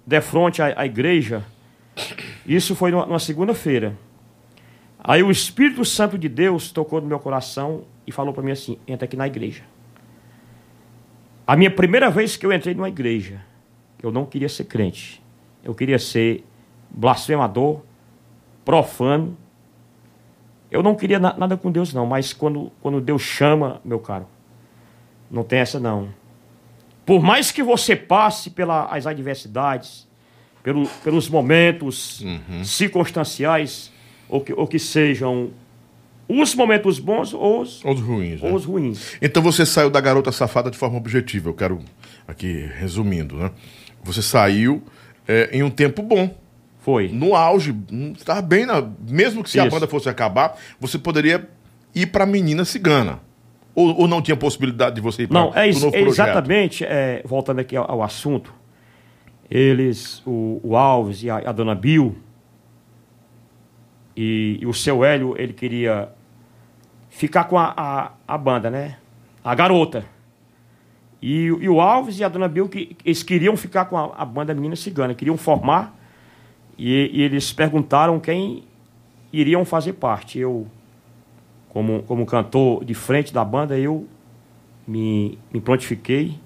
[0.06, 1.43] de frente à, à igreja,
[2.45, 3.98] isso foi numa, numa segunda-feira.
[5.03, 8.77] Aí o Espírito Santo de Deus tocou no meu coração e falou para mim assim:
[8.88, 9.64] entra aqui na igreja.
[11.48, 13.43] A minha primeira vez que eu entrei numa igreja,
[14.02, 15.22] eu não queria ser crente.
[15.64, 16.45] Eu queria ser
[16.94, 17.82] blasfemador,
[18.66, 19.38] profano.
[20.70, 24.26] Eu não queria na- nada com Deus, não, mas quando, quando Deus chama, meu caro,
[25.30, 26.10] não tem essa não.
[27.06, 30.08] Por mais que você passe pelas adversidades,
[30.64, 32.24] pelo- pelos momentos
[32.64, 33.92] circunstanciais,
[34.30, 35.50] ou que, ou que sejam
[36.30, 38.50] os momentos bons ou os, os ruins, né?
[38.50, 39.18] ou os ruins.
[39.22, 41.50] Então você saiu da garota safada de forma objetiva.
[41.50, 41.80] Eu quero
[42.26, 43.52] aqui resumindo, né?
[44.04, 44.82] Você saiu
[45.28, 46.34] é, em um tempo bom.
[46.82, 47.10] Foi.
[47.10, 47.76] No auge,
[48.18, 48.84] estava bem na.
[49.08, 49.74] Mesmo que se a Isso.
[49.74, 51.48] banda fosse acabar, você poderia
[51.94, 53.20] ir para menina cigana.
[53.74, 57.22] Ou, ou não tinha possibilidade de você ir para Não, é, novo é exatamente, é,
[57.24, 58.53] voltando aqui ao, ao assunto,
[59.49, 62.18] eles, o, o Alves e a, a dona Bill,
[64.18, 66.10] e, e o seu Hélio, ele queria
[67.10, 68.98] ficar com a, a, a banda, né?
[69.44, 70.03] A garota.
[71.22, 74.26] E, e o Alves e a dona Bill, que, eles queriam ficar com a, a
[74.26, 76.01] banda Menina Cigana, queriam formar,
[76.84, 78.64] e, e eles perguntaram quem
[79.32, 80.40] iriam fazer parte.
[80.40, 80.68] Eu,
[81.70, 84.08] como, como cantor de frente da banda, eu
[84.88, 86.40] me, me prontifiquei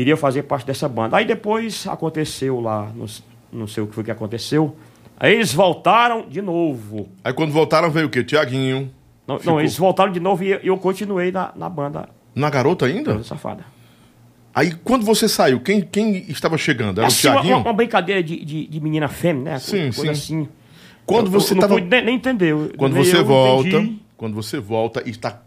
[0.00, 1.16] iria fazer parte dessa banda.
[1.16, 3.06] Aí depois aconteceu lá, não,
[3.52, 4.74] não sei o que foi que aconteceu.
[5.16, 7.08] Aí eles voltaram de novo.
[7.22, 8.24] Aí quando voltaram veio o quê?
[8.24, 8.90] Tiaguinho.
[9.26, 12.86] Não, não, eles voltaram de novo e eu, eu continuei na, na banda Na garota
[12.86, 13.12] ainda?
[13.12, 13.64] Garota Safada.
[14.54, 16.98] Aí quando você saiu, quem, quem estava chegando?
[16.98, 17.58] Era Assim, o uma, Tiaguinho?
[17.62, 19.58] uma brincadeira de, de, de menina fêmea, né?
[19.58, 20.42] Sim, Coisa sim.
[20.42, 20.48] assim.
[21.04, 22.54] Quando Eu- você eu não tava- pude nem, entender.
[22.76, 23.98] Quando Nem você volta, entendi.
[24.16, 25.40] quando você volta e está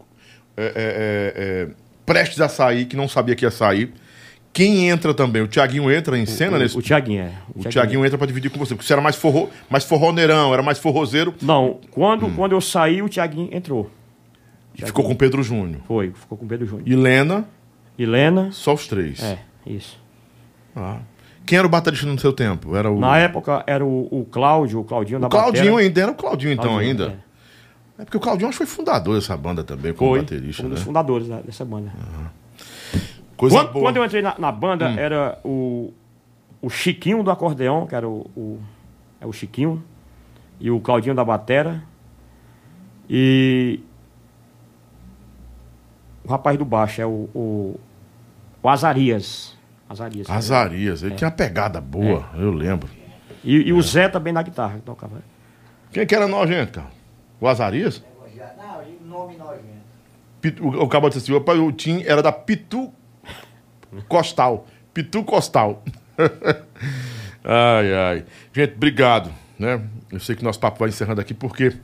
[0.56, 1.68] é, é, é, é,
[2.04, 3.92] prestes a sair, que não sabia que ia sair,
[4.52, 5.40] quem entra também?
[5.42, 6.76] O Tiaguinho entra em cena o, nesse.
[6.76, 7.32] o Tiaguinho, é.
[7.54, 10.62] O Tiaguinho entra para dividir com você, porque você era mais forró, mais forroneirão, era
[10.62, 12.32] mais forrozeiro Não, quando, Hum.
[12.34, 13.90] quando eu saí, o Tiaguinho entrou.
[14.76, 15.80] e ficou com o Pedro Júnior.
[15.86, 16.88] Foi, ficou com o Pedro Júnior.
[16.88, 17.44] Helena,
[17.98, 19.22] Helena, só os três.
[19.22, 19.38] é.
[19.66, 19.98] Isso.
[20.76, 20.98] Ah.
[21.44, 22.76] Quem era o baterista no seu tempo?
[22.76, 22.98] Era o.
[22.98, 25.82] Na época era o, o Cláudio, o Claudinho da o Claudinho batera.
[25.86, 27.18] ainda, era o Claudinho então Claudinho, ainda.
[27.98, 28.04] É.
[28.04, 30.78] porque o Claudinho acho que foi fundador dessa banda também, como Foi, baterista, um dos
[30.80, 30.84] né?
[30.84, 31.90] fundadores da- dessa banda.
[33.36, 33.78] Coisa Quando, boa.
[33.78, 33.86] Hum.
[33.86, 35.92] quando eu entrei na, na banda, era o,
[36.62, 38.58] o Chiquinho do acordeão, que era o, o-
[39.20, 39.82] é o Chiquinho,
[40.60, 41.82] e o Claudinho da batera,
[43.08, 43.80] e
[46.24, 47.80] o rapaz do baixo é o, o,
[48.68, 49.56] o Azarias.
[49.88, 50.28] Azarias.
[50.28, 52.88] Azarias, ele tinha uma pegada boa, eu lembro.
[53.42, 54.74] E, e o Zé também na guitarra.
[54.74, 55.22] que tocava.
[55.90, 56.90] Quem que era nojento, cara?
[57.40, 58.04] O Azarias?
[58.58, 59.62] Não, nome nojento.
[60.42, 62.92] Pitu, o, o Cabo disse assim, o, o Tim era da Pitu
[64.06, 64.66] Costal.
[64.92, 65.82] Pitu Costal.
[67.42, 68.24] ai, ai.
[68.52, 69.32] Gente, obrigado.
[69.58, 69.80] Né?
[70.12, 71.74] Eu sei que nosso papo vai encerrando aqui porque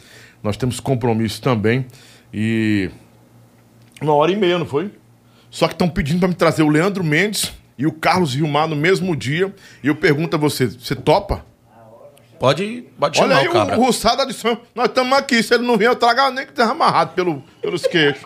[0.43, 1.87] nós temos compromisso também.
[2.33, 2.91] E.
[4.03, 4.93] Uma hora e meia, não foi?
[5.55, 8.75] Só que estão pedindo para me trazer o Leandro Mendes e o Carlos Vilmar no
[8.75, 9.55] mesmo dia.
[9.85, 11.47] E eu pergunto a você: você topa?
[12.41, 13.79] Pode, pode Olha chamar aí o cabra.
[13.79, 14.61] o, o Russada de São.
[14.75, 15.41] Nós estamos aqui.
[15.45, 18.25] Se ele não vier, eu trago nem que esteja amarrado pelo, pelos queixos.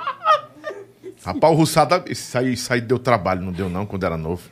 [1.23, 2.03] Rapaz, o Russada.
[2.09, 4.49] Isso aí, isso aí deu trabalho, não deu não, quando era novo.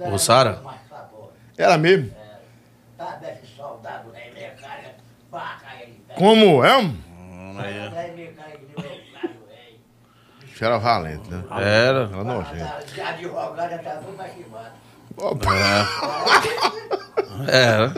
[0.00, 0.62] O Sara?
[0.64, 1.30] Mais sabor.
[1.58, 2.10] Era mesmo?
[2.96, 3.20] Tá.
[6.16, 6.74] Como é?
[6.78, 6.96] hum?
[7.56, 9.78] Daí minha cara que deu errado, velho.
[10.62, 11.42] Bicho Era valente, né?
[11.50, 12.08] Era.
[12.12, 12.94] Era nojento.
[12.94, 14.70] Já advogada tá tudo machucado.
[17.48, 17.92] Era.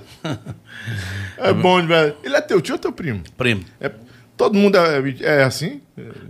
[1.38, 2.16] É bom, velho.
[2.22, 3.22] Ele é teu tio ou teu primo?
[3.36, 3.64] Primo.
[3.80, 3.90] É,
[4.36, 5.82] todo mundo é, é assim?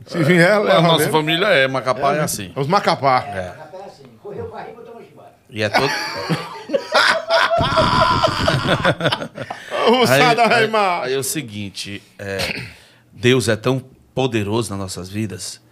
[0.06, 1.12] Se vier, A leva nossa mesmo.
[1.12, 2.52] família é, Macapá é, assim.
[2.56, 3.22] Os macapá.
[3.22, 5.32] Capela assim, correu com a rima, tomou chibata.
[5.48, 5.90] E é todo.
[9.88, 11.04] Ô, Russada, aí, Raimar.
[11.04, 12.62] aí é o seguinte, é,
[13.12, 13.82] Deus é tão
[14.14, 15.63] poderoso nas nossas vidas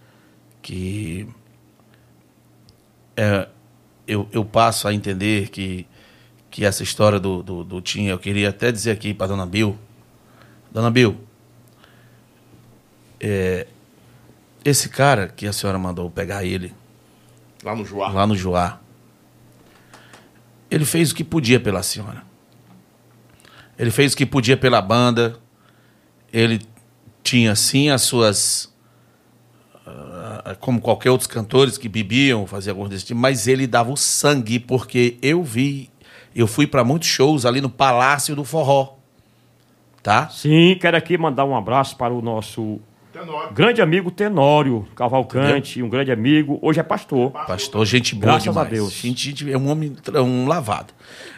[0.63, 1.27] que
[3.15, 3.47] é,
[4.07, 5.85] eu, eu passo a entender que,
[6.49, 9.77] que essa história do, do, do Tim, eu queria até dizer aqui para dona Bill,
[10.71, 11.15] dona Bill,
[13.19, 13.67] é,
[14.65, 16.73] esse cara que a senhora mandou pegar ele
[17.63, 18.09] Lá no Joá.
[18.09, 18.79] lá no Joá.
[20.69, 22.23] Ele fez o que podia pela senhora.
[23.77, 25.37] Ele fez o que podia pela banda.
[26.31, 26.61] Ele
[27.21, 28.72] tinha, sim, as suas.
[29.85, 33.97] Ah, como qualquer outros cantores que bebiam, faziam alguns desse tipo, mas ele dava o
[33.97, 35.89] sangue, porque eu vi.
[36.35, 38.95] Eu fui para muitos shows ali no Palácio do Forró.
[40.01, 40.27] Tá?
[40.29, 42.79] Sim, quero aqui mandar um abraço para o nosso
[43.13, 43.53] Tenório.
[43.53, 47.31] grande amigo Tenório Cavalcante, um grande amigo, hoje é pastor.
[47.31, 48.67] Pastor, gente boa Graças demais.
[48.67, 48.91] a Deus.
[48.91, 50.93] Gente, gente, é um homem tra- um lavado.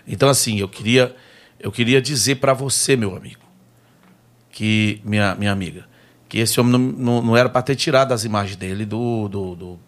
[0.07, 1.15] Então, assim, eu queria,
[1.59, 3.41] eu queria dizer para você, meu amigo,
[4.51, 5.85] que minha, minha amiga,
[6.29, 9.55] que esse homem não, não, não era para ter tirado as imagens dele do, do,
[9.55, 9.79] do-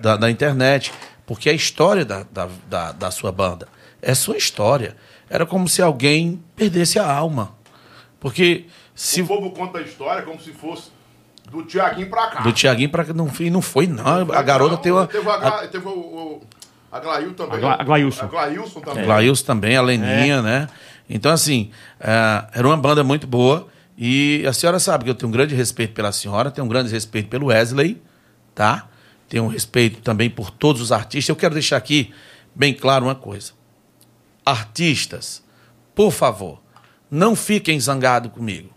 [0.00, 0.92] da, da internet,
[1.26, 3.66] porque é a história da, da, da, da sua banda
[4.02, 4.96] é sua história.
[5.28, 7.52] Era como se alguém perdesse a alma.
[8.20, 10.90] Porque se O povo conta a história como se fosse
[11.50, 12.40] do Tiaguinho pra cá.
[12.42, 14.04] do Tiaguinho para não, foi- não foi, não.
[14.32, 15.06] A garota tem uma.
[15.06, 16.42] Teve, a, Gla- teve o, o,
[16.92, 17.56] a Glail também.
[17.56, 18.24] A Gla- a Glailson.
[18.24, 19.04] A Glailson também.
[19.04, 20.68] Glails também, a Leninha, né?
[21.10, 23.66] Então, assim, eh, era uma banda muito boa.
[23.96, 26.90] E a senhora sabe que eu tenho um grande respeito pela senhora, tenho um grande
[26.90, 28.00] respeito pelo Wesley,
[28.54, 28.88] tá?
[29.28, 31.28] Tenho um respeito também por todos os artistas.
[31.28, 32.12] Eu quero deixar aqui
[32.54, 33.52] bem claro uma coisa.
[34.44, 35.42] Artistas,
[35.94, 36.62] por favor,
[37.10, 38.70] não fiquem zangados comigo.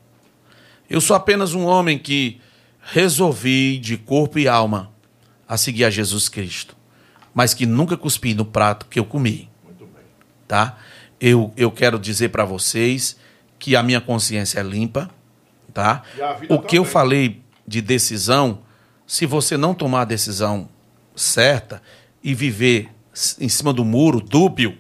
[0.90, 2.40] Eu sou apenas um homem que
[2.82, 4.92] resolvi, de corpo e alma,
[5.48, 6.76] a seguir a Jesus Cristo,
[7.34, 9.50] mas que nunca cuspi no prato que eu comi
[10.50, 10.78] tá?
[11.22, 13.16] Eu, eu quero dizer para vocês
[13.60, 15.10] que a minha consciência é limpa,
[15.74, 16.02] tá?
[16.50, 18.60] O que eu falei de decisão,
[19.06, 20.70] se você não tomar a decisão
[21.16, 21.82] certa
[22.24, 22.90] e viver
[23.40, 24.78] em cima do muro, dúbio,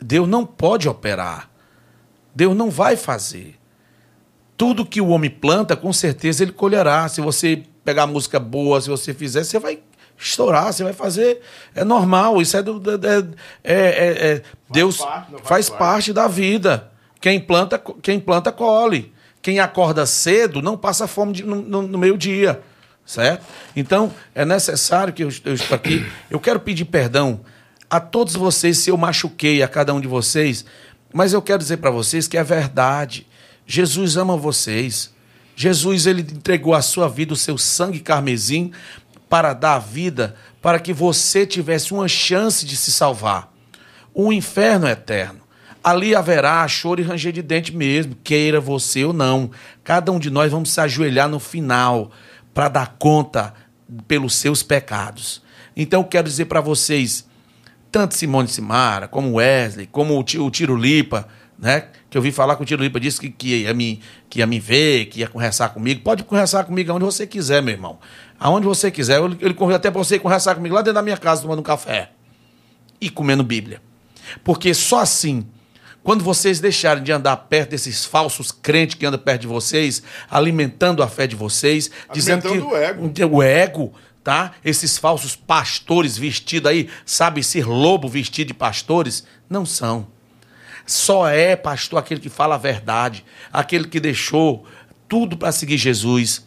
[0.00, 1.48] Deus não pode operar.
[2.34, 3.56] Deus não vai fazer.
[4.56, 7.08] Tudo que o homem planta, com certeza ele colherá.
[7.08, 9.78] Se você pegar música boa, se você fizer, você vai
[10.16, 11.40] estourar, você vai fazer.
[11.74, 12.82] É normal, isso é do.
[13.02, 13.24] é,
[13.64, 15.78] é- é- Deus parte, faz faz parte.
[15.78, 16.90] parte da vida.
[17.20, 19.12] Quem planta, quem planta, colhe.
[19.42, 22.60] Quem acorda cedo não passa fome de- no, no- meio-dia.
[23.06, 23.44] Certo?
[23.74, 26.04] Então, é necessário que eu, eu estou aqui.
[26.30, 27.40] Eu quero pedir perdão
[27.88, 30.64] a todos vocês se eu machuquei a cada um de vocês,
[31.12, 33.26] mas eu quero dizer para vocês que é verdade.
[33.66, 35.10] Jesus ama vocês.
[35.56, 38.72] Jesus ele entregou a sua vida, o seu sangue carmesim,
[39.28, 43.50] para dar a vida, para que você tivesse uma chance de se salvar.
[44.14, 45.37] Um inferno eterno.
[45.88, 49.50] Ali haverá choro e ranger de dente mesmo, queira você ou não.
[49.82, 52.10] Cada um de nós vamos se ajoelhar no final
[52.52, 53.54] para dar conta
[54.06, 55.42] pelos seus pecados.
[55.74, 57.26] Então eu quero dizer para vocês,
[57.90, 61.26] tanto Simone Simara, como Wesley, como o, Ti- o Tiro Lipa,
[61.58, 61.86] né?
[62.10, 64.46] Que eu vi falar que o Tiro Lipa disse que, que, ia me, que ia
[64.46, 66.02] me ver, que ia conversar comigo.
[66.02, 67.98] Pode conversar comigo aonde você quiser, meu irmão.
[68.38, 69.22] Aonde você quiser.
[69.22, 72.10] Ele, ele até pra você conversar comigo lá dentro da minha casa, tomando um café
[73.00, 73.80] e comendo Bíblia.
[74.44, 75.46] Porque só assim,
[76.02, 81.02] quando vocês deixarem de andar perto desses falsos crentes que andam perto de vocês, alimentando
[81.02, 83.36] a fé de vocês, dizendo que Alimentando o ego.
[83.36, 83.92] o ego,
[84.24, 84.52] tá?
[84.64, 90.06] Esses falsos pastores vestidos aí, sabe, ser lobo vestido de pastores, não são.
[90.86, 94.64] Só é pastor aquele que fala a verdade, aquele que deixou
[95.08, 96.46] tudo para seguir Jesus.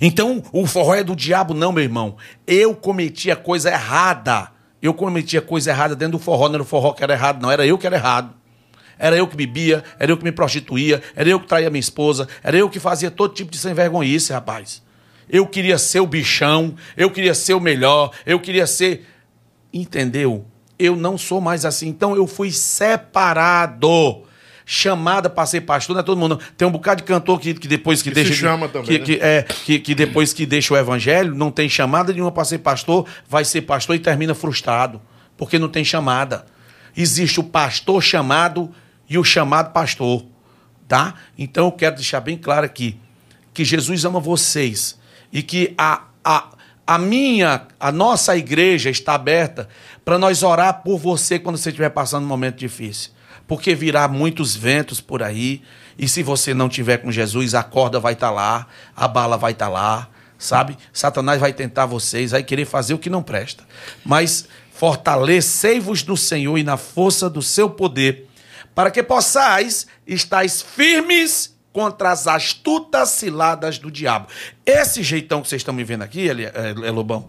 [0.00, 2.16] Então, o forró é do diabo, não, meu irmão.
[2.46, 4.50] Eu cometi a coisa errada.
[4.84, 6.46] Eu cometi a coisa errada dentro do forró.
[6.46, 7.50] Não era o forró que era errado, não.
[7.50, 8.34] Era eu que era errado.
[8.98, 12.28] Era eu que bebia, era eu que me prostituía, era eu que traía minha esposa,
[12.42, 14.82] era eu que fazia todo tipo de sem vergonhice, rapaz.
[15.26, 19.06] Eu queria ser o bichão, eu queria ser o melhor, eu queria ser.
[19.72, 20.44] Entendeu?
[20.78, 21.88] Eu não sou mais assim.
[21.88, 24.22] Então eu fui separado.
[24.66, 26.38] Chamada para ser pastor, não é todo mundo.
[26.56, 28.32] Tem um bocado de cantor que, que depois que, Que deixa.
[28.32, 29.04] se chama também, que, né?
[29.04, 32.58] que- é, que, que depois que deixa o evangelho, não tem chamada nenhuma para ser
[32.58, 35.00] pastor, vai ser pastor e termina frustrado.
[35.36, 36.46] Porque não tem chamada.
[36.96, 38.70] Existe o pastor chamado
[39.10, 40.24] e o chamado pastor.
[40.88, 41.14] Tá?
[41.36, 42.98] Então eu quero deixar bem claro aqui
[43.52, 44.98] que Jesus ama vocês
[45.32, 46.48] e que a, a,
[46.86, 49.68] a minha, a nossa igreja está aberta
[50.04, 53.10] para nós orar por você quando você estiver passando um momento difícil.
[53.46, 55.62] Porque virá muitos ventos por aí,
[55.98, 58.66] e se você não tiver com Jesus, a corda vai estar lá,
[58.96, 60.08] a bala vai estar lá,
[60.38, 60.76] sabe?
[60.92, 63.64] Satanás vai tentar vocês, vai querer fazer o que não presta.
[64.04, 68.28] Mas fortalecei-vos no Senhor e na força do seu poder,
[68.74, 74.28] para que possais estáis firmes contra as astutas ciladas do diabo.
[74.64, 76.52] Esse jeitão que vocês estão me vendo aqui, ele, é,
[76.84, 77.28] é, Lobão,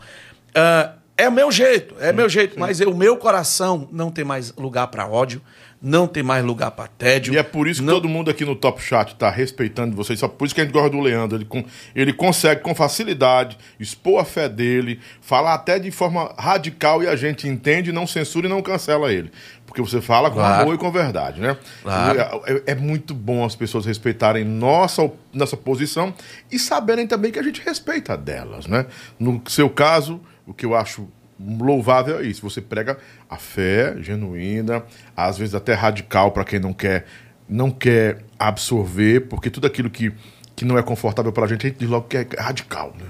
[1.18, 4.88] é o meu jeito, é meu jeito, mas o meu coração não tem mais lugar
[4.88, 5.42] para ódio,
[5.88, 7.32] não tem mais lugar para tédio.
[7.34, 10.20] E é por isso que não- todo mundo aqui no Top Chat tá respeitando vocês.
[10.20, 11.38] Só por isso que a gente gosta do Leandro.
[11.38, 11.64] Ele, com-
[11.96, 17.16] ele consegue, com facilidade, expor a fé dele, falar até de forma radical e a
[17.16, 19.32] gente entende, não censura e não cancela ele.
[19.68, 20.64] Porque você fala com Claro.
[20.64, 21.56] amor e com verdade, né?
[21.84, 22.20] Claro.
[22.48, 26.14] É, é- é muito bom as pessoas respeitarem nossa, nossa posição
[26.52, 28.88] e saberem também que a gente respeita delas, né?
[29.20, 31.08] No seu caso, o que eu acho
[31.40, 32.42] louvável é isso.
[32.42, 32.98] Você prega
[33.30, 34.84] a fé genuína,
[35.16, 37.06] às vezes até radical para quem não quer
[37.48, 40.12] não quer absorver, porque tudo aquilo que,
[40.56, 43.06] que não é confortável para a gente, a gente diz logo que é radical, né?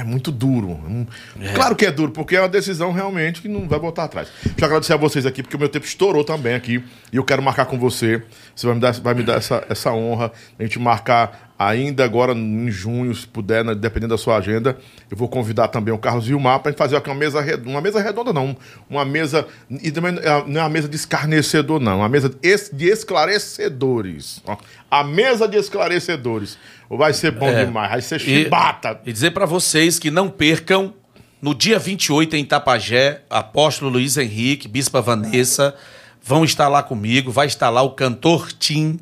[0.00, 0.68] É muito duro.
[0.68, 1.04] Hum,
[1.54, 4.28] Claro que é duro, porque é uma decisão realmente que não vai voltar atrás.
[4.44, 6.84] Deixa eu agradecer a vocês aqui, porque o meu tempo estourou também aqui.
[7.12, 8.22] E eu quero marcar com você.
[8.54, 10.30] Você vai me dar, vai me dar essa, essa honra.
[10.56, 14.78] A gente marcar ainda agora em junho, se puder, né, dependendo da sua agenda.
[15.10, 17.68] Eu vou convidar também o Carlos Vilmar para gente fazer aqui uma mesa redonda.
[17.68, 18.56] Uma mesa redonda, não.
[18.88, 19.46] Uma mesa.
[19.68, 20.12] E também
[20.46, 21.98] não é uma mesa de escarnecedor, não.
[21.98, 24.40] Uma mesa de es- de esclarecedores.
[24.46, 24.56] Ó,
[24.90, 26.58] A mesa de esclarecedores.
[26.88, 27.64] Vai ser bom É.
[27.64, 27.90] demais.
[27.90, 29.00] Vai ser E- chibata.
[29.06, 30.94] E dizer para vocês que não percam,
[31.40, 35.74] no dia 28 em Itapajé, apóstolo Luiz Henrique, bispa Vanessa,
[36.22, 38.98] vão estar lá comigo, vai estar lá o cantor Tim,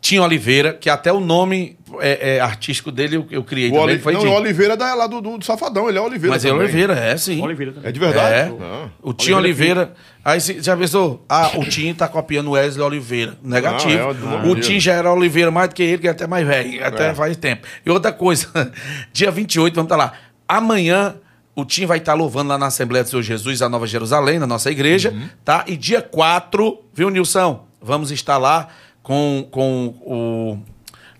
[0.00, 3.94] Tim Oliveira, que até o nome é, é, artístico dele eu, eu criei O também,
[3.94, 3.98] Oli...
[3.98, 4.26] foi não, Tim.
[4.28, 6.34] o Oliveira é da, lá do, do, do Safadão, ele é Oliveira.
[6.34, 6.64] Mas é também.
[6.64, 7.42] Oliveira, é sim.
[7.42, 7.88] Oliveira também.
[7.88, 8.34] É de verdade?
[8.34, 8.52] É.
[8.62, 8.88] Ah.
[9.02, 9.92] O Tim Oliveira.
[10.24, 11.24] Aí você já pensou?
[11.28, 13.36] Ah, o Tim tá copiando o Wesley Oliveira.
[13.42, 13.92] Negativo.
[13.92, 14.60] Não, é o Oliveira.
[14.60, 16.84] Tim já era Oliveira mais do que ele, que é até mais velho.
[16.84, 17.14] Até É.
[17.14, 17.66] faz tempo.
[17.84, 18.48] E outra coisa,
[19.12, 20.12] dia 28, vamos estar lá.
[20.48, 21.16] Amanhã.
[21.54, 24.46] O Tim vai estar louvando lá na Assembleia do Senhor Jesus, a Nova Jerusalém, na
[24.46, 25.28] nossa igreja, Uhum.
[25.44, 25.64] tá?
[25.66, 27.66] E dia 4, viu, Nilson?
[27.82, 28.68] Vamos estar lá
[29.02, 30.58] com, com o.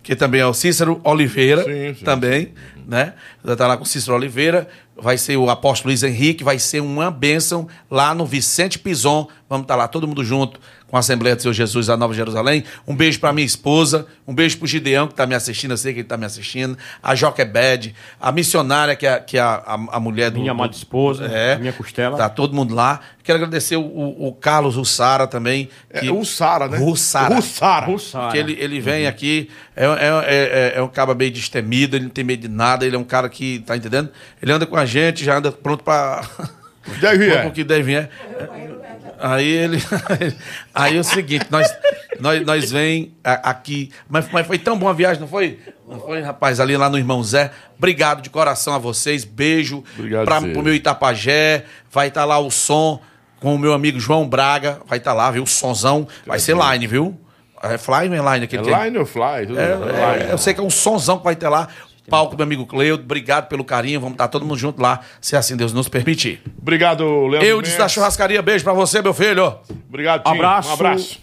[0.02, 2.54] Que também é o Cícero Oliveira, Sim, sim, também,
[2.86, 3.12] né?
[3.44, 4.66] Vai estar lá com o Cícero Oliveira,
[4.96, 9.28] vai ser o apóstolo Luiz Henrique, vai ser uma bênção lá no Vicente Pison.
[9.48, 10.58] Vamos estar lá todo mundo junto
[10.90, 12.64] com a Assembleia do Senhor Jesus, a Nova Jerusalém.
[12.86, 15.92] Um beijo para minha esposa, um beijo pro Gideão, que está me assistindo, eu sei
[15.92, 19.74] que ele está me assistindo, a Joquebed, a missionária, que é, que é a, a,
[19.96, 20.40] a mulher do.
[20.40, 22.16] Minha amada esposa, é, minha costela.
[22.16, 23.00] Tá todo mundo lá.
[23.22, 25.68] Quero agradecer o, o, o Carlos Russara também.
[25.88, 26.78] É, o Sara, né?
[26.78, 27.36] Russara.
[27.36, 27.86] Russara.
[27.86, 28.32] Russara.
[28.32, 32.10] Que ele, ele vem aqui, é, é, é, é um cara meio destemido, ele não
[32.10, 34.10] tem medo de nada, ele é um cara que, tá entendendo?
[34.42, 36.22] Ele anda com a gente, já anda pronto pra.
[37.00, 37.50] Deve é.
[37.50, 38.08] que deve é.
[39.18, 39.78] Aí ele.
[40.74, 41.70] Aí é o seguinte, nós,
[42.18, 43.90] nós, nós vem aqui.
[44.08, 45.58] Mas, mas foi tão boa a viagem, não foi?
[45.86, 46.58] Não foi, rapaz?
[46.58, 47.50] Ali lá no Irmão Zé.
[47.76, 49.24] Obrigado de coração a vocês.
[49.24, 50.52] Beijo Obrigado, pra, Zé.
[50.52, 51.64] pro meu Itapajé.
[51.90, 53.00] Vai estar lá o som
[53.40, 54.80] com o meu amigo João Braga.
[54.86, 55.42] Vai estar lá, viu?
[55.42, 56.08] O sonzão.
[56.26, 57.20] Vai ser line, viu?
[57.62, 59.46] É fly ou é line É aquele que- line ou fly?
[59.54, 61.68] É, é, eu sei que é um sonzão que vai ter lá.
[62.10, 63.02] Palco, meu amigo Cleudo.
[63.04, 64.00] Obrigado pelo carinho.
[64.00, 66.42] Vamos estar todo mundo junto lá, se assim Deus nos permitir.
[66.60, 67.48] Obrigado, Leandro.
[67.48, 68.42] Eu disse da churrascaria.
[68.42, 69.56] Beijo pra você, meu filho.
[69.88, 70.30] Obrigado, Tim.
[70.30, 70.68] Abraço.
[70.68, 71.20] Um abraço.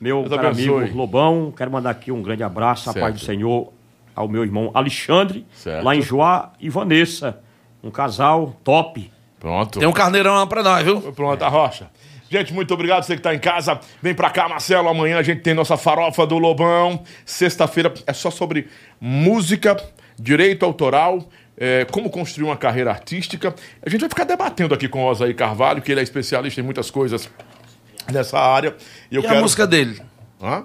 [0.00, 3.04] Meu caro amigo Lobão, quero mandar aqui um grande abraço, a Certo.
[3.04, 3.72] paz do Senhor,
[4.14, 5.84] ao meu irmão Alexandre, Certo.
[5.84, 7.40] lá em Joá e Vanessa.
[7.82, 9.10] Um casal top.
[9.40, 9.78] Pronto.
[9.78, 11.00] Tem um carneirão lá pra nós, viu?
[11.12, 11.88] Pronto, a rocha.
[12.30, 13.80] Gente, muito obrigado você que tá em casa.
[14.02, 14.88] Vem pra cá, Marcelo.
[14.88, 17.02] Amanhã a gente tem nossa farofa do Lobão.
[17.24, 18.68] Sexta-feira é só sobre
[19.00, 19.76] música,
[20.18, 21.26] direito autoral,
[21.56, 23.54] é, como construir uma carreira artística.
[23.84, 26.64] A gente vai ficar debatendo aqui com o Osaí Carvalho, que ele é especialista em
[26.64, 27.30] muitas coisas
[28.12, 28.76] nessa área.
[29.10, 29.38] E eu E quero.
[29.38, 30.00] a música dele?
[30.42, 30.64] Hã?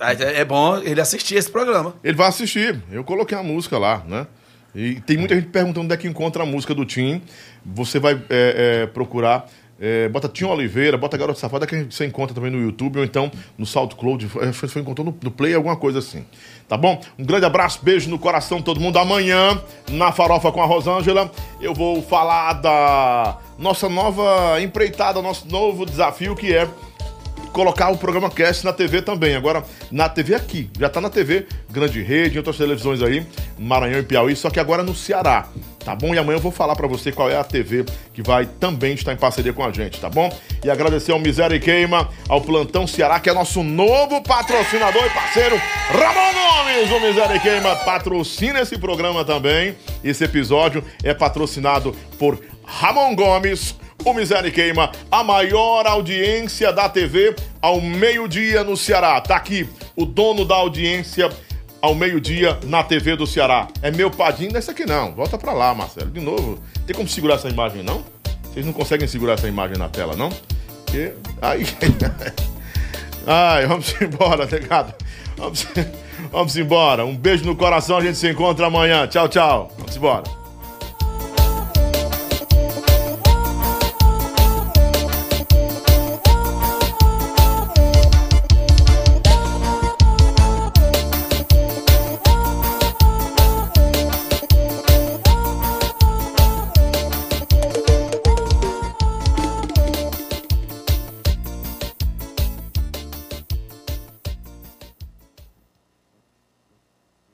[0.00, 1.94] É é bom ele assistir esse programa.
[2.02, 2.80] Ele vai assistir.
[2.90, 4.26] Eu coloquei a música lá, né?
[4.74, 7.22] E tem muita gente perguntando onde é que encontra a música do Tim.
[7.64, 9.48] Você vai é, é, procurar.
[9.80, 13.30] É, bota Tim Oliveira, bota Garota Safada, que você encontra também no YouTube, ou então
[13.58, 14.30] no SoundCloud.
[14.40, 16.24] é, Foi, encontrou no, no Play, alguma coisa assim.
[16.68, 17.00] Tá bom?
[17.18, 18.98] Um grande abraço, beijo no coração todo mundo.
[18.98, 19.60] Amanhã,
[19.90, 21.30] na Farofa com a Rosângela,
[21.60, 26.68] eu vou falar da nossa nova empreitada, nosso novo desafio, que é
[27.52, 29.36] colocar o programa Cast na TV também.
[29.36, 30.70] Agora, na TV aqui.
[30.78, 33.24] Já tá na TV, Grande Rede, em outras televisões aí,
[33.58, 35.48] Maranhão e Piauí, só que agora no Ceará.
[35.84, 36.14] Tá bom?
[36.14, 39.12] E amanhã eu vou falar pra você qual é a TV que vai também estar
[39.12, 40.34] em parceria com a gente, tá bom?
[40.64, 45.10] E agradecer ao Miséria e Queima, ao Plantão Ceará, que é nosso novo patrocinador e
[45.10, 49.76] parceiro, Ramon Gomes, o Miséria e Queima, patrocina esse programa também.
[50.02, 57.36] Esse episódio é patrocinado por Ramon Gomes, o Miséria Queima, a maior audiência da TV
[57.60, 59.20] ao meio-dia no Ceará.
[59.20, 61.30] Tá aqui o dono da audiência
[61.84, 63.68] ao meio-dia na TV do Ceará.
[63.82, 65.14] É meu padinho desse aqui não.
[65.14, 66.10] Volta pra lá, Marcelo.
[66.10, 66.58] De novo.
[66.86, 68.02] Tem como segurar essa imagem, não?
[68.42, 70.30] Vocês não conseguem segurar essa imagem na tela, não?
[70.84, 71.12] Porque...
[71.42, 71.66] Aí...
[73.26, 74.94] Ai, vamos embora, negado.
[75.36, 75.66] Vamos,
[76.32, 77.04] vamos embora.
[77.04, 77.98] Um beijo no coração.
[77.98, 79.06] A gente se encontra amanhã.
[79.06, 79.70] Tchau, tchau.
[79.76, 80.43] Vamos embora.